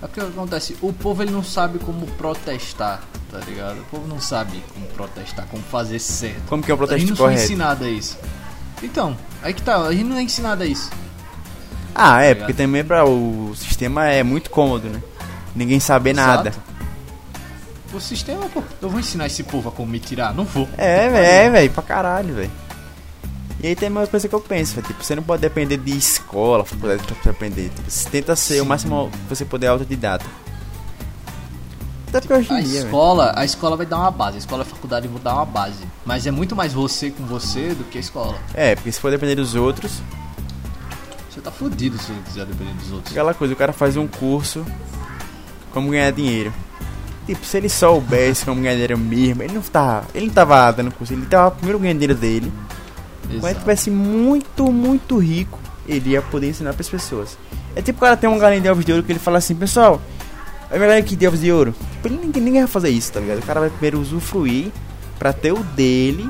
É 0.06 0.08
porque 0.08 0.20
acontece, 0.20 0.78
o 0.84 0.94
povo 0.94 1.24
ele 1.24 1.32
não 1.32 1.44
sabe 1.44 1.80
como 1.80 2.06
protestar, 2.06 3.02
tá 3.32 3.40
ligado? 3.40 3.80
O 3.80 3.86
povo 3.86 4.08
não 4.08 4.22
sabe 4.22 4.62
como 4.72 4.86
protestar, 4.86 5.48
como 5.48 5.64
fazer 5.64 5.98
certo. 5.98 6.44
Como 6.48 6.62
que 6.62 6.70
é 6.72 6.76
o 6.76 6.78
a 6.78 6.78
gente 6.78 6.88
protesto 6.88 7.10
não 7.10 7.16
foi 7.16 7.26
correto? 7.26 7.44
ensinado 7.44 7.86
a 7.86 7.90
isso. 7.90 8.18
Então, 8.84 9.18
aí 9.42 9.52
que 9.52 9.64
tá, 9.64 9.78
a 9.78 9.92
gente 9.92 10.04
não 10.04 10.18
é 10.18 10.22
ensinado 10.22 10.62
a 10.62 10.66
isso. 10.68 10.92
Ah, 11.96 12.22
é, 12.22 12.26
Obrigado. 12.26 12.38
porque 12.38 12.54
também 12.54 12.84
pra, 12.84 13.04
o 13.04 13.56
sistema 13.56 14.08
é 14.08 14.22
muito 14.22 14.52
cômodo, 14.52 14.90
né? 14.90 15.02
Ninguém 15.56 15.80
saber 15.80 16.14
nada. 16.14 16.50
Exato. 16.50 16.66
O 17.92 18.00
sistema, 18.00 18.48
pô, 18.50 18.62
eu 18.84 18.90
vou 18.90 19.00
ensinar 19.00 19.26
esse 19.26 19.42
povo 19.42 19.70
a 19.70 19.72
como 19.72 19.92
me 19.92 20.00
tirar? 20.00 20.36
Não 20.36 20.44
vou. 20.44 20.70
É, 20.78 21.10
velho, 21.10 21.26
é, 21.26 21.50
velho, 21.50 21.72
pra 21.72 21.82
caralho, 21.82 22.36
velho. 22.36 22.52
E 23.66 23.70
aí 23.70 23.76
tem 23.76 23.90
uma 23.90 24.06
coisa 24.06 24.30
que 24.30 24.36
eu 24.36 24.40
penso, 24.40 24.76
velho. 24.76 24.86
Tipo, 24.86 25.04
você 25.04 25.16
não 25.16 25.24
pode 25.24 25.42
depender 25.42 25.78
de 25.78 25.98
escola, 25.98 26.64
faculdade 26.64 27.02
pra 27.24 27.32
aprender. 27.32 27.70
Tipo, 27.70 27.90
você 27.90 28.08
tenta 28.12 28.36
ser 28.36 28.60
o 28.60 28.64
Sim. 28.64 28.70
máximo 28.70 29.10
que 29.10 29.36
você 29.36 29.44
puder 29.44 29.70
autodidata. 29.70 30.24
Até 32.10 32.20
porque 32.22 32.34
hoje 32.36 32.54
A 32.54 32.62
dia, 32.62 32.80
escola, 32.82 33.34
a 33.36 33.44
escola 33.44 33.76
vai 33.76 33.88
dar 33.88 33.98
uma 33.98 34.12
base, 34.12 34.36
a 34.36 34.38
escola 34.38 34.62
e 34.64 34.68
a 34.68 34.70
faculdade 34.70 35.08
vão 35.08 35.20
dar 35.20 35.34
uma 35.34 35.46
base. 35.46 35.84
Mas 36.06 36.28
é 36.28 36.30
muito 36.32 36.56
mais 36.56 36.74
você 36.74 37.10
com 37.10 37.26
você 37.26 37.74
do 37.74 37.84
que 37.86 37.98
a 37.98 38.02
escola. 38.02 38.38
É, 38.54 38.76
porque 38.76 38.92
se 38.92 39.00
for 39.00 39.10
depender 39.10 39.34
dos 39.34 39.56
outros, 39.56 40.00
Você 41.32 41.42
tá 41.42 41.50
fudido 41.50 41.98
se 41.98 42.14
quiser 42.24 42.46
depender 42.46 42.72
dos 42.74 42.92
outros. 42.92 43.12
aquela 43.12 43.34
coisa, 43.34 43.52
o 43.56 43.58
cara 43.58 43.74
faz 43.74 43.98
um 43.98 44.06
curso 44.06 44.64
como 45.74 45.90
ganhar 45.90 46.12
dinheiro. 46.12 46.54
Tipo, 47.26 47.44
se 47.44 47.58
ele 47.58 47.68
soubesse 47.68 48.46
como 48.46 48.62
ganhar 48.62 48.74
dinheiro 48.74 48.96
mesmo, 49.00 49.42
ele 49.42 49.54
não 49.56 49.62
tava, 49.64 50.06
ele 50.14 50.28
não 50.28 50.34
tava 50.36 50.72
dando 50.72 50.92
curso, 50.92 51.14
ele 51.14 51.26
tava 51.26 51.50
primeiro 51.50 51.80
ganhando 51.80 51.98
dinheiro 51.98 52.14
dele. 52.16 52.54
Quando 53.28 53.46
ele 53.52 53.60
tivesse 53.60 53.90
muito, 53.90 54.72
muito 54.72 55.18
rico, 55.18 55.60
ele 55.88 56.12
ia 56.12 56.22
poder 56.22 56.50
ensinar 56.50 56.74
pras 56.74 56.90
pessoas. 56.90 57.38
É 57.76 57.82
tipo 57.82 57.98
o 57.98 58.02
cara 58.02 58.16
tem 58.16 58.30
um 58.30 58.38
galinha 58.38 58.62
de 58.62 58.70
ovos 58.70 58.86
de 58.86 58.92
ouro 58.92 59.04
que 59.04 59.12
ele 59.12 59.20
fala 59.20 59.38
assim, 59.38 59.56
pessoal, 59.56 60.02
é 60.70 60.80
melhor 60.80 60.98
aqui 60.98 61.16
de 61.16 61.28
ovos 61.28 61.42
de 61.42 61.52
ouro. 61.52 61.76
Tipo, 61.94 62.08
ele, 62.08 62.18
ninguém, 62.18 62.42
ninguém 62.44 62.62
vai 62.62 62.72
fazer 62.72 62.90
isso, 62.90 63.12
tá 63.12 63.20
ligado? 63.20 63.40
O 63.40 63.46
cara 63.46 63.60
vai 63.60 63.70
primeiro 63.70 64.00
usufruir 64.00 64.72
pra 65.20 65.34
ter 65.34 65.52
o 65.52 65.64
dele. 65.64 66.30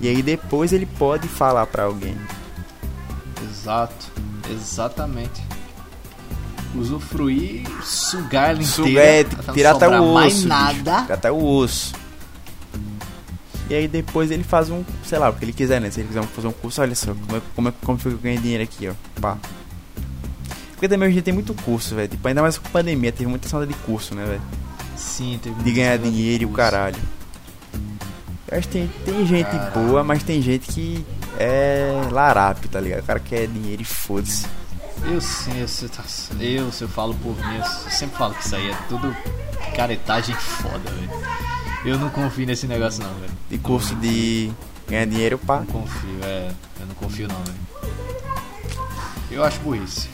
E 0.00 0.08
aí 0.08 0.22
depois 0.22 0.72
ele 0.72 0.86
pode 0.86 1.26
falar 1.28 1.66
pra 1.66 1.84
alguém. 1.84 2.16
Exato, 3.42 4.06
exatamente. 4.50 5.42
Usufruir, 6.74 7.66
sugar 7.82 8.50
ela 8.50 8.62
Sugar 8.62 9.04
é, 9.04 9.24
tirar 9.52 9.72
até 9.72 9.88
o 9.88 10.02
osso. 10.02 10.14
mais 10.14 10.44
nada. 10.44 11.02
Tirar 11.02 11.14
até 11.14 11.30
o 11.32 11.44
osso. 11.44 11.92
E 13.70 13.74
aí 13.74 13.86
depois 13.88 14.30
ele 14.32 14.42
faz 14.42 14.68
um, 14.68 14.82
sei 15.04 15.18
lá, 15.18 15.30
o 15.30 15.32
que 15.32 15.44
ele 15.44 15.52
quiser, 15.52 15.80
né? 15.80 15.90
Se 15.90 16.00
ele 16.00 16.08
quiser 16.08 16.22
fazer 16.24 16.48
um 16.48 16.52
curso, 16.52 16.82
olha 16.82 16.94
só, 16.94 17.14
como 17.14 17.36
é, 17.36 17.40
como, 17.54 17.68
é, 17.68 17.72
como 17.84 17.98
foi 17.98 18.10
que 18.10 18.16
eu 18.18 18.20
ganhei 18.20 18.38
dinheiro 18.38 18.64
aqui, 18.64 18.88
ó. 18.88 18.92
Pá. 19.20 19.38
Porque 20.72 20.88
também 20.88 21.06
hoje 21.08 21.12
em 21.12 21.14
dia 21.16 21.22
tem 21.22 21.34
muito 21.34 21.54
curso, 21.54 21.94
velho. 21.94 22.08
Tipo, 22.08 22.26
ainda 22.26 22.42
mais 22.42 22.58
com 22.58 22.68
pandemia, 22.70 23.12
teve 23.12 23.28
muita 23.30 23.48
saudade 23.48 23.72
de 23.72 23.78
curso, 23.80 24.14
né, 24.14 24.24
velho? 24.24 24.42
Sim, 24.96 25.38
teve 25.42 25.62
De 25.62 25.70
ganhar 25.72 25.96
dinheiro 25.98 26.42
e 26.42 26.46
o 26.46 26.50
caralho. 26.50 26.96
Eu 28.50 28.58
acho 28.58 28.66
que 28.68 28.72
tem, 28.72 28.90
tem 29.04 29.24
gente 29.26 29.46
Caralho. 29.48 29.72
boa, 29.72 30.02
mas 30.02 30.22
tem 30.24 30.42
gente 30.42 30.66
que 30.72 31.06
é 31.38 32.02
larápio, 32.10 32.68
tá 32.68 32.80
ligado? 32.80 33.00
O 33.00 33.04
cara 33.04 33.20
quer 33.20 33.46
dinheiro 33.46 33.82
e 33.82 33.84
foda-se. 33.84 34.46
Eu 35.04 35.20
sim, 35.20 35.58
eu, 35.60 35.68
se- 35.68 35.88
eu, 36.40 36.72
se 36.72 36.82
eu 36.82 36.88
falo 36.88 37.14
por 37.14 37.36
mim, 37.36 37.56
eu 37.58 37.64
sempre 37.90 38.18
falo 38.18 38.34
que 38.34 38.44
isso 38.44 38.56
aí 38.56 38.70
é 38.70 38.74
tudo 38.88 39.16
caretagem 39.76 40.34
foda, 40.34 40.90
velho. 40.90 41.39
Eu 41.84 41.98
não 41.98 42.10
confio 42.10 42.46
nesse 42.46 42.66
negócio 42.66 43.02
não, 43.02 43.14
velho. 43.14 43.32
De 43.48 43.58
curso 43.58 43.94
de 43.96 44.50
ganhar 44.86 45.06
dinheiro 45.06 45.38
pra. 45.38 45.60
Não 45.60 45.66
confio, 45.66 46.18
é. 46.22 46.52
Eu 46.78 46.86
não 46.86 46.94
confio 46.94 47.26
não, 47.26 47.42
velho. 47.42 47.58
Eu 49.30 49.44
acho 49.44 49.58
burrice. 49.60 50.08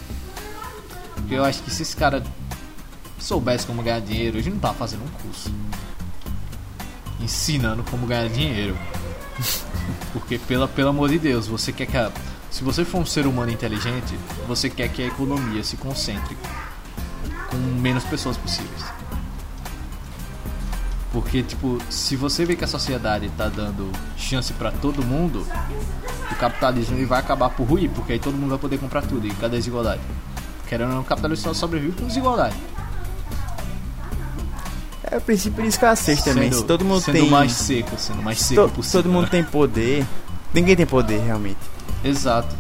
Porque 1.15 1.35
eu 1.35 1.45
acho 1.45 1.63
que 1.63 1.71
se 1.71 1.83
esse 1.83 1.97
cara 1.97 2.23
soubesse 3.19 3.67
como 3.67 3.83
ganhar 3.83 4.01
dinheiro, 4.01 4.39
hoje 4.39 4.51
não 4.51 4.59
tá 4.59 4.73
fazendo 4.73 5.03
um 5.03 5.09
curso. 5.23 5.53
Ensinando 7.21 7.83
como 7.85 8.07
ganhar 8.07 8.29
dinheiro. 8.29 8.77
Porque, 10.13 10.39
pela, 10.39 10.69
pelo 10.69 10.91
amor 10.91 11.09
de 11.09 11.19
Deus, 11.19 11.49
você 11.49 11.73
quer 11.73 11.87
que 11.87 11.97
a. 11.97 12.13
Se 12.51 12.63
você 12.63 12.85
for 12.85 13.01
um 13.01 13.07
ser 13.07 13.27
humano 13.27 13.51
inteligente, 13.51 14.17
você 14.47 14.71
quer 14.71 14.89
que 14.89 15.03
a 15.03 15.07
economia 15.07 15.65
se 15.65 15.77
concentre 15.77 16.37
com 17.51 17.57
menos 17.57 18.05
pessoas 18.05 18.37
possíveis. 18.37 18.96
Porque, 21.17 21.43
tipo, 21.43 21.79
se 21.89 22.15
você 22.15 22.45
vê 22.45 22.55
que 22.55 22.63
a 22.63 22.67
sociedade 22.67 23.31
tá 23.39 23.49
dando 23.49 23.91
chance 24.19 24.53
pra 24.53 24.71
todo 24.71 25.03
mundo, 25.03 25.47
o 26.31 26.35
capitalismo 26.35 26.95
ele 26.95 27.07
vai 27.07 27.19
acabar 27.21 27.49
por 27.49 27.65
ruir, 27.67 27.89
porque 27.95 28.13
aí 28.13 28.19
todo 28.19 28.35
mundo 28.37 28.51
vai 28.51 28.59
poder 28.59 28.77
comprar 28.77 29.01
tudo. 29.01 29.27
E 29.27 29.31
cadê 29.31 29.57
a 29.57 29.59
desigualdade? 29.59 30.03
Querendo 30.69 30.89
ou 30.91 30.95
não, 30.97 31.01
o 31.01 31.05
capitalismo 31.05 31.43
só 31.43 31.55
sobrevive 31.55 31.99
com 31.99 32.07
desigualdade. 32.07 32.55
É 35.11 35.17
o 35.17 35.21
princípio 35.23 35.63
de 35.63 35.71
escassez 35.71 36.23
também. 36.23 36.51
Sendo- 36.51 36.57
Se 36.61 36.65
todo 36.65 36.85
mundo 36.85 37.01
sendo 37.01 37.15
tem. 37.19 37.31
mais 37.31 37.53
seco, 37.53 37.99
sendo 37.99 38.23
mais 38.23 38.39
se 38.39 38.49
seco 38.49 38.69
to- 38.69 38.75
possível. 38.75 39.03
todo 39.03 39.11
mundo 39.13 39.25
né? 39.25 39.31
tem 39.31 39.43
poder. 39.45 40.05
Ninguém 40.53 40.77
tem 40.77 40.85
poder, 40.85 41.19
realmente. 41.21 41.57
Exato. 42.05 42.55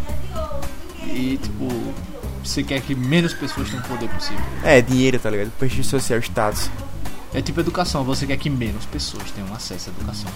E, 1.08 1.38
tipo, 1.42 1.68
você 2.42 2.62
quer 2.62 2.80
que 2.80 2.94
menos 2.94 3.34
pessoas 3.34 3.68
tenham 3.68 3.82
poder 3.82 4.08
possível. 4.08 4.42
É, 4.62 4.80
dinheiro, 4.80 5.18
tá 5.18 5.28
ligado? 5.28 5.50
Prestígio 5.58 5.84
social, 5.84 6.18
status. 6.20 6.70
É 7.36 7.42
tipo 7.42 7.60
educação, 7.60 8.02
você 8.02 8.26
quer 8.26 8.38
que 8.38 8.48
menos 8.48 8.86
pessoas 8.86 9.30
tenham 9.30 9.52
acesso 9.52 9.90
à 9.90 9.92
educação. 9.92 10.32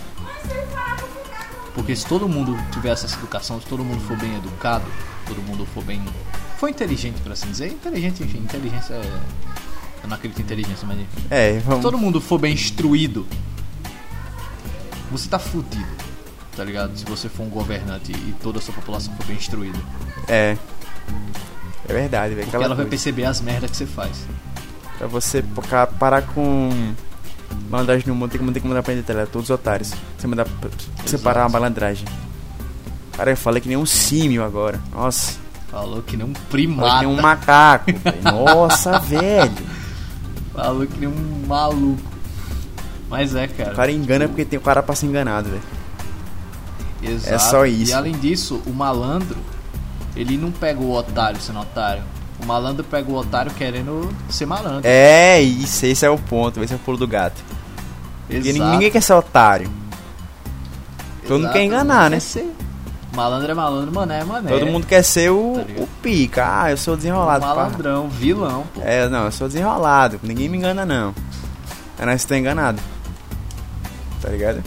Porque 1.75 1.97
se 1.97 2.05
todo 2.05 2.29
mundo 2.29 2.55
tiver 2.73 2.91
acesso 2.91 3.15
à 3.15 3.19
educação, 3.21 3.59
se 3.59 3.67
todo 3.67 3.83
mundo 3.83 4.03
for 4.03 4.19
bem 4.19 4.37
educado, 4.37 4.85
todo 5.27 5.41
mundo 5.41 5.65
for 5.73 5.83
bem. 5.83 6.05
for 6.59 6.69
inteligente, 6.69 7.19
por 7.23 7.33
assim 7.33 7.51
dizer. 7.51 7.69
Inteligente, 7.69 8.23
enfim, 8.23 8.37
inteligência 8.41 8.93
é. 8.93 9.21
Eu 10.03 10.09
não 10.11 10.15
acredito 10.17 10.41
em 10.41 10.43
inteligência, 10.43 10.87
mas. 10.87 10.99
É, 11.31 11.55
Se 11.55 11.61
vamos. 11.61 11.81
todo 11.81 11.97
mundo 11.97 12.21
for 12.21 12.39
bem 12.39 12.53
instruído, 12.53 13.27
você 15.11 15.27
tá 15.27 15.39
fudido, 15.39 15.89
tá 16.55 16.63
ligado? 16.63 16.99
Se 16.99 17.07
você 17.07 17.31
for 17.31 17.45
um 17.45 17.49
governante 17.49 18.13
e 18.13 18.35
toda 18.43 18.59
a 18.59 18.63
sua 18.63 18.75
população 18.75 19.15
for 19.17 19.25
bem 19.25 19.37
instruída. 19.37 19.79
É. 20.29 20.55
É 21.89 21.93
verdade, 21.95 22.35
velho. 22.35 22.47
Porque 22.47 22.57
ela 22.57 22.69
vai 22.69 22.77
coisa. 22.77 22.91
perceber 22.91 23.25
as 23.25 23.41
merdas 23.41 23.71
que 23.71 23.77
você 23.79 23.87
faz. 23.87 24.27
Pra 25.01 25.09
você 25.09 25.43
parar 25.99 26.21
com 26.21 26.93
malandragem 27.71 28.07
no 28.07 28.15
mundo, 28.15 28.31
tem 28.31 28.39
que, 28.39 28.53
tem 28.53 28.61
que 28.61 28.69
mandar 28.69 28.83
pra 28.83 28.93
internet, 28.93 29.31
todos 29.31 29.49
os 29.49 29.55
otários. 29.55 29.95
Você 30.19 30.27
mandar 30.27 30.47
separar 31.07 31.47
a 31.47 31.49
malandragem. 31.49 32.07
Cara, 33.17 33.31
eu 33.31 33.37
falei 33.37 33.63
que 33.63 33.69
nem 33.69 33.79
um 33.79 33.87
símio 33.87 34.45
agora. 34.45 34.79
Nossa, 34.93 35.39
Falou 35.71 36.03
que 36.03 36.19
nem 36.19 36.27
um 36.27 36.35
falei 36.35 36.45
que 36.45 36.51
primata. 36.51 36.99
nem 36.99 37.07
um 37.07 37.19
macaco. 37.19 37.87
velho. 37.91 38.21
Nossa, 38.23 38.99
velho. 38.99 39.67
Falou 40.53 40.87
que 40.87 40.99
nem 40.99 41.09
um 41.09 41.47
maluco. 41.47 42.03
Mas 43.09 43.35
é, 43.35 43.49
cara. 43.49 43.73
O 43.73 43.77
cara 43.77 43.91
engana 43.91 44.29
porque 44.29 44.45
tem 44.45 44.59
o 44.59 44.63
cara 44.63 44.83
pra 44.83 44.95
ser 44.95 45.07
enganado, 45.07 45.49
velho. 45.49 45.63
Exato. 47.03 47.35
é 47.35 47.39
só 47.39 47.65
isso. 47.65 47.93
E 47.93 47.95
além 47.95 48.13
disso, 48.13 48.61
o 48.67 48.71
malandro, 48.71 49.39
ele 50.15 50.37
não 50.37 50.53
pega 50.53 50.79
o 50.79 50.93
otário 50.93 51.41
sendo 51.41 51.61
otário. 51.61 52.03
O 52.43 52.47
malandro 52.47 52.83
pega 52.85 53.11
o 53.11 53.15
otário 53.15 53.53
querendo 53.53 54.09
ser 54.29 54.47
malandro. 54.47 54.83
É, 54.85 55.41
isso, 55.41 55.85
esse 55.87 56.05
é 56.07 56.11
o 56.11 56.19
ponto, 56.19 56.63
esse 56.63 56.73
é 56.73 56.77
o 56.77 56.79
pulo 56.79 56.97
do 56.97 57.07
gato. 57.07 57.43
Porque 58.27 58.49
Exato. 58.49 58.71
ninguém 58.71 58.91
quer 58.91 59.03
ser 59.03 59.13
otário. 59.15 59.71
Todo 61.23 61.33
mundo 61.33 61.41
Exato, 61.45 61.53
quer 61.53 61.65
enganar, 61.65 62.03
não 62.05 62.11
né? 62.11 62.17
quer 62.17 62.21
ser. 62.21 62.53
Malandro 63.15 63.51
é 63.51 63.55
malandro, 63.55 63.93
mané 63.93 64.21
é 64.21 64.25
mané. 64.25 64.51
Todo 64.51 64.67
mundo 64.67 64.87
quer 64.87 65.03
ser 65.03 65.31
o, 65.31 65.55
Tá 65.57 65.83
o 65.83 65.87
pica. 66.01 66.63
Ah, 66.63 66.71
eu 66.71 66.77
sou 66.77 66.97
desenrolado. 66.97 67.41
pá. 67.41 67.55
Malandrão, 67.55 68.09
vilão, 68.09 68.65
pô. 68.73 68.81
É, 68.83 69.09
não, 69.09 69.25
eu 69.25 69.33
sou 69.33 69.49
desenrolado. 69.49 70.21
Ninguém 70.23 70.49
me 70.49 70.57
engana, 70.57 70.87
não. 70.87 71.13
É 71.99 72.07
nós 72.07 72.23
que 72.23 72.29
tá 72.29 72.39
enganado. 72.39 72.81
Tá 74.23 74.29
ligado? 74.29 74.63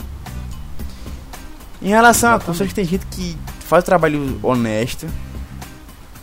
Em 1.80 1.88
relação 1.88 2.30
a 2.30 2.32
Exatamente. 2.32 2.44
curso, 2.46 2.62
acho 2.62 2.68
que 2.70 2.74
tem 2.74 2.84
gente 2.84 3.06
que 3.06 3.36
faz 3.60 3.82
o 3.82 3.86
trabalho 3.86 4.38
honesto, 4.42 5.06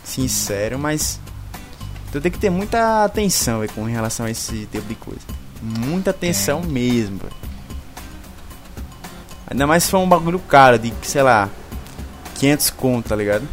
sincero, 0.04 0.78
mas 0.78 1.20
tu 2.12 2.20
tem 2.20 2.30
que 2.30 2.38
ter 2.38 2.50
muita 2.50 3.04
atenção 3.04 3.58
véio, 3.60 3.72
com 3.72 3.82
relação 3.84 4.26
a 4.26 4.30
esse 4.30 4.66
tipo 4.70 4.86
de 4.86 4.94
coisa. 4.94 5.20
Muita 5.60 6.10
atenção 6.10 6.60
mesmo, 6.62 7.18
velho. 7.18 7.32
Ainda 9.50 9.66
mais 9.66 9.84
se 9.84 9.90
for 9.90 9.98
um 9.98 10.08
bagulho 10.08 10.38
caro, 10.38 10.78
de, 10.78 10.92
sei 11.02 11.22
lá, 11.22 11.48
500 12.36 12.70
conto, 12.70 13.08
tá 13.08 13.16
ligado? 13.16 13.46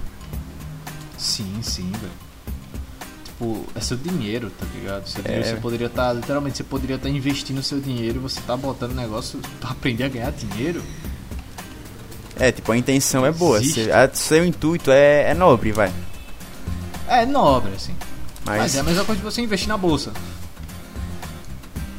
Sim, 1.17 1.59
sim, 1.61 1.91
velho. 1.91 2.11
Tipo, 3.25 3.65
é 3.75 3.79
seu 3.81 3.97
dinheiro, 3.97 4.49
tá 4.49 4.65
ligado? 4.73 5.07
Seu 5.07 5.21
É. 5.23 5.27
dinheiro, 5.27 5.47
você 5.47 5.55
poderia 5.61 5.87
estar, 5.87 6.13
literalmente, 6.13 6.57
você 6.57 6.63
poderia 6.63 6.95
estar 6.95 7.09
investindo 7.09 7.61
seu 7.63 7.79
dinheiro 7.79 8.17
e 8.17 8.19
você 8.19 8.39
tá 8.41 8.55
botando 8.55 8.93
negócio 8.95 9.39
pra 9.59 9.71
aprender 9.71 10.05
a 10.05 10.09
ganhar 10.09 10.31
dinheiro. 10.31 10.81
É, 12.39 12.51
tipo, 12.51 12.71
a 12.71 12.77
intenção 12.77 13.25
é 13.25 13.31
boa. 13.31 13.57
Existe. 13.59 13.83
se- 13.85 13.91
a- 13.91 14.09
seu 14.13 14.45
intuito 14.45 14.91
é, 14.91 15.31
é 15.31 15.33
nobre, 15.33 15.73
vai. 15.73 15.91
É 17.07 17.25
nobre, 17.25 17.73
assim. 17.75 17.93
Mas, 18.49 18.57
Mas 18.61 18.75
é 18.75 18.79
a 18.79 18.83
mesma 18.83 19.05
coisa 19.05 19.19
de 19.21 19.25
você 19.25 19.41
investir 19.41 19.67
na 19.69 19.77
bolsa. 19.77 20.11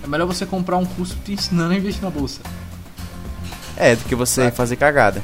É 0.03 0.07
melhor 0.07 0.27
você 0.27 0.45
comprar 0.45 0.77
um 0.79 0.85
curso 0.85 1.17
te 1.25 1.33
ensinando 1.33 1.73
a 1.73 1.77
investir 1.77 2.03
na 2.03 2.11
bolsa. 2.11 2.41
é 3.77 3.95
do 3.97 4.05
que 4.05 4.15
você 4.15 4.45
Saca. 4.45 4.57
fazer 4.57 4.77
cagada. 4.77 5.23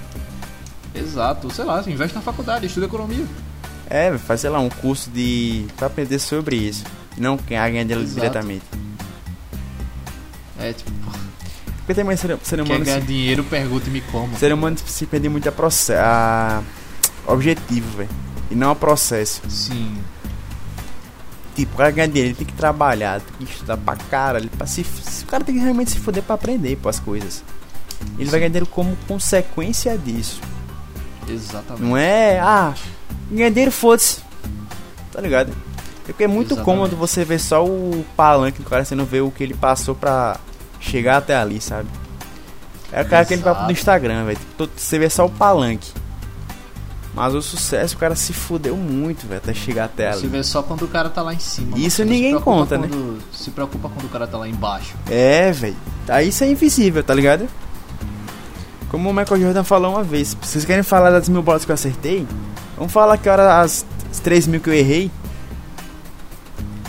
Exato, 0.95 1.53
sei 1.53 1.65
lá, 1.65 1.83
você 1.83 1.91
investe 1.91 2.15
na 2.15 2.23
faculdade, 2.23 2.67
estuda 2.67 2.87
economia. 2.87 3.25
É, 3.91 4.17
faz, 4.19 4.41
sei 4.41 4.51
lá, 4.51 4.59
um 4.61 4.69
curso 4.71 5.11
de. 5.11 5.67
pra 5.77 5.89
aprender 5.89 6.19
sobre 6.19 6.57
isso. 6.57 6.85
Não 7.19 7.37
ganhar 7.37 7.69
dinheiro 7.69 8.01
Exato. 8.03 8.15
diretamente. 8.21 8.65
É 10.59 10.73
tipo, 10.73 10.91
Porque 11.87 11.95
também 11.95 12.17
ser, 12.17 12.37
ser 12.43 12.57
quer 12.57 12.63
humano. 12.63 12.85
ganhar 12.85 13.01
Se, 13.01 13.07
dinheiro, 13.07 13.45
pergunta 13.45 13.89
e 13.89 13.91
me 13.93 14.01
como. 14.01 14.37
ser 14.39 14.53
humano 14.53 14.77
se 14.87 15.07
perde 15.07 15.29
muito 15.29 15.49
a 15.49 15.53
processo. 15.53 16.01
A 16.03 16.63
objetivo, 17.27 17.99
velho. 17.99 18.09
E 18.51 18.55
não 18.55 18.71
a 18.71 18.75
processo. 18.77 19.43
Sim, 19.49 19.97
Tipo, 21.57 21.73
o 21.73 21.77
cara 21.79 21.91
ganhar 21.91 22.07
dinheiro, 22.07 22.29
ele 22.29 22.37
tem 22.37 22.47
que 22.47 22.53
trabalhar, 22.53 23.21
tem 23.21 23.47
que 23.47 23.53
estudar 23.55 23.79
pra 23.79 23.97
caralho. 23.97 24.49
Pra 24.51 24.67
se, 24.67 24.83
o 25.23 25.27
cara 25.27 25.43
tem 25.43 25.55
que 25.55 25.61
realmente 25.61 25.91
se 25.91 25.99
fuder 25.99 26.23
pra 26.23 26.35
aprender 26.35 26.77
pô, 26.77 26.89
as 26.91 27.01
coisas. 27.01 27.43
Ele 28.19 28.29
vai 28.31 28.39
ganhar 28.41 28.51
dinheiro 28.51 28.67
como 28.67 28.95
consequência 29.09 29.97
disso. 29.97 30.39
exatamente. 31.27 31.83
Não 31.83 31.97
é, 31.97 32.39
ah, 32.41 32.75
ganhar 33.31 33.49
dinheiro, 33.49 33.73
foda-se. 33.73 34.21
Tá 35.11 35.21
ligado? 35.21 35.51
Porque 36.05 36.25
é 36.25 36.29
muito 36.29 36.53
Exatamente. 36.55 36.65
cômodo 36.65 36.95
você 36.97 37.25
ver 37.25 37.41
só 37.41 37.65
o 37.65 38.05
palanque 38.17 38.63
do 38.63 38.69
cara, 38.69 38.85
você 38.85 38.95
não 38.95 39.07
vê 39.07 39.23
o 39.23 39.31
que 39.31 39.43
ele 39.43 39.55
passou 39.55 39.95
pra 39.95 40.39
chegar 40.79 41.17
até 41.17 41.35
ali, 41.35 41.61
sabe? 41.61 41.89
É 42.93 43.03
o 43.03 43.09
cara 43.09 43.25
que 43.25 43.35
ele 43.35 43.41
Exato. 43.43 43.65
do 43.67 43.73
Instagram, 43.73 44.25
velho. 44.27 44.39
Você 44.77 44.99
vê 44.99 45.11
só 45.11 45.27
o 45.27 45.31
palanque. 45.31 45.91
Mas 47.17 47.35
o 47.35 47.41
sucesso, 47.41 47.97
o 47.97 47.99
cara 47.99 48.15
se 48.15 48.33
fudeu 48.35 48.77
muito, 48.77 49.27
velho, 49.27 49.41
até 49.43 49.55
chegar 49.55 49.87
até 49.87 50.13
Você 50.13 50.19
ali. 50.19 50.29
vê 50.29 50.43
só 50.45 50.63
quando 50.63 50.83
o 50.83 50.89
cara 50.89 51.09
tá 51.09 51.23
lá 51.23 51.33
em 51.33 51.39
cima. 51.39 51.77
Isso 51.79 51.97
Você 51.97 52.05
ninguém 52.05 52.39
conta, 52.39 52.77
né? 52.77 52.87
quando- 52.89 53.19
Se 53.33 53.51
preocupa 53.51 53.89
quando 53.89 54.05
o 54.05 54.09
cara 54.11 54.27
tá 54.27 54.37
lá 54.37 54.47
embaixo. 54.47 54.95
É, 55.11 55.51
velho. 55.51 55.77
Aí 56.09 56.29
isso 56.29 56.45
é 56.45 56.51
invisível, 56.51 57.03
tá 57.03 57.15
ligado? 57.15 57.49
Como 58.91 59.09
o 59.09 59.15
Michael 59.15 59.41
Jordan 59.41 59.65
falou 59.65 59.93
uma 59.95 60.05
vez. 60.05 60.37
Vocês 60.41 60.65
querem 60.67 60.83
falar 60.83 61.11
das 61.11 61.27
mil 61.29 61.43
bolas 61.43 61.65
que 61.65 61.71
eu 61.71 61.75
acertei? 61.75 62.27
Vamos 62.77 62.93
falar 62.93 63.17
que 63.17 63.29
era 63.29 63.61
as, 63.63 63.87
as 64.11 64.21
3 64.21 64.47
mil 64.47 64.61
que 64.61 64.69
eu 64.69 64.75
errei. 64.75 65.11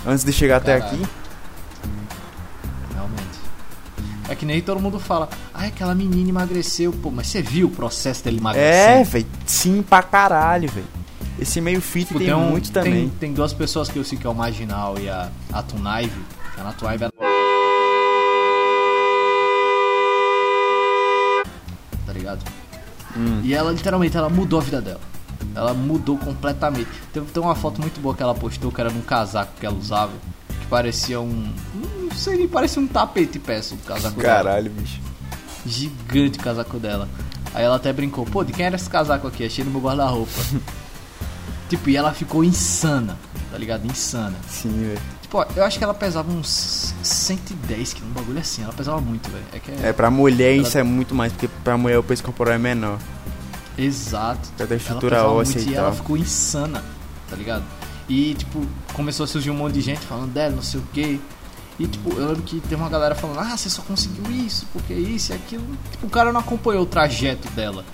Antes 0.05 0.23
de 0.25 0.31
chegar 0.33 0.57
até 0.57 0.79
Caralho. 0.79 1.03
aqui. 1.03 1.07
É 4.29 4.35
que 4.35 4.45
nem 4.45 4.61
todo 4.61 4.79
mundo 4.81 4.99
fala, 4.99 5.29
ai, 5.53 5.67
aquela 5.69 5.95
menina 5.95 6.29
emagreceu, 6.29 6.91
pô, 6.91 7.09
mas 7.09 7.27
você 7.27 7.41
viu 7.41 7.67
o 7.67 7.71
processo 7.71 8.23
dele 8.23 8.37
É, 8.37 8.39
emagrecer? 8.39 9.05
velho. 9.05 9.27
Sim 9.45 9.81
pra 9.81 10.03
caralho, 10.03 10.69
velho. 10.69 10.87
Esse 11.39 11.61
meio 11.61 11.79
fit 11.81 12.07
Tipo, 12.07 12.19
tem, 12.19 12.33
um- 12.33 12.49
muito 12.49 12.71
também. 12.71 12.93
Tem, 12.93 13.09
tem 13.09 13.33
duas 13.33 13.53
pessoas 13.53 13.87
que 13.89 13.97
eu 13.97 14.03
sei 14.03 14.17
que 14.17 14.25
é 14.27 14.29
o 14.29 14.33
Marginal 14.35 14.95
e 14.99 15.07
a, 15.07 15.29
a 15.53 15.61
Tunaive. 15.63 16.19
A 16.57 16.63
Natuaive 16.63 17.03
ela... 17.05 17.13
Tá 22.05 22.13
ligado? 22.13 22.43
Hum. 23.15 23.41
E 23.43 23.53
ela 23.53 23.71
literalmente 23.71 24.17
ela 24.17 24.29
mudou 24.29 24.59
a 24.59 24.63
vida 24.63 24.81
dela. 24.81 24.99
Ela 25.55 25.73
mudou 25.73 26.17
completamente. 26.17 26.89
Tem, 27.13 27.23
tem 27.23 27.43
uma 27.43 27.55
foto 27.55 27.81
muito 27.81 27.99
boa 28.01 28.15
que 28.15 28.23
ela 28.23 28.33
postou 28.35 28.71
que 28.71 28.81
era 28.81 28.89
num 28.89 29.01
casaco 29.01 29.51
que 29.59 29.65
ela 29.65 29.75
usava. 29.77 30.11
Que 30.59 30.65
parecia 30.67 31.19
um. 31.21 31.51
Sei, 32.17 32.47
parecia 32.47 32.81
um 32.81 32.87
tapete 32.87 33.39
peça 33.39 33.75
o 33.75 33.77
casaco 33.77 34.19
dela. 34.19 34.33
Caralho, 34.43 34.71
bicho. 34.71 34.99
Gigante 35.65 36.39
o 36.39 36.41
casaco 36.43 36.77
dela. 36.79 37.07
Aí 37.53 37.63
ela 37.63 37.75
até 37.77 37.91
brincou, 37.93 38.25
pô, 38.25 38.43
de 38.43 38.51
quem 38.53 38.65
era 38.65 38.75
esse 38.75 38.89
casaco 38.89 39.27
aqui? 39.27 39.45
Achei 39.45 39.63
no 39.63 39.71
meu 39.71 39.81
guarda-roupa. 39.81 40.31
tipo, 41.69 41.89
e 41.89 41.95
ela 41.97 42.13
ficou 42.13 42.43
insana, 42.43 43.17
tá 43.51 43.57
ligado? 43.57 43.85
Insana. 43.85 44.35
Sim, 44.49 44.69
velho. 44.69 45.01
Tipo, 45.21 45.39
ó, 45.39 45.45
eu 45.55 45.63
acho 45.65 45.77
que 45.77 45.83
ela 45.83 45.93
pesava 45.93 46.31
uns 46.31 46.93
110 47.03 47.93
quilos, 47.93 48.09
um 48.09 48.13
bagulho 48.13 48.39
assim. 48.39 48.63
Ela 48.63 48.73
pesava 48.73 49.01
muito, 49.01 49.29
velho. 49.29 49.43
É 49.53 49.59
que 49.59 49.71
é... 49.71 49.89
É, 49.89 49.93
pra 49.93 50.09
mulher 50.09 50.53
Ela- 50.57 50.67
isso 50.67 50.77
é 50.77 50.83
muito 50.83 51.13
mais, 51.13 51.31
porque 51.33 51.47
pra 51.63 51.77
mulher 51.77 51.97
o 51.99 52.03
peso 52.03 52.23
corporal 52.23 52.53
é 52.53 52.57
menor. 52.57 52.97
Exato. 53.77 54.49
Até 54.55 54.63
a 54.63 54.67
Ela 54.67 54.75
estrutura 54.77 55.23
óssea 55.27 55.55
muito 55.55 55.69
e 55.69 55.73
e 55.73 55.75
ela 55.75 55.87
tal. 55.87 55.95
ficou 55.95 56.17
insana, 56.17 56.83
tá 57.29 57.35
ligado? 57.35 57.63
E, 58.09 58.33
tipo, 58.35 58.65
começou 58.93 59.25
a 59.25 59.27
surgir 59.27 59.51
um 59.51 59.55
monte 59.55 59.73
de 59.73 59.81
gente 59.81 59.99
falando 59.99 60.31
dela, 60.31 60.55
não 60.55 60.61
sei 60.63 60.79
o 60.79 60.83
quê. 60.93 61.19
E, 61.79 61.85
tipo, 61.85 62.09
eu 62.17 62.29
lembro 62.29 62.43
que 62.43 62.59
tem 62.61 62.77
uma 62.77 62.89
galera 62.89 63.13
falando, 63.13 63.39
ah, 63.39 63.55
você 63.55 63.69
só 63.69 63.81
conseguiu 63.83 64.31
isso, 64.31 64.65
porque 64.73 64.93
isso 64.93 65.31
e 65.31 65.35
aquilo. 65.35 65.63
Tipo, 65.91 66.07
o 66.07 66.09
cara 66.09 66.33
não 66.33 66.39
acompanhou 66.39 66.83
o 66.83 66.87
trajeto 66.87 67.47
dela. 67.51 67.85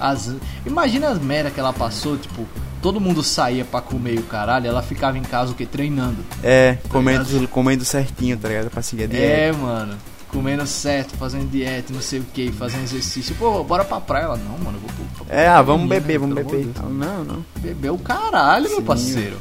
As... 0.00 0.34
Imagina 0.64 1.08
as 1.10 1.18
merda 1.18 1.50
que 1.50 1.60
ela 1.60 1.72
passou, 1.72 2.16
tipo, 2.16 2.46
todo 2.80 3.00
mundo 3.00 3.22
saía 3.22 3.64
pra 3.64 3.80
comer 3.80 4.14
e 4.14 4.18
o 4.18 4.24
caralho, 4.24 4.66
ela 4.66 4.82
ficava 4.82 5.18
em 5.18 5.22
casa 5.22 5.52
o 5.52 5.54
que? 5.54 5.66
Treinando. 5.66 6.24
É, 6.42 6.78
comendo, 6.88 7.24
ligado? 7.24 7.48
comendo 7.48 7.84
certinho, 7.84 8.36
tá 8.36 8.48
ligado? 8.48 8.70
Pra 8.70 8.82
seguir 8.82 9.04
a 9.04 9.06
dieta. 9.06 9.24
É, 9.24 9.52
mano. 9.52 9.96
Comendo 10.28 10.66
certo, 10.66 11.14
fazendo 11.18 11.50
dieta, 11.50 11.92
não 11.92 12.00
sei 12.00 12.20
o 12.20 12.24
que, 12.24 12.50
fazendo 12.50 12.84
exercício. 12.84 13.34
Pô, 13.34 13.62
bora 13.62 13.84
pra 13.84 14.00
praia. 14.00 14.24
Ela, 14.24 14.38
não, 14.38 14.56
mano, 14.58 14.78
eu 14.78 14.80
vou 14.80 15.26
pra 15.26 15.36
É, 15.36 15.46
ah, 15.46 15.60
vamos 15.60 15.86
beber, 15.86 16.14
né, 16.14 16.18
vamos 16.18 16.34
beber. 16.34 16.64
Deus. 16.64 16.76
Ela, 16.78 16.88
Não, 16.88 17.24
não. 17.24 17.44
Beber 17.60 17.90
o 17.92 17.98
caralho, 17.98 18.66
meu 18.66 18.78
Sim, 18.78 18.82
parceiro. 18.82 19.36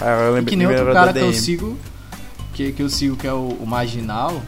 Ah, 0.00 0.10
eu 0.10 0.30
E 0.30 0.34
lembrei, 0.34 0.50
que 0.52 0.56
nem 0.56 0.66
outro 0.68 0.92
cara 0.92 1.12
que 1.12 1.18
eu 1.18 1.32
sigo, 1.32 1.76
que, 2.56 2.72
que 2.72 2.82
eu 2.82 2.88
sigo, 2.88 3.16
que 3.16 3.26
é 3.26 3.32
o, 3.32 3.48
o 3.60 3.66
Marginal, 3.66 4.42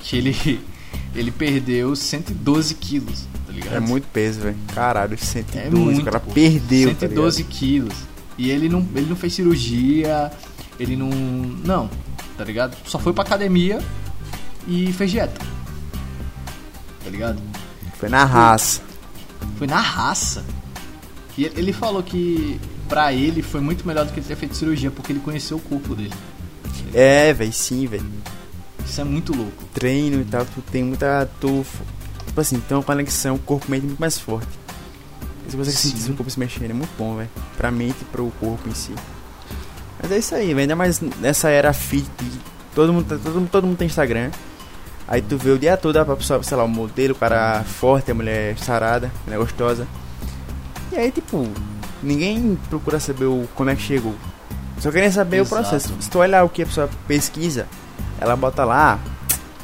que 0.00 0.16
ele, 0.16 0.60
ele 1.14 1.30
perdeu 1.30 1.94
112 1.94 2.74
quilos, 2.76 3.26
tá 3.46 3.52
ligado? 3.52 3.74
É 3.76 3.80
muito 3.80 4.06
peso, 4.08 4.40
velho. 4.40 4.56
Caralho, 4.74 5.16
112. 5.18 5.66
É 5.66 5.70
muito, 5.70 6.00
o 6.00 6.04
cara 6.04 6.18
pô. 6.20 6.30
perdeu, 6.32 6.94
tá 6.94 7.00
112 7.00 7.44
quilos. 7.44 7.94
E 8.38 8.50
ele 8.50 8.68
não, 8.68 8.86
ele 8.96 9.06
não 9.06 9.16
fez 9.16 9.34
cirurgia, 9.34 10.30
ele 10.78 10.96
não. 10.96 11.10
Não, 11.10 11.90
tá 12.38 12.44
ligado? 12.44 12.74
Só 12.86 12.98
foi 12.98 13.12
pra 13.12 13.22
academia 13.22 13.78
e 14.66 14.90
fez 14.94 15.10
dieta. 15.10 15.40
Tá 17.04 17.10
ligado? 17.10 17.40
Foi 17.98 18.08
na 18.08 18.24
raça. 18.24 18.80
Foi 19.58 19.66
na 19.66 19.80
raça. 19.80 20.42
E 21.36 21.44
ele- 21.44 21.54
ele 21.58 21.72
falou 21.72 22.02
que 22.02 22.58
pra 22.88 23.12
ele 23.12 23.42
foi 23.42 23.60
muito 23.60 23.86
melhor 23.86 24.04
do 24.06 24.12
que 24.12 24.20
ele 24.20 24.26
ter 24.26 24.36
feito 24.36 24.56
cirurgia, 24.56 24.90
porque 24.90 25.12
ele 25.12 25.20
conheceu 25.20 25.58
o 25.58 25.60
corpo 25.60 25.94
dele. 25.94 26.12
É, 26.94 27.32
velho, 27.32 27.52
sim, 27.52 27.86
velho. 27.86 28.04
Isso 28.84 29.00
é 29.00 29.04
muito 29.04 29.34
louco. 29.34 29.64
Treino 29.74 30.20
e 30.20 30.24
tal, 30.24 30.44
tu 30.44 30.60
tem 30.70 30.82
muita. 30.82 31.28
Tu, 31.40 31.64
tipo 32.26 32.40
assim, 32.40 32.58
tem 32.60 32.76
uma 32.76 32.82
conexão 32.82 33.38
corpo-mente 33.38 33.86
muito 33.86 33.98
mais 34.00 34.18
forte. 34.18 34.48
Você 35.48 35.56
consegue 35.56 35.76
Sim. 35.76 35.88
sentir 35.90 36.02
seu 36.02 36.14
corpo 36.14 36.30
se 36.30 36.38
mexendo, 36.38 36.70
é 36.70 36.74
muito 36.74 36.90
bom, 36.96 37.16
velho. 37.16 37.28
Pra 37.56 37.70
mente 37.70 37.96
e 38.02 38.04
pro 38.04 38.30
corpo 38.40 38.68
em 38.68 38.74
si. 38.74 38.92
Mas 40.02 40.12
é 40.12 40.18
isso 40.18 40.34
aí, 40.34 40.46
velho. 40.48 40.60
Ainda 40.60 40.76
mais 40.76 41.00
nessa 41.00 41.48
era 41.50 41.72
fit. 41.72 42.08
Todo 42.74 42.92
mundo, 42.92 43.18
todo, 43.22 43.34
mundo- 43.34 43.48
todo 43.50 43.66
mundo 43.66 43.76
tem 43.76 43.86
Instagram. 43.86 44.30
Aí 45.08 45.20
tu 45.20 45.36
vê 45.36 45.50
o 45.50 45.58
dia 45.58 45.76
todo 45.76 45.96
a 45.96 46.04
pessoa, 46.16 46.40
sei 46.42 46.56
lá, 46.56 46.62
o 46.64 46.68
modelo, 46.68 47.14
o 47.14 47.16
cara 47.16 47.64
forte, 47.64 48.12
a 48.12 48.14
mulher 48.14 48.56
sarada, 48.58 49.08
a 49.08 49.24
mulher 49.24 49.38
gostosa. 49.38 49.86
E 50.92 50.96
aí, 50.96 51.10
tipo, 51.10 51.48
ninguém 52.00 52.56
procura 52.68 53.00
saber 53.00 53.24
o, 53.24 53.48
como 53.56 53.70
é 53.70 53.74
que 53.76 53.82
chegou. 53.82 54.14
Só 54.80 54.90
querem 54.90 55.10
saber 55.12 55.38
Exato. 55.40 55.54
o 55.54 55.58
processo. 55.58 55.94
Se 56.00 56.10
tu 56.10 56.18
olhar 56.18 56.42
o 56.42 56.48
que 56.48 56.62
a 56.62 56.66
pessoa 56.66 56.88
pesquisa, 57.06 57.66
ela 58.18 58.34
bota 58.34 58.64
lá 58.64 58.98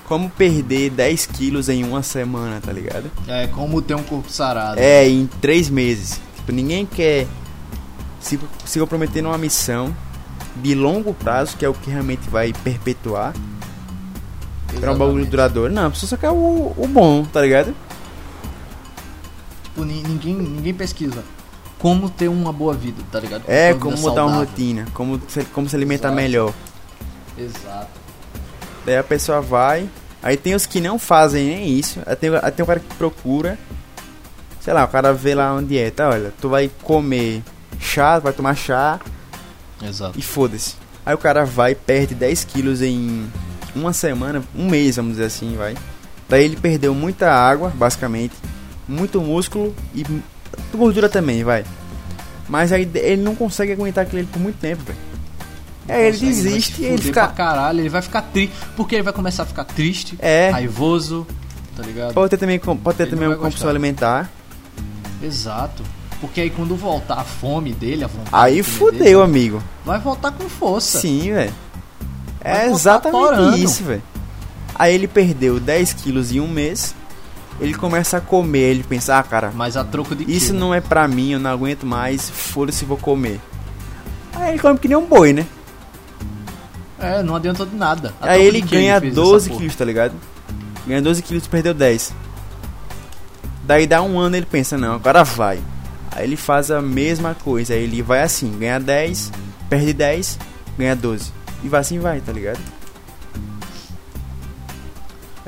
como 0.04 0.30
perder 0.30 0.90
10 0.90 1.26
quilos 1.26 1.68
em 1.68 1.82
uma 1.82 2.02
semana, 2.02 2.60
tá 2.64 2.70
ligado? 2.72 3.10
É 3.26 3.46
como 3.48 3.82
ter 3.82 3.94
um 3.94 4.02
corpo 4.02 4.30
sarado. 4.30 4.78
É, 4.78 5.08
em 5.08 5.26
3 5.40 5.68
meses. 5.70 6.20
Tipo, 6.36 6.52
ninguém 6.52 6.84
quer 6.86 7.26
se, 8.20 8.38
se 8.64 8.78
comprometer 8.78 9.22
numa 9.22 9.38
missão 9.38 9.94
de 10.56 10.74
longo 10.74 11.12
prazo, 11.14 11.56
que 11.56 11.64
é 11.64 11.68
o 11.68 11.74
que 11.74 11.90
realmente 11.90 12.28
vai 12.30 12.52
perpetuar, 12.52 13.32
pra 14.78 14.92
um 14.92 14.98
bagulho 14.98 15.20
Exatamente. 15.22 15.30
duradouro. 15.30 15.72
Não, 15.72 15.86
a 15.86 15.90
pessoa 15.90 16.08
só 16.10 16.16
quer 16.16 16.30
o, 16.30 16.72
o 16.76 16.86
bom, 16.88 17.24
tá 17.24 17.40
ligado? 17.40 17.74
Tipo, 19.64 19.84
ni- 19.84 20.02
ninguém, 20.02 20.34
ninguém 20.34 20.74
pesquisa 20.74 21.22
como 21.78 22.08
ter 22.08 22.28
uma 22.28 22.52
boa 22.52 22.74
vida, 22.74 23.02
tá 23.12 23.20
ligado? 23.20 23.44
É, 23.46 23.72
Uma 23.72 23.80
como 23.80 23.96
mudar 23.98 24.24
uma 24.24 24.30
saudável. 24.32 24.38
rotina, 24.50 24.86
como 24.94 25.20
se, 25.28 25.44
como 25.46 25.68
se 25.68 25.76
alimentar 25.76 26.08
Exato. 26.08 26.22
melhor. 26.22 26.52
Exato. 27.38 27.90
Daí 28.84 28.96
a 28.96 29.04
pessoa 29.04 29.40
vai. 29.40 29.88
Aí 30.22 30.36
tem 30.36 30.54
os 30.54 30.64
que 30.66 30.80
não 30.80 30.98
fazem 30.98 31.46
nem 31.48 31.68
isso. 31.78 32.00
Aí 32.06 32.16
tem, 32.16 32.30
aí 32.34 32.50
tem 32.50 32.62
um 32.62 32.66
cara 32.66 32.80
que 32.80 32.94
procura. 32.96 33.58
Sei 34.60 34.72
lá, 34.72 34.84
o 34.84 34.88
cara 34.88 35.12
vê 35.12 35.34
lá 35.34 35.52
uma 35.52 35.62
dieta. 35.62 36.08
Olha, 36.08 36.32
tu 36.40 36.48
vai 36.48 36.70
comer 36.82 37.42
chá, 37.78 38.18
vai 38.18 38.32
tomar 38.32 38.56
chá 38.56 38.98
Exato. 39.82 40.18
e 40.18 40.22
foda-se. 40.22 40.74
Aí 41.04 41.14
o 41.14 41.18
cara 41.18 41.44
vai 41.44 41.72
e 41.72 41.74
perde 41.76 42.14
10 42.14 42.44
quilos 42.44 42.82
em 42.82 43.30
uma 43.74 43.92
semana, 43.92 44.42
um 44.56 44.68
mês, 44.68 44.96
vamos 44.96 45.12
dizer 45.12 45.26
assim, 45.26 45.54
vai. 45.56 45.76
Daí 46.28 46.44
ele 46.44 46.56
perdeu 46.56 46.92
muita 46.94 47.30
água, 47.30 47.70
basicamente, 47.76 48.34
muito 48.88 49.20
músculo 49.20 49.72
e 49.94 50.04
gordura 50.74 51.09
também, 51.09 51.42
vai. 51.44 51.64
Mas 52.48 52.72
aí 52.72 52.88
ele 52.94 53.22
não 53.22 53.34
consegue 53.34 53.72
aguentar 53.72 54.04
aquilo 54.04 54.26
por 54.28 54.38
muito 54.40 54.59
tempo, 54.59 54.82
velho. 54.84 54.98
É, 55.88 56.09
ele 56.09 56.18
desiste 56.18 56.82
e 56.82 56.84
ele 56.84 56.98
fica. 57.02 57.26
caralho, 57.28 57.80
ele 57.80 57.88
vai 57.88 58.02
ficar 58.02 58.22
triste. 58.22 58.52
Porque 58.76 58.94
ele 58.96 59.02
vai 59.04 59.12
começar 59.12 59.44
a 59.44 59.46
ficar 59.46 59.64
triste, 59.64 60.16
É. 60.20 60.50
raivoso, 60.50 61.26
tá 61.76 61.82
ligado? 61.84 62.12
Pode 62.14 62.30
ter 62.30 62.36
também, 62.36 62.59
com- 62.59 62.76
pode 62.76 62.96
ter 62.96 63.04
Ele 63.04 63.11
também 63.12 63.28
vai 63.28 63.36
compulsão 63.36 63.68
alimentar. 63.68 64.28
Exato. 65.22 65.82
Porque 66.20 66.40
aí 66.40 66.50
quando 66.50 66.74
voltar 66.76 67.14
a 67.20 67.24
fome 67.24 67.72
dele, 67.72 68.04
a 68.04 68.07
vontade 68.07 68.30
Aí 68.32 68.52
comer 68.54 68.62
fudeu, 68.62 68.98
dele, 69.04 69.14
amigo. 69.22 69.62
vai 69.84 69.98
voltar 70.00 70.32
com 70.32 70.48
força. 70.48 70.98
Sim, 71.00 71.32
velho. 71.32 71.52
É 72.42 72.66
exatamente 72.68 73.20
torando. 73.20 73.57
isso, 73.59 73.82
velho. 73.84 74.02
Aí 74.74 74.94
ele 74.94 75.07
perdeu 75.09 75.59
10 75.61 75.92
quilos 75.92 76.32
em 76.32 76.40
um 76.40 76.48
mês. 76.48 76.94
Ele 77.61 77.74
começa 77.74 78.18
a 78.18 78.20
comer, 78.20 78.70
ele 78.70 78.82
pensa, 78.82 79.18
ah, 79.18 79.22
cara, 79.22 79.50
Mas 79.54 79.76
a 79.76 79.84
troco 79.84 80.14
de 80.14 80.24
quê, 80.24 80.32
isso 80.32 80.52
né? 80.52 80.59
não 80.61 80.74
é 80.74 80.80
pra 80.80 81.09
mim, 81.09 81.32
eu 81.32 81.38
não 81.40 81.50
aguento 81.50 81.86
mais, 81.86 82.28
foda-se, 82.28 82.84
vou 82.84 82.98
comer. 82.98 83.40
Aí 84.34 84.50
ele 84.50 84.59
come 84.59 84.78
que 84.78 84.88
nem 84.88 84.96
um 84.96 85.07
boi, 85.07 85.32
né? 85.32 85.46
É, 86.98 87.22
não 87.22 87.36
adiantou 87.36 87.64
de 87.66 87.74
nada. 87.74 88.14
A 88.20 88.32
Aí 88.32 88.42
ele 88.44 88.61
quê 88.62 88.76
ganha 88.76 88.94
essa 88.96 89.07
12 89.11 89.48
porra? 89.48 89.61
quilos, 89.61 89.76
tá 89.76 89.84
ligado? 89.84 90.14
Ganha 90.86 91.00
12 91.00 91.22
quilos 91.22 91.44
e 91.46 91.48
perdeu 91.48 91.72
10. 91.72 92.14
Daí 93.64 93.86
dá 93.86 94.02
um 94.02 94.18
ano 94.18 94.36
ele 94.36 94.46
pensa, 94.46 94.76
não, 94.78 94.94
agora 94.94 95.24
vai. 95.24 95.59
Aí 96.12 96.24
ele 96.24 96.36
faz 96.36 96.70
a 96.70 96.80
mesma 96.80 97.34
coisa, 97.34 97.74
aí 97.74 97.82
ele 97.82 98.00
vai 98.02 98.22
assim, 98.22 98.50
ganha 98.59 98.78
10, 98.78 99.32
perde 99.68 99.92
10, 99.92 100.38
ganha 100.78 100.94
12. 100.94 101.32
E 101.64 101.68
vai 101.68 101.80
assim 101.80 101.98
vai, 101.98 102.20
tá 102.20 102.32
ligado? 102.32 102.61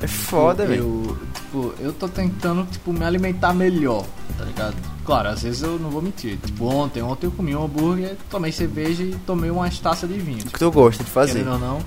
É 0.01 0.07
foda, 0.07 0.67
velho. 0.67 1.19
Tipo, 1.49 1.75
eu 1.81 1.93
tô 1.93 2.09
tentando, 2.09 2.67
tipo, 2.71 2.93
me 2.93 3.05
alimentar 3.05 3.55
melhor, 3.55 4.05
tá 4.37 4.45
ligado? 4.45 4.77
Claro, 5.05 5.29
às 5.31 5.43
vezes 5.43 5.63
eu 5.63 5.79
não 5.79 5.89
vou 5.91 6.03
mentir. 6.03 6.37
Tipo, 6.45 6.67
ontem, 6.67 7.03
ontem 7.03 7.27
eu 7.27 7.31
comi 7.33 7.57
um 7.57 7.65
hambúrguer, 7.65 8.17
tomei 8.31 8.53
cerveja 8.53 9.03
e 9.03 9.15
tomei 9.27 9.51
umas 9.51 9.79
taças 9.79 10.09
de 10.09 10.19
vinho. 10.19 10.39
O 10.39 10.41
Tipo, 10.41 10.53
que 10.53 10.59
tu 10.59 10.71
gosta 10.71 11.03
de 11.03 11.11
fazer. 11.11 11.33
querendo 11.33 11.53
ou 11.53 11.59
não. 11.59 11.79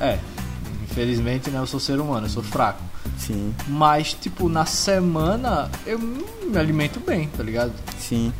É, 0.00 0.18
infelizmente, 0.84 1.50
né, 1.50 1.58
eu 1.58 1.66
sou 1.66 1.78
ser 1.78 2.00
humano, 2.00 2.26
eu 2.26 2.30
sou 2.30 2.42
fraco. 2.42 2.82
Sim, 3.18 3.54
Mas, 3.68 4.14
tipo, 4.14 4.48
na 4.48 4.64
semana 4.64 5.70
eu 5.86 5.98
me 5.98 6.56
alimento 6.58 6.98
bem, 7.00 7.28
tá 7.28 7.42
ligado? 7.42 7.72
sim. 7.98 8.32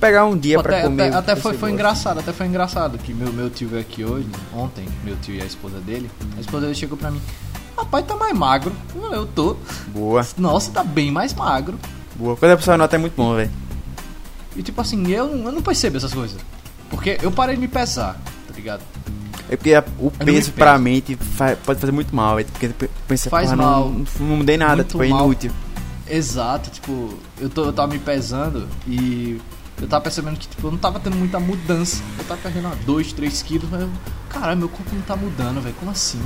Pegar 0.00 0.24
um 0.26 0.36
dia 0.36 0.60
pra 0.60 0.78
até, 0.78 0.82
comer. 0.82 1.02
até, 1.14 1.16
até 1.16 1.36
foi, 1.36 1.52
foi 1.52 1.70
gosta. 1.70 1.70
engraçado, 1.74 2.18
até 2.18 2.32
foi 2.32 2.46
engraçado 2.48 2.98
que 2.98 3.14
meu, 3.14 3.32
meu 3.32 3.48
tio 3.48 3.68
veio 3.68 3.82
aqui 3.82 4.02
hoje, 4.04 4.26
ontem, 4.52 4.84
meu 5.04 5.14
tio 5.22 5.36
e 5.36 5.40
a 5.40 5.44
esposa 5.44 5.78
dele. 5.78 6.10
A 6.36 6.40
esposa 6.40 6.62
dele 6.62 6.74
chegou 6.74 6.98
pra 6.98 7.08
mim, 7.12 7.20
rapaz, 7.84 8.06
tá 8.06 8.16
mais 8.16 8.36
magro. 8.36 8.72
Eu 9.12 9.26
tô. 9.26 9.56
Boa, 9.88 10.26
Nossa, 10.38 10.70
tá 10.70 10.82
bem 10.84 11.10
mais 11.10 11.34
magro. 11.34 11.78
boa. 12.16 12.36
Quando 12.36 12.52
a 12.52 12.56
pessoa 12.56 12.76
nota 12.76 12.96
é 12.96 12.98
muito 12.98 13.14
bom, 13.14 13.34
velho. 13.34 13.50
E 14.56 14.62
tipo 14.62 14.80
assim, 14.80 15.06
eu, 15.10 15.26
eu 15.28 15.52
não 15.52 15.62
percebo 15.62 15.96
essas 15.96 16.12
coisas. 16.12 16.38
Porque 16.90 17.18
eu 17.22 17.30
parei 17.32 17.54
de 17.54 17.60
me 17.60 17.68
pesar, 17.68 18.20
tá 18.46 18.54
ligado? 18.54 18.82
É 19.48 19.56
porque 19.56 19.72
o 19.98 20.10
peso 20.10 20.52
pra 20.52 20.78
mente 20.78 21.18
pode 21.64 21.80
fazer 21.80 21.92
muito 21.92 22.14
mal, 22.14 22.36
velho. 22.36 22.48
Porque 22.52 22.68
pe- 22.68 22.90
pensa, 23.08 23.28
Faz 23.30 23.46
porra, 23.50 23.56
mal. 23.56 23.88
Não, 23.90 24.04
não 24.26 24.36
mudei 24.36 24.56
nada, 24.56 24.76
Muito 24.76 24.88
tipo, 24.88 25.02
é 25.02 25.08
inútil. 25.08 25.50
Exato, 26.08 26.70
tipo, 26.70 27.14
eu, 27.40 27.48
tô, 27.48 27.64
eu 27.64 27.72
tava 27.72 27.92
me 27.92 27.98
pesando 27.98 28.68
e 28.86 29.40
eu 29.80 29.88
tava 29.88 30.02
percebendo 30.02 30.36
que 30.38 30.46
tipo, 30.48 30.66
eu 30.66 30.70
não 30.70 30.78
tava 30.78 31.00
tendo 31.00 31.16
muita 31.16 31.40
mudança. 31.40 32.02
Eu 32.18 32.24
tava 32.24 32.40
perdendo 32.42 32.68
2, 32.84 33.12
3 33.14 33.42
quilos, 33.42 33.68
mas 33.70 33.80
eu, 33.82 33.90
caralho, 34.28 34.58
meu 34.58 34.68
corpo 34.68 34.94
não 34.94 35.02
tá 35.02 35.16
mudando, 35.16 35.62
velho. 35.62 35.74
Como 35.78 35.90
assim? 35.90 36.20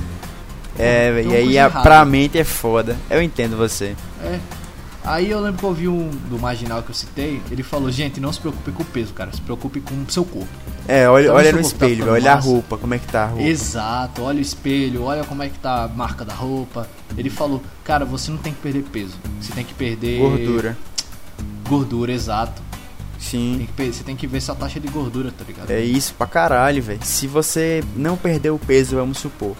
É, 0.79 1.23
E 1.25 1.35
aí 1.35 1.59
a, 1.59 1.69
pra 1.69 2.03
mente 2.05 2.37
é 2.37 2.43
foda. 2.43 2.95
Eu 3.09 3.21
entendo 3.21 3.57
você. 3.57 3.95
É. 4.23 4.39
Aí 5.03 5.31
eu 5.31 5.39
lembro 5.39 5.57
que 5.59 5.63
eu 5.63 5.69
ouvi 5.69 5.87
um 5.87 6.09
do 6.29 6.37
marginal 6.37 6.83
que 6.83 6.89
eu 6.89 6.95
citei, 6.95 7.41
ele 7.49 7.63
falou, 7.63 7.89
gente, 7.89 8.19
não 8.19 8.33
se 8.33 8.41
preocupe 8.41 8.71
com 8.73 8.83
o 8.83 8.85
peso, 8.85 9.13
cara, 9.13 9.31
se 9.31 9.39
preocupe 9.39 9.79
com 9.79 9.95
o 9.95 10.11
seu 10.11 10.25
corpo. 10.25 10.49
É, 10.85 11.07
olha, 11.07 11.23
Então, 11.25 11.35
olha 11.37 11.51
no 11.53 11.57
tá 11.59 11.61
espelho, 11.65 11.95
ficando 11.95 12.11
olha 12.11 12.31
a 12.31 12.35
massa- 12.35 12.47
roupa, 12.49 12.77
como 12.77 12.93
é 12.93 12.99
que 12.99 13.07
tá 13.07 13.23
a 13.23 13.27
roupa. 13.27 13.43
Exato, 13.43 14.21
olha 14.23 14.37
o 14.39 14.41
espelho, 14.41 15.03
olha 15.03 15.23
como 15.23 15.43
é 15.43 15.47
que 15.47 15.57
tá 15.59 15.85
a 15.85 15.87
marca 15.87 16.25
da 16.25 16.33
roupa. 16.33 16.89
Ele 17.17 17.29
falou, 17.29 17.63
cara, 17.85 18.03
você 18.03 18.29
não 18.31 18.37
tem 18.37 18.51
que 18.51 18.59
perder 18.59 18.83
peso, 18.83 19.13
você 19.39 19.53
tem 19.53 19.63
que 19.63 19.73
perder 19.73 20.19
Gordura. 20.19 20.77
Gordura, 21.69 22.11
exato. 22.11 22.61
Sim. 23.17 23.65
Tem 23.77 23.87
que 23.87 23.93
você 23.93 24.03
tem 24.03 24.15
que 24.15 24.27
ver 24.27 24.41
sua 24.41 24.55
taxa 24.55 24.77
de 24.79 24.87
gordura, 24.89 25.31
tá 25.31 25.43
ligado? 25.47 25.71
É 25.71 25.81
isso 25.81 26.13
pra 26.17 26.27
caralho, 26.27 26.83
velho. 26.83 26.99
Se 27.03 27.27
você 27.27 27.81
não 27.95 28.15
perdeu 28.17 28.55
o 28.55 28.59
peso, 28.59 28.95
vamos 28.97 29.17
supor, 29.19 29.55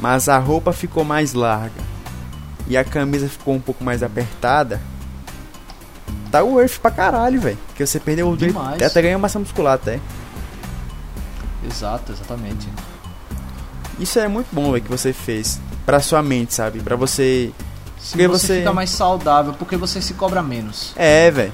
mas 0.00 0.28
a 0.28 0.38
roupa 0.38 0.72
ficou 0.72 1.04
mais 1.04 1.32
larga 1.32 1.80
e 2.68 2.76
a 2.76 2.84
camisa 2.84 3.28
ficou 3.28 3.54
um 3.54 3.60
pouco 3.60 3.82
mais 3.84 4.02
apertada, 4.02 4.80
tá 6.30 6.42
worth 6.42 6.78
pra 6.80 6.90
caralho, 6.90 7.40
velho. 7.40 7.58
Porque 7.68 7.86
você 7.86 7.98
perdeu 8.00 8.28
o 8.28 8.36
Demais. 8.36 8.82
até 8.82 9.00
ganhou 9.02 9.20
massa 9.20 9.38
muscular 9.38 9.74
até. 9.74 10.00
Exato, 11.68 12.12
exatamente. 12.12 12.68
Isso 13.98 14.18
é 14.18 14.28
muito 14.28 14.48
bom, 14.52 14.72
velho, 14.72 14.84
que 14.84 14.90
você 14.90 15.12
fez 15.12 15.60
pra 15.84 16.00
sua 16.00 16.22
mente, 16.22 16.52
sabe? 16.54 16.80
Pra 16.80 16.96
você 16.96 17.52
Se 17.98 18.10
Porque 18.12 18.28
você, 18.28 18.46
você- 18.46 18.58
fica 18.58 18.72
mais 18.72 18.90
saudável, 18.90 19.54
porque 19.54 19.76
você 19.76 20.00
se 20.02 20.14
cobra 20.14 20.42
menos. 20.42 20.92
É, 20.96 21.30
velho. 21.30 21.52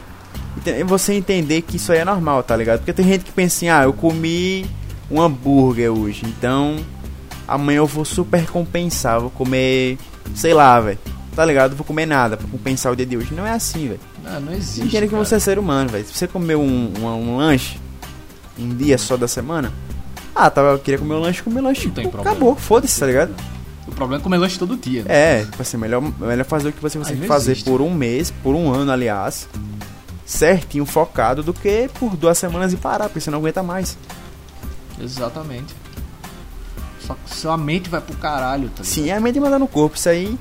Você 0.86 1.14
entender 1.14 1.62
que 1.62 1.76
isso 1.76 1.92
aí 1.92 1.98
é 1.98 2.04
normal, 2.04 2.42
tá 2.42 2.54
ligado? 2.56 2.80
Porque 2.80 2.92
tem 2.92 3.06
gente 3.06 3.24
que 3.24 3.32
pensa 3.32 3.56
assim, 3.56 3.68
ah, 3.68 3.84
eu 3.84 3.92
comi 3.92 4.66
um 5.10 5.20
hambúrguer 5.20 5.90
hoje, 5.90 6.22
então 6.26 6.76
amanhã 7.54 7.78
eu 7.78 7.86
vou 7.86 8.04
super 8.04 8.46
compensar, 8.46 9.20
vou 9.20 9.30
comer, 9.30 9.98
sei 10.34 10.54
lá, 10.54 10.80
velho. 10.80 10.98
Tá 11.34 11.44
ligado? 11.44 11.74
Vou 11.74 11.84
comer 11.84 12.06
nada 12.06 12.36
pra 12.36 12.46
compensar 12.46 12.92
o 12.92 12.96
dia 12.96 13.06
de 13.06 13.16
hoje. 13.16 13.32
Não 13.32 13.46
é 13.46 13.52
assim, 13.52 13.88
velho. 13.88 14.00
Não, 14.22 14.40
não 14.40 14.52
existe. 14.52 14.82
Entenda 14.82 15.08
que 15.08 15.14
você 15.14 15.36
é 15.36 15.38
ser 15.38 15.58
humano, 15.58 15.88
velho. 15.88 16.04
Se 16.06 16.12
você 16.12 16.28
comeu 16.28 16.60
um, 16.60 16.92
um, 16.98 17.06
um 17.06 17.36
lanche 17.36 17.78
um 18.58 18.68
dia 18.68 18.98
só 18.98 19.16
da 19.16 19.26
semana, 19.26 19.72
ah, 20.34 20.50
tava, 20.50 20.72
eu 20.72 20.78
queria 20.78 20.98
comer 20.98 21.14
um 21.14 21.20
lanche, 21.20 21.42
comer 21.42 21.60
lanche. 21.60 21.86
Não 21.86 21.94
tem 21.94 22.04
pô, 22.04 22.10
problema. 22.10 22.36
Acabou, 22.36 22.56
foda-se, 22.56 23.00
tá 23.00 23.06
ligado? 23.06 23.34
O 23.86 23.92
problema 23.92 24.20
é 24.20 24.22
comer 24.22 24.36
lanche 24.36 24.58
todo 24.58 24.76
dia, 24.76 25.02
né? 25.02 25.40
É, 25.40 25.44
tipo 25.44 25.60
assim, 25.60 25.76
melhor, 25.76 26.02
melhor 26.20 26.44
fazer 26.44 26.68
o 26.68 26.72
que 26.72 26.80
você 26.80 26.98
consegue 26.98 27.26
fazer 27.26 27.52
existe. 27.52 27.68
por 27.68 27.80
um 27.80 27.92
mês, 27.92 28.30
por 28.42 28.54
um 28.54 28.72
ano, 28.72 28.92
aliás, 28.92 29.48
certinho, 30.24 30.86
focado, 30.86 31.42
do 31.42 31.52
que 31.52 31.88
por 31.98 32.16
duas 32.16 32.38
semanas 32.38 32.72
e 32.72 32.76
parar, 32.76 33.04
porque 33.04 33.20
você 33.20 33.30
não 33.30 33.38
aguenta 33.38 33.62
mais. 33.62 33.96
Exatamente. 35.00 35.74
Só 37.06 37.14
que 37.14 37.34
sua 37.34 37.56
mente 37.56 37.88
vai 37.88 38.00
pro 38.00 38.16
caralho, 38.16 38.68
tá 38.68 38.82
ligado? 38.82 38.86
Sim, 38.86 39.10
é 39.10 39.16
a 39.16 39.20
mente 39.20 39.40
manda 39.40 39.58
no 39.58 39.66
corpo, 39.66 39.96
isso 39.96 40.08
aí. 40.08 40.38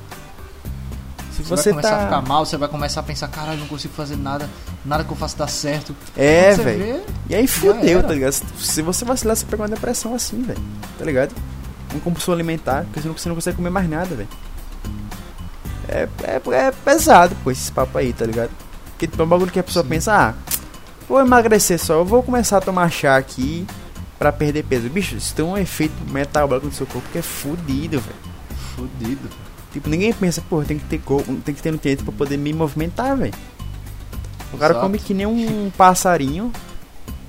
Se 1.32 1.43
Você, 1.43 1.49
você, 1.49 1.74
vai 1.74 1.82
começar 1.82 1.97
tá. 1.97 2.01
a 2.01 2.05
ficar 2.05 2.22
mal, 2.22 2.45
você 2.45 2.57
vai 2.57 2.70
começar 2.70 2.99
a 2.99 3.03
pensar, 3.03 3.28
caralho, 3.30 3.59
não 3.59 3.68
consigo 3.68 3.93
fazer 3.93 4.16
nada, 4.16 4.49
nada 4.86 5.03
que 5.03 5.12
eu 5.12 5.16
faço 5.16 5.38
dá 5.38 5.47
certo. 5.47 5.95
É, 6.16 6.53
velho. 6.53 7.01
E 7.30 7.36
aí 7.36 7.47
fudeu, 7.47 8.03
tá 8.03 8.14
ligado? 8.14 8.34
Se 8.34 8.82
você 8.82 9.05
vacilar, 9.05 9.36
você 9.36 9.45
pega 9.45 9.64
uma 9.64 9.70
depressão 9.70 10.14
assim, 10.14 10.41
velho. 10.43 10.62
Tá 10.99 11.05
ligado? 11.05 11.34
Um 11.95 11.99
compulsão 11.99 12.34
alimentar, 12.34 12.84
porque 12.84 13.01
você 13.01 13.07
não, 13.07 13.18
você 13.18 13.30
não 13.30 13.36
consegue 13.36 13.57
comer 13.57 13.70
mais 13.70 13.89
nada, 13.89 14.14
velho. 14.14 14.30
É, 15.88 16.07
é, 16.24 16.41
é 16.53 16.72
pesado, 16.72 17.36
pô, 17.43 17.49
esses 17.49 17.70
papos 17.70 17.95
aí, 17.95 18.14
tá 18.14 18.26
ligado? 18.26 18.51
Porque 18.91 19.07
tipo, 19.07 19.22
é 19.22 19.26
um 19.26 19.30
bagulho 19.30 19.51
que 19.51 19.59
a 19.59 19.64
pessoa 19.64 19.84
pensa, 19.84 20.14
ah, 20.14 20.34
vou 21.07 21.20
emagrecer 21.20 21.80
só, 21.80 21.95
eu 21.95 22.05
vou 22.05 22.22
começar 22.22 22.57
a 22.57 22.62
tomar 22.62 22.89
chá 22.91 23.18
aqui 23.18 23.66
pra 24.22 24.32
perder 24.32 24.64
peso. 24.64 24.88
Bicho, 24.88 25.16
isso 25.16 25.34
tem 25.34 25.44
um 25.44 25.58
efeito 25.58 25.96
metabólico 26.12 26.68
no 26.68 26.72
seu 26.72 26.86
corpo 26.86 27.10
que 27.12 27.18
é 27.18 27.24
fudido, 27.24 28.00
velho. 28.00 28.16
Fudido. 28.76 29.28
Tipo, 29.74 29.90
ninguém 29.90 30.14
pensa, 30.14 30.44
pô, 30.48 30.62
tem 30.62 30.78
que 30.78 30.86
ter 30.86 31.00
corpo, 31.00 31.34
tem 31.38 31.56
que 31.56 31.62
ter 31.62 31.72
nutrientes 31.72 32.06
pra 32.06 32.14
poder 32.14 32.38
me 32.38 32.54
movimentar, 32.54 33.18
velho. 33.18 33.34
O 34.54 34.60
cara 34.60 34.74
Exato. 34.74 34.86
come 34.86 35.00
que 35.00 35.16
nem 35.16 35.26
um 35.26 35.72
passarinho. 35.76 36.54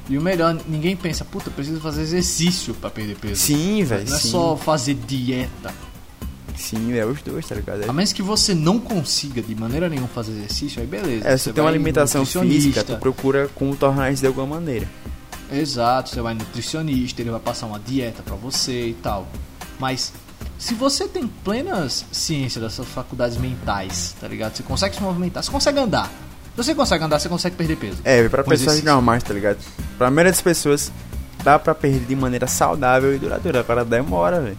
E 0.06 0.18
o 0.18 0.20
melhor, 0.20 0.54
ninguém 0.68 0.94
pensa, 0.94 1.24
puta, 1.24 1.50
preciso 1.50 1.80
fazer 1.80 2.02
exercício 2.02 2.74
pra 2.74 2.90
perder 2.90 3.16
peso. 3.16 3.36
Sim, 3.36 3.82
velho. 3.84 4.06
Não 4.06 4.14
é 4.14 4.20
sim. 4.20 4.28
só 4.28 4.54
fazer 4.54 4.92
dieta. 4.92 5.72
Sim, 6.54 6.92
é 6.92 7.06
os 7.06 7.22
dois, 7.22 7.48
tá 7.48 7.54
ligado? 7.54 7.88
A 7.88 7.92
menos 7.94 8.12
que 8.12 8.20
você 8.20 8.54
não 8.54 8.78
consiga 8.78 9.40
de 9.40 9.54
maneira 9.54 9.88
nenhuma 9.88 10.08
fazer 10.08 10.32
exercício, 10.32 10.82
aí 10.82 10.86
beleza. 10.86 11.26
É, 11.26 11.38
você 11.38 11.54
tem 11.54 11.64
uma 11.64 11.70
alimentação 11.70 12.26
física, 12.26 12.84
tu 12.84 12.98
procura 12.98 13.48
como 13.54 13.74
tornar 13.74 14.12
isso 14.12 14.20
de 14.20 14.26
alguma 14.26 14.46
maneira. 14.46 14.86
Exato, 15.52 16.10
você 16.10 16.20
vai 16.20 16.34
nutricionista, 16.34 17.20
ele 17.20 17.30
vai 17.30 17.40
passar 17.40 17.66
uma 17.66 17.78
dieta 17.78 18.22
pra 18.22 18.34
você 18.34 18.88
e 18.88 18.94
tal. 18.94 19.26
Mas 19.78 20.12
se 20.58 20.74
você 20.74 21.06
tem 21.08 21.26
plenas 21.26 22.06
ciência 22.12 22.60
das 22.60 22.72
suas 22.72 22.88
faculdades 22.88 23.36
mentais, 23.36 24.14
tá 24.20 24.28
ligado? 24.28 24.56
Você 24.56 24.62
consegue 24.62 24.94
se 24.94 25.02
movimentar, 25.02 25.42
você 25.42 25.50
consegue 25.50 25.78
andar. 25.78 26.06
Se 26.06 26.56
você 26.56 26.74
consegue 26.74 27.04
andar, 27.04 27.18
você 27.18 27.28
consegue 27.28 27.56
perder 27.56 27.76
peso. 27.76 27.98
É, 28.04 28.28
pra 28.28 28.42
pessoas 28.42 28.60
exercício. 28.62 28.84
normais, 28.84 29.22
tá 29.22 29.34
ligado? 29.34 29.58
Pra 29.98 30.10
maioria 30.10 30.32
das 30.32 30.40
pessoas, 30.40 30.92
dá 31.42 31.58
pra 31.58 31.74
perder 31.74 32.06
de 32.06 32.16
maneira 32.16 32.46
saudável 32.46 33.14
e 33.14 33.18
duradoura. 33.18 33.60
Agora 33.60 33.84
demora, 33.84 34.40
velho. 34.40 34.58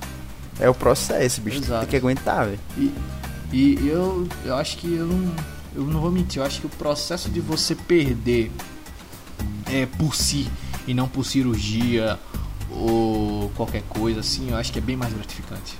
É 0.60 0.70
o 0.70 0.74
processo, 0.74 1.42
bicho. 1.42 1.60
Exato. 1.60 1.82
Tem 1.82 1.90
que 1.90 1.96
aguentar, 1.96 2.46
velho. 2.46 2.60
E, 2.78 2.94
e 3.52 3.88
eu, 3.88 4.28
eu 4.44 4.56
acho 4.56 4.78
que 4.78 4.94
eu 4.94 5.06
não, 5.06 5.32
eu 5.76 5.84
não 5.84 6.02
vou 6.02 6.12
mentir, 6.12 6.42
eu 6.42 6.46
acho 6.46 6.60
que 6.60 6.66
o 6.66 6.70
processo 6.70 7.30
de 7.30 7.40
você 7.40 7.76
perder 7.76 8.52
é 9.72 9.86
por 9.86 10.16
si 10.16 10.50
e 10.88 10.94
não 10.94 11.08
por 11.08 11.26
cirurgia 11.26 12.20
ou 12.72 13.52
qualquer 13.56 13.84
coisa 13.90 14.20
assim, 14.22 14.50
eu 14.50 14.58
acho 14.58 14.72
que 14.72 14.80
é 14.80 14.82
bem 14.82 14.96
mais 14.96 15.14
gratificante. 15.14 15.78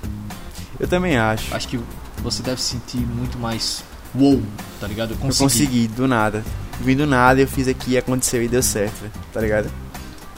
Eu 0.78 0.88
também 0.88 1.16
acho. 1.16 1.54
Acho 1.54 1.68
que 1.68 1.80
você 2.22 2.42
deve 2.42 2.60
se 2.60 2.70
sentir 2.72 2.98
muito 2.98 3.38
mais 3.38 3.82
wow, 4.14 4.42
tá 4.80 4.86
ligado? 4.86 5.10
Eu 5.10 5.16
Eu 5.16 5.20
consegui. 5.20 5.42
consegui, 5.44 5.88
do 5.88 6.06
nada. 6.08 6.44
Vim 6.80 6.96
do 6.96 7.06
nada, 7.06 7.40
eu 7.40 7.46
fiz 7.48 7.68
aqui, 7.68 7.96
aconteceu 7.96 8.42
e 8.42 8.48
deu 8.48 8.62
certo. 8.62 9.10
Tá 9.32 9.40
ligado? 9.40 9.70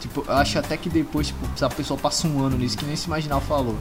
Tipo, 0.00 0.24
eu 0.26 0.34
acho 0.34 0.58
até 0.58 0.76
que 0.76 0.88
depois, 0.88 1.28
tipo, 1.28 1.46
se 1.56 1.64
a 1.64 1.68
pessoa 1.68 1.98
passa 1.98 2.28
um 2.28 2.42
ano 2.44 2.56
nisso, 2.58 2.76
que 2.76 2.84
nem 2.84 2.94
esse 2.94 3.08
marginal 3.08 3.40
falou. 3.40 3.76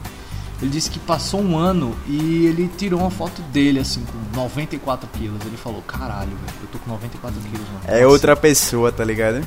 Ele 0.60 0.70
disse 0.70 0.88
que 0.90 0.98
passou 0.98 1.42
um 1.42 1.58
ano 1.58 1.94
e 2.08 2.46
ele 2.46 2.70
tirou 2.78 3.00
uma 3.00 3.10
foto 3.10 3.42
dele, 3.52 3.78
assim, 3.78 4.02
com 4.04 4.36
94 4.40 5.06
quilos. 5.12 5.38
Ele 5.44 5.56
falou, 5.56 5.82
caralho, 5.82 6.30
velho, 6.30 6.58
eu 6.62 6.68
tô 6.68 6.78
com 6.78 6.90
94 6.90 7.38
quilos, 7.42 7.66
mano. 7.68 7.80
É 7.86 8.06
outra 8.06 8.34
pessoa, 8.34 8.90
tá 8.90 9.04
ligado? 9.04 9.46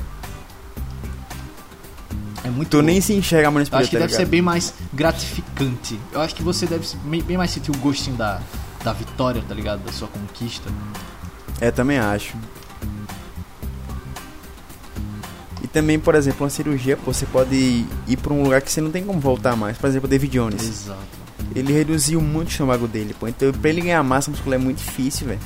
É 2.42 2.48
muito 2.48 2.70
Tu 2.70 2.82
nem 2.82 2.94
louco. 2.96 3.06
se 3.06 3.12
enxerga 3.14 3.50
mais 3.50 3.68
no 3.68 3.74
Eu 3.76 3.80
acho 3.80 3.90
que 3.90 3.96
tá 3.96 4.00
deve 4.00 4.12
ser 4.12 4.18
ligado? 4.20 4.30
bem 4.30 4.42
mais 4.42 4.72
gratificante. 4.92 5.98
Eu 6.12 6.20
acho 6.20 6.34
que 6.34 6.42
você 6.42 6.66
deve 6.66 6.86
bem 7.22 7.36
mais 7.36 7.50
sentir 7.50 7.70
o 7.70 7.76
gostinho 7.76 8.16
da, 8.16 8.40
da 8.82 8.92
vitória, 8.92 9.42
tá 9.46 9.54
ligado? 9.54 9.80
Da 9.84 9.92
sua 9.92 10.08
conquista. 10.08 10.70
É, 11.60 11.70
também 11.70 11.98
acho. 11.98 12.34
E 15.62 15.66
também, 15.66 15.98
por 15.98 16.14
exemplo, 16.14 16.44
uma 16.44 16.50
cirurgia, 16.50 16.96
pô, 16.96 17.12
você 17.12 17.26
pode 17.26 17.84
ir 18.08 18.16
pra 18.16 18.32
um 18.32 18.42
lugar 18.42 18.62
que 18.62 18.70
você 18.72 18.80
não 18.80 18.90
tem 18.90 19.04
como 19.04 19.20
voltar 19.20 19.54
mais. 19.56 19.76
Por 19.76 19.88
exemplo, 19.88 20.06
o 20.06 20.10
David 20.10 20.32
Jones. 20.32 20.62
Exato. 20.62 20.98
Ele 21.54 21.72
reduziu 21.72 22.20
muito 22.20 22.48
o 22.48 22.50
estômago 22.50 22.88
dele, 22.88 23.14
pô. 23.18 23.28
Então, 23.28 23.52
pra 23.52 23.68
ele 23.70 23.82
ganhar 23.82 24.02
massa 24.02 24.30
muscular 24.30 24.58
é 24.58 24.62
muito 24.62 24.78
difícil, 24.78 25.26
velho. 25.26 25.40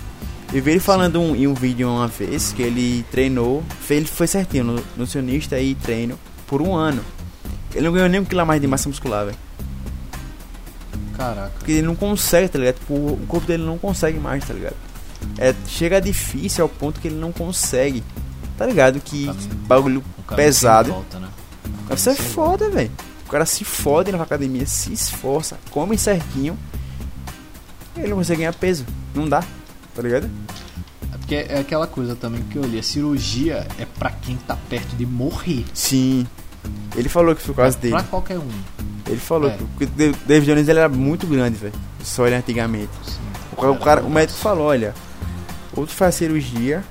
Eu 0.52 0.62
vi 0.62 0.70
ele 0.72 0.80
falando 0.80 1.20
um- 1.20 1.34
em 1.34 1.48
um 1.48 1.54
vídeo 1.54 1.88
uma 1.90 2.06
vez 2.06 2.52
que 2.52 2.62
ele 2.62 3.04
treinou, 3.10 3.64
ele 3.90 4.06
foi 4.06 4.26
certinho, 4.28 4.62
no 4.62 4.74
nutricionista 4.96 5.58
e 5.58 5.74
treino, 5.74 6.16
por 6.54 6.62
um 6.62 6.76
ano. 6.76 7.02
Ele 7.74 7.84
não 7.84 7.92
ganhou 7.92 8.08
nem 8.08 8.20
um 8.20 8.24
quilo 8.24 8.40
a 8.40 8.44
mais 8.44 8.60
de 8.60 8.68
massa 8.68 8.88
muscular, 8.88 9.24
velho. 9.24 9.36
Caraca. 11.16 11.50
Porque 11.58 11.72
ele 11.72 11.82
não 11.82 11.96
consegue, 11.96 12.48
tá 12.48 12.60
ligado? 12.60 12.76
Tipo, 12.76 12.94
o 12.94 13.26
corpo 13.26 13.44
dele 13.44 13.64
não 13.64 13.76
consegue 13.76 14.20
mais, 14.20 14.44
tá 14.46 14.54
ligado? 14.54 14.76
É, 15.36 15.52
chega 15.66 16.00
difícil 16.00 16.62
ao 16.62 16.68
ponto 16.68 17.00
que 17.00 17.08
ele 17.08 17.16
não 17.16 17.32
consegue. 17.32 18.04
Tá 18.56 18.66
ligado? 18.66 19.00
Que 19.00 19.28
bagulho 19.66 20.04
pesado. 20.36 20.92
volta, 20.92 21.18
né? 21.18 21.28
Isso 21.92 22.10
é 22.10 22.14
foda, 22.14 22.70
velho. 22.70 22.92
O 23.26 23.30
cara 23.30 23.44
se 23.46 23.64
fode 23.64 24.12
na 24.12 24.22
academia, 24.22 24.64
se 24.64 24.92
esforça, 24.92 25.58
come 25.72 25.98
certinho. 25.98 26.56
Ele 27.96 28.10
não 28.10 28.18
consegue 28.18 28.38
ganhar 28.38 28.54
peso. 28.54 28.86
Não 29.12 29.28
dá, 29.28 29.42
tá 29.92 30.02
ligado? 30.02 30.30
É 31.12 31.18
porque 31.18 31.34
é 31.34 31.58
aquela 31.58 31.88
coisa 31.88 32.14
também 32.14 32.44
que 32.44 32.56
eu 32.56 32.62
li. 32.62 32.78
A 32.78 32.82
cirurgia 32.82 33.66
é 33.76 33.84
pra 33.84 34.10
quem 34.10 34.36
tá 34.36 34.56
perto 34.68 34.94
de 34.94 35.04
morrer. 35.04 35.64
Sim. 35.74 36.24
Ele 36.96 37.08
falou 37.08 37.34
que 37.34 37.42
foi 37.42 37.52
o 37.52 37.56
caso 37.56 37.76
é 37.76 37.80
dele. 37.80 37.94
Pra 37.94 38.02
qualquer 38.04 38.38
um. 38.38 38.48
Ele 39.06 39.18
falou 39.20 39.50
É. 39.50 39.56
que 39.78 39.84
o 39.84 39.86
David 40.26 40.46
Jones 40.50 40.68
ele 40.68 40.78
era 40.78 40.88
muito 40.88 41.26
grande, 41.26 41.56
velho. 41.56 41.74
Só 42.02 42.26
ele 42.26 42.36
antigamente. 42.36 42.90
Sim. 43.04 43.18
O 43.52 43.56
cara, 43.56 43.72
o, 43.72 43.78
cara- 43.78 44.02
o 44.02 44.10
médico 44.10 44.38
falou, 44.38 44.66
olha, 44.66 44.94
ou 45.76 45.86
tu 45.86 45.92
faz 45.92 46.14
cirurgia, 46.14 46.82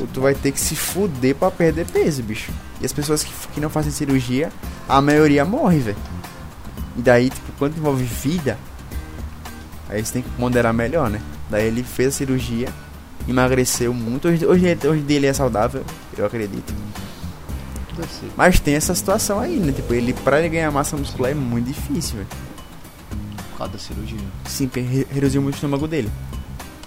ou 0.00 0.06
tu 0.06 0.20
vai 0.20 0.34
ter 0.34 0.50
que 0.52 0.60
se 0.60 0.74
fuder 0.74 1.34
pra 1.34 1.50
perder 1.50 1.86
peso, 1.86 2.22
bicho. 2.22 2.50
E 2.80 2.86
as 2.86 2.92
pessoas 2.92 3.22
que, 3.22 3.32
que 3.54 3.60
não 3.60 3.68
fazem 3.70 3.92
cirurgia, 3.92 4.50
a 4.88 5.00
maioria 5.00 5.44
morre, 5.44 5.78
velho. 5.78 5.96
E 6.96 7.02
daí, 7.02 7.30
tipo, 7.30 7.52
quando 7.58 7.76
envolve 7.76 8.02
vida, 8.04 8.58
aí 9.88 10.04
você 10.04 10.12
tem 10.14 10.22
que 10.22 10.30
ponderar 10.30 10.72
melhor, 10.74 11.08
né? 11.10 11.20
Daí 11.50 11.66
ele 11.66 11.82
fez 11.82 12.08
a 12.08 12.12
cirurgia, 12.12 12.68
emagreceu 13.28 13.92
muito. 13.94 14.28
Hoje, 14.28 14.44
hoje, 14.46 14.66
ele- 14.66 14.88
hoje 14.88 15.02
dele 15.02 15.26
é 15.26 15.32
saudável, 15.32 15.84
eu 16.16 16.26
acredito. 16.26 16.74
Mas 18.36 18.58
tem 18.60 18.74
essa 18.74 18.94
situação 18.94 19.38
aí, 19.40 19.56
né? 19.58 19.72
Tipo, 19.72 19.92
ele, 19.94 20.12
pra 20.12 20.38
ele 20.38 20.48
ganhar 20.48 20.70
massa 20.70 20.96
muscular 20.96 21.30
é 21.30 21.34
muito 21.34 21.66
difícil, 21.66 22.16
velho. 22.16 22.28
Por 23.52 23.58
causa 23.58 23.72
da 23.74 23.78
cirurgia. 23.78 24.18
Sim, 24.46 24.70
re- 24.74 25.06
reduziu 25.10 25.40
muito 25.42 25.54
o 25.54 25.56
estômago 25.56 25.86
dele. 25.86 26.10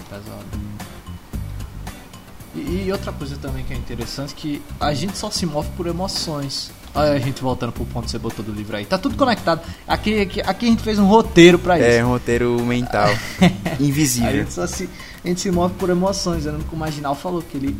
Pesado. 0.09 0.45
E, 2.55 2.85
e 2.87 2.91
outra 2.91 3.11
coisa 3.11 3.35
também 3.37 3.63
que 3.65 3.73
é 3.73 3.77
interessante 3.77 4.33
que 4.33 4.61
a 4.79 4.93
gente 4.93 5.17
só 5.17 5.29
se 5.29 5.45
move 5.45 5.67
por 5.75 5.87
emoções. 5.87 6.71
Olha 6.93 7.11
a 7.11 7.19
gente 7.19 7.41
voltando 7.41 7.73
pro 7.73 7.83
ponto 7.85 8.05
que 8.05 8.11
você 8.11 8.17
botou 8.17 8.43
do 8.45 8.53
livro 8.53 8.77
aí. 8.77 8.85
Tá 8.85 8.97
tudo 8.97 9.17
conectado. 9.17 9.61
Aqui, 9.85 10.21
aqui, 10.21 10.39
aqui 10.41 10.65
a 10.65 10.69
gente 10.69 10.81
fez 10.81 10.97
um 10.97 11.05
roteiro 11.05 11.59
pra 11.59 11.77
isso. 11.77 11.87
É, 11.89 12.05
um 12.05 12.09
roteiro 12.09 12.63
mental. 12.63 13.09
A 13.41 13.83
invisível. 13.83 14.31
gente, 14.31 14.53
só 14.53 14.65
se, 14.65 14.89
a 15.23 15.27
gente 15.27 15.41
se 15.41 15.51
move 15.51 15.73
por 15.77 15.89
emoções. 15.89 16.45
Eu 16.45 16.53
lembro 16.53 16.65
que 16.67 16.73
o 16.73 16.77
Marginal 16.77 17.13
falou 17.13 17.41
que 17.41 17.57
ele 17.57 17.75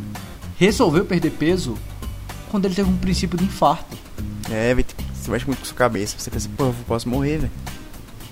resolveu 0.58 1.06
perder 1.06 1.30
peso 1.30 1.74
quando 2.50 2.64
ele 2.64 2.74
teve 2.74 2.88
um 2.88 2.96
princípio 2.96 3.38
de 3.38 3.44
infarto. 3.44 3.96
É, 4.50 4.74
velho, 4.74 4.86
você 5.12 5.30
mexe 5.30 5.46
muito 5.46 5.58
com 5.60 5.64
sua 5.64 5.76
cabeça. 5.76 6.16
Você 6.18 6.30
pensa, 6.30 6.48
pô, 6.56 6.64
eu 6.64 6.74
posso 6.86 7.08
morrer, 7.08 7.38
velho. 7.38 7.52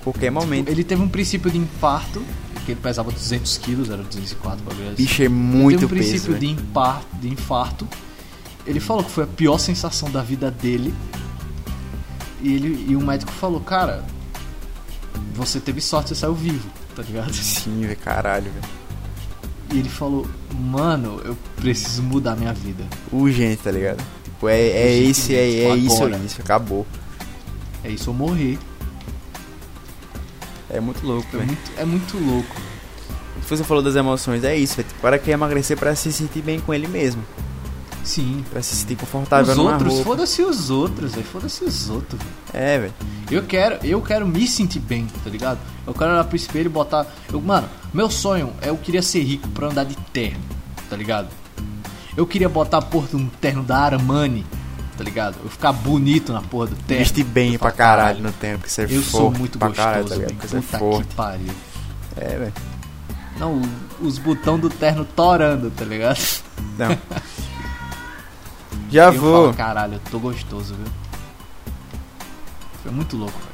Qualquer 0.03 0.31
momento. 0.31 0.69
Ele 0.69 0.85
teve 0.85 1.03
um 1.03 1.09
princípio 1.09 1.51
de 1.51 1.59
infarto, 1.59 2.23
que 2.65 2.73
ele 2.73 2.81
pesava 2.81 3.11
200 3.11 3.59
quilos, 3.59 3.91
era 3.91 4.03
204 4.03 4.65
pra 4.65 4.75
ver. 4.75 4.95
Bicho, 4.95 5.23
é 5.23 5.25
Ele 5.25 5.35
muito 5.35 5.81
teve 5.81 5.87
um 5.87 5.89
peso, 5.89 6.11
princípio 6.11 6.39
de, 6.39 6.47
impar, 6.47 7.03
de 7.15 7.29
infarto. 7.29 7.89
Ele 8.67 8.81
falou 8.81 9.03
que 9.03 9.11
foi 9.11 9.25
a 9.25 9.27
pior 9.27 9.59
sensação 9.59 10.11
da 10.11 10.23
vida 10.23 10.51
dele. 10.51 10.95
E, 12.43 12.53
ele, 12.53 12.87
e 12.91 12.97
o 12.97 13.01
médico 13.01 13.33
falou, 13.33 13.61
cara, 13.61 14.05
você 15.35 15.59
teve 15.59 15.81
sorte, 15.81 16.11
você 16.11 16.15
saiu 16.15 16.35
vivo, 16.35 16.69
tá 16.95 17.03
ligado? 17.03 17.33
Sim, 17.33 17.81
velho, 17.81 17.97
caralho, 17.97 18.51
velho. 18.51 18.84
E 19.73 19.79
ele 19.79 19.89
falou, 19.89 20.27
mano, 20.53 21.21
eu 21.25 21.37
preciso 21.57 22.03
mudar 22.03 22.37
minha 22.37 22.53
vida. 22.53 22.85
Urgente, 23.12 23.62
tá 23.62 23.71
ligado? 23.71 24.05
Tipo, 24.25 24.49
é, 24.49 24.61
é 24.61 24.87
Urgente, 24.99 25.11
esse, 25.11 25.35
é, 25.35 25.65
é 25.65 25.75
tipo, 25.75 25.87
isso, 25.87 26.05
agora. 26.05 26.23
isso, 26.25 26.41
acabou. 26.41 26.87
É 27.83 27.91
isso 27.91 28.11
ou 28.11 28.17
morrer. 28.17 28.59
É 30.71 30.81
muito 30.81 31.07
louco, 31.07 31.29
É 31.37 31.45
muito, 31.45 31.73
é 31.79 31.85
muito 31.85 32.19
louco. 32.19 32.57
Você 33.49 33.62
falou 33.62 33.83
das 33.83 33.95
emoções, 33.95 34.43
é 34.43 34.57
isso, 34.57 34.77
velho. 34.77 34.89
Cara 35.03 35.19
quer 35.19 35.33
emagrecer 35.33 35.77
pra 35.77 35.95
se 35.95 36.12
sentir 36.12 36.41
bem 36.43 36.59
com 36.61 36.73
ele 36.73 36.89
mesmo. 36.89 37.23
Sim. 38.03 38.45
Pra 38.51 38.62
se 38.62 38.75
sentir 38.77 38.97
confortável 38.97 39.53
os 39.53 39.59
outros, 39.59 40.01
foda-se 40.01 40.43
os 40.43 40.71
outros, 40.71 41.15
velho. 41.15 41.27
Foda-se 41.27 41.65
os 41.65 41.91
outros, 41.91 42.21
velho. 42.21 42.35
É, 42.53 42.79
velho. 42.79 42.95
Eu 43.31 43.43
quero, 43.45 43.85
eu 43.87 44.01
quero 44.01 44.27
me 44.27 44.47
sentir 44.47 44.79
bem, 44.79 45.07
tá 45.23 45.31
ligado? 45.31 45.59
Eu 45.87 45.93
quero 45.95 46.12
olhar 46.12 46.24
pro 46.24 46.37
espelho 46.37 46.66
e 46.66 46.68
botar. 46.70 47.07
Eu, 47.32 47.41
mano, 47.41 47.68
meu 47.93 48.11
sonho 48.11 48.53
é 48.62 48.70
eu 48.70 48.76
queria 48.76 49.03
ser 49.03 49.22
rico 49.22 49.49
pra 49.49 49.68
andar 49.68 49.85
de 49.85 49.95
terno, 50.12 50.43
tá 50.89 50.97
ligado? 50.97 51.28
Eu 52.16 52.26
queria 52.26 52.49
botar 52.49 52.78
a 52.78 52.82
porra 52.82 53.09
de 53.09 53.16
um 53.16 53.26
terno 53.28 53.62
da 53.62 53.78
Armani, 53.78 54.47
tá 54.97 55.03
ligado? 55.05 55.37
Eu 55.43 55.51
ficar 55.51 55.72
bonito 55.72 56.32
na 56.32 56.41
porra 56.41 56.68
do 56.68 56.76
terno. 56.76 57.05
Vestir 57.05 57.24
bem 57.24 57.59
pra 57.59 57.70
falo, 57.70 57.76
caralho 57.76 58.22
no 58.22 58.32
tempo, 58.32 58.59
porque 58.61 58.70
você 58.70 58.82
é 58.82 58.87
Eu 58.89 59.03
sou 59.03 59.30
muito 59.30 59.59
gostoso, 59.59 59.76
caralho, 59.76 60.09
tá 60.09 60.14
é 60.14 60.61
Puta 60.61 60.78
forte. 60.78 61.09
que 61.09 61.14
pariu. 61.14 61.53
É, 62.16 62.39
velho. 62.39 62.53
Não, 63.39 63.61
os 64.01 64.18
botão 64.18 64.59
do 64.59 64.70
terno 64.70 65.05
torando, 65.05 65.70
tá 65.70 65.85
ligado? 65.85 66.20
Não. 66.78 66.97
Já 68.91 69.07
eu 69.07 69.20
vou. 69.20 69.43
falo, 69.47 69.55
caralho, 69.55 69.95
eu 69.95 70.01
tô 70.11 70.20
gostoso, 70.20 70.74
viu? 70.74 70.87
Foi 72.82 72.93
muito 72.93 73.16
louco, 73.16 73.37
velho. 73.39 73.53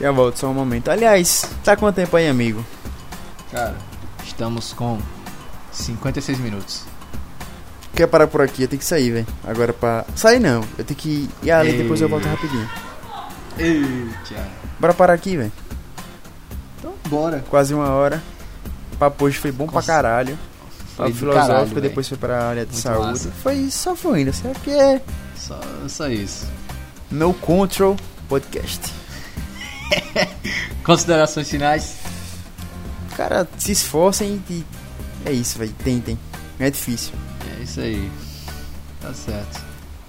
Já 0.00 0.10
volto 0.12 0.38
só 0.38 0.48
um 0.48 0.54
momento. 0.54 0.90
Aliás, 0.90 1.44
tá 1.62 1.76
quanto 1.76 1.96
tempo 1.96 2.16
aí, 2.16 2.28
amigo? 2.28 2.64
Cara, 3.52 3.76
estamos 4.24 4.72
com 4.72 4.98
56 5.72 6.38
minutos. 6.38 6.82
Quer 7.94 8.06
parar 8.06 8.26
por 8.26 8.40
aqui? 8.40 8.62
Eu 8.62 8.68
tenho 8.68 8.78
que 8.80 8.84
sair, 8.86 9.10
velho. 9.10 9.26
Agora 9.44 9.72
pra. 9.72 10.06
Sair 10.16 10.38
não. 10.40 10.64
Eu 10.78 10.84
tenho 10.84 10.98
que 10.98 11.28
ir 11.42 11.50
ali, 11.50 11.70
Ei. 11.72 11.78
depois 11.82 12.00
eu 12.00 12.08
volto 12.08 12.26
rapidinho. 12.26 12.68
Eita. 13.58 14.48
Bora 14.78 14.94
parar 14.94 15.12
aqui, 15.14 15.36
velho. 15.36 15.52
Então, 16.78 16.94
bora. 17.08 17.44
Quase 17.50 17.74
uma 17.74 17.90
hora. 17.90 18.22
O 18.92 18.96
papo 18.96 19.24
hoje 19.26 19.38
foi 19.38 19.52
bom 19.52 19.66
pra 19.66 19.74
Nossa. 19.76 19.86
caralho. 19.92 20.38
Foi 20.96 21.12
filosófico, 21.12 21.48
caralho, 21.48 21.80
depois 21.80 22.08
foi 22.08 22.18
pra 22.18 22.44
área 22.48 22.64
de 22.66 22.72
Muito 22.72 22.82
saúde. 22.82 23.06
massa. 23.06 23.30
Foi 23.42 23.70
só 23.70 23.94
fluindo, 23.96 24.32
sabe? 24.32 24.54
Porque 24.54 24.70
é 24.70 25.00
Só, 25.36 25.58
só 25.88 26.08
isso. 26.08 26.46
No 27.10 27.32
Control 27.34 27.96
Podcast. 28.28 28.92
Considerações 30.84 31.48
finais? 31.50 31.96
Cara, 33.16 33.48
se 33.58 33.72
esforcem 33.72 34.42
e. 34.48 34.64
É 35.24 35.32
isso, 35.32 35.58
velho. 35.58 35.72
Tentem. 35.84 36.18
Não 36.58 36.66
é 36.66 36.70
difícil. 36.70 37.12
É 37.58 37.62
isso 37.62 37.80
aí. 37.80 38.10
Tá 39.00 39.12
certo. 39.12 39.64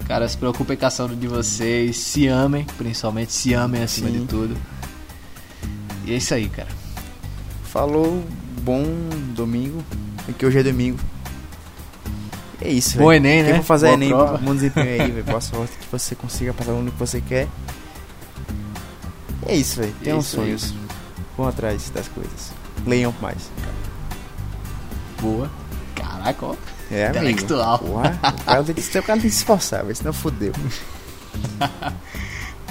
Cara, 0.06 0.28
se 0.28 0.36
preocupem 0.36 0.76
com 0.76 0.86
a 0.86 0.90
saúde 0.90 1.16
de 1.16 1.28
vocês. 1.28 1.96
Se 1.96 2.26
amem, 2.26 2.64
principalmente. 2.76 3.32
Se 3.32 3.54
amem 3.54 3.82
acima 3.82 4.08
Sim. 4.08 4.20
de 4.20 4.26
tudo. 4.26 4.56
E 6.04 6.12
é 6.12 6.16
isso 6.16 6.34
aí, 6.34 6.48
cara. 6.48 6.68
Falou, 7.64 8.22
bom 8.62 8.84
domingo. 9.34 9.82
Porque 10.26 10.44
hoje 10.44 10.58
é 10.58 10.62
domingo. 10.62 10.98
É 12.60 12.68
isso, 12.70 12.96
Bom 12.96 13.08
velho. 13.08 13.16
Enem, 13.26 13.44
Quem 13.44 13.52
né? 13.54 13.58
for 13.58 13.64
fazer 13.64 13.86
Boa 13.86 13.96
Enem, 13.96 14.08
prova. 14.10 14.38
bom 14.38 14.54
desempenho 14.54 15.02
aí, 15.02 15.10
velho. 15.10 15.24
Boa 15.24 15.40
sorte 15.42 15.72
que 15.78 15.86
você 15.90 16.14
consiga 16.14 16.54
passar 16.54 16.72
o 16.72 16.78
ano 16.78 16.92
que 16.92 16.98
você 16.98 17.20
quer. 17.20 17.48
É 19.46 19.54
isso, 19.54 19.80
velho. 19.80 19.94
Tenham 20.02 20.20
Isso 20.20 20.40
aí. 20.40 20.46
sonhos. 20.46 20.74
Vão 21.36 21.48
atrás 21.48 21.90
das 21.90 22.08
coisas. 22.08 22.52
Leiam 22.86 23.14
mais. 23.20 23.50
Boa. 25.20 25.50
Caraca, 25.94 26.46
ó. 26.46 26.54
É. 26.90 27.08
Intelectual. 27.08 27.78
Porra, 27.78 28.10
que, 28.10 28.98
o 28.98 29.02
cara 29.02 29.20
tem 29.20 29.28
que 29.28 29.30
se 29.30 29.38
esforçar, 29.38 29.82
velho. 29.82 29.96
Senão 29.96 30.12
fodeu. 30.12 30.52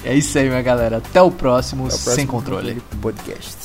É 0.04 0.16
isso 0.16 0.38
aí, 0.38 0.50
minha 0.50 0.62
galera. 0.64 0.98
Até 0.98 1.22
o 1.22 1.30
próximo, 1.30 1.86
Até 1.86 1.94
o 1.94 1.98
próximo 2.00 2.16
sem 2.16 2.26
controle. 2.26 2.82
Podcast. 3.02 3.56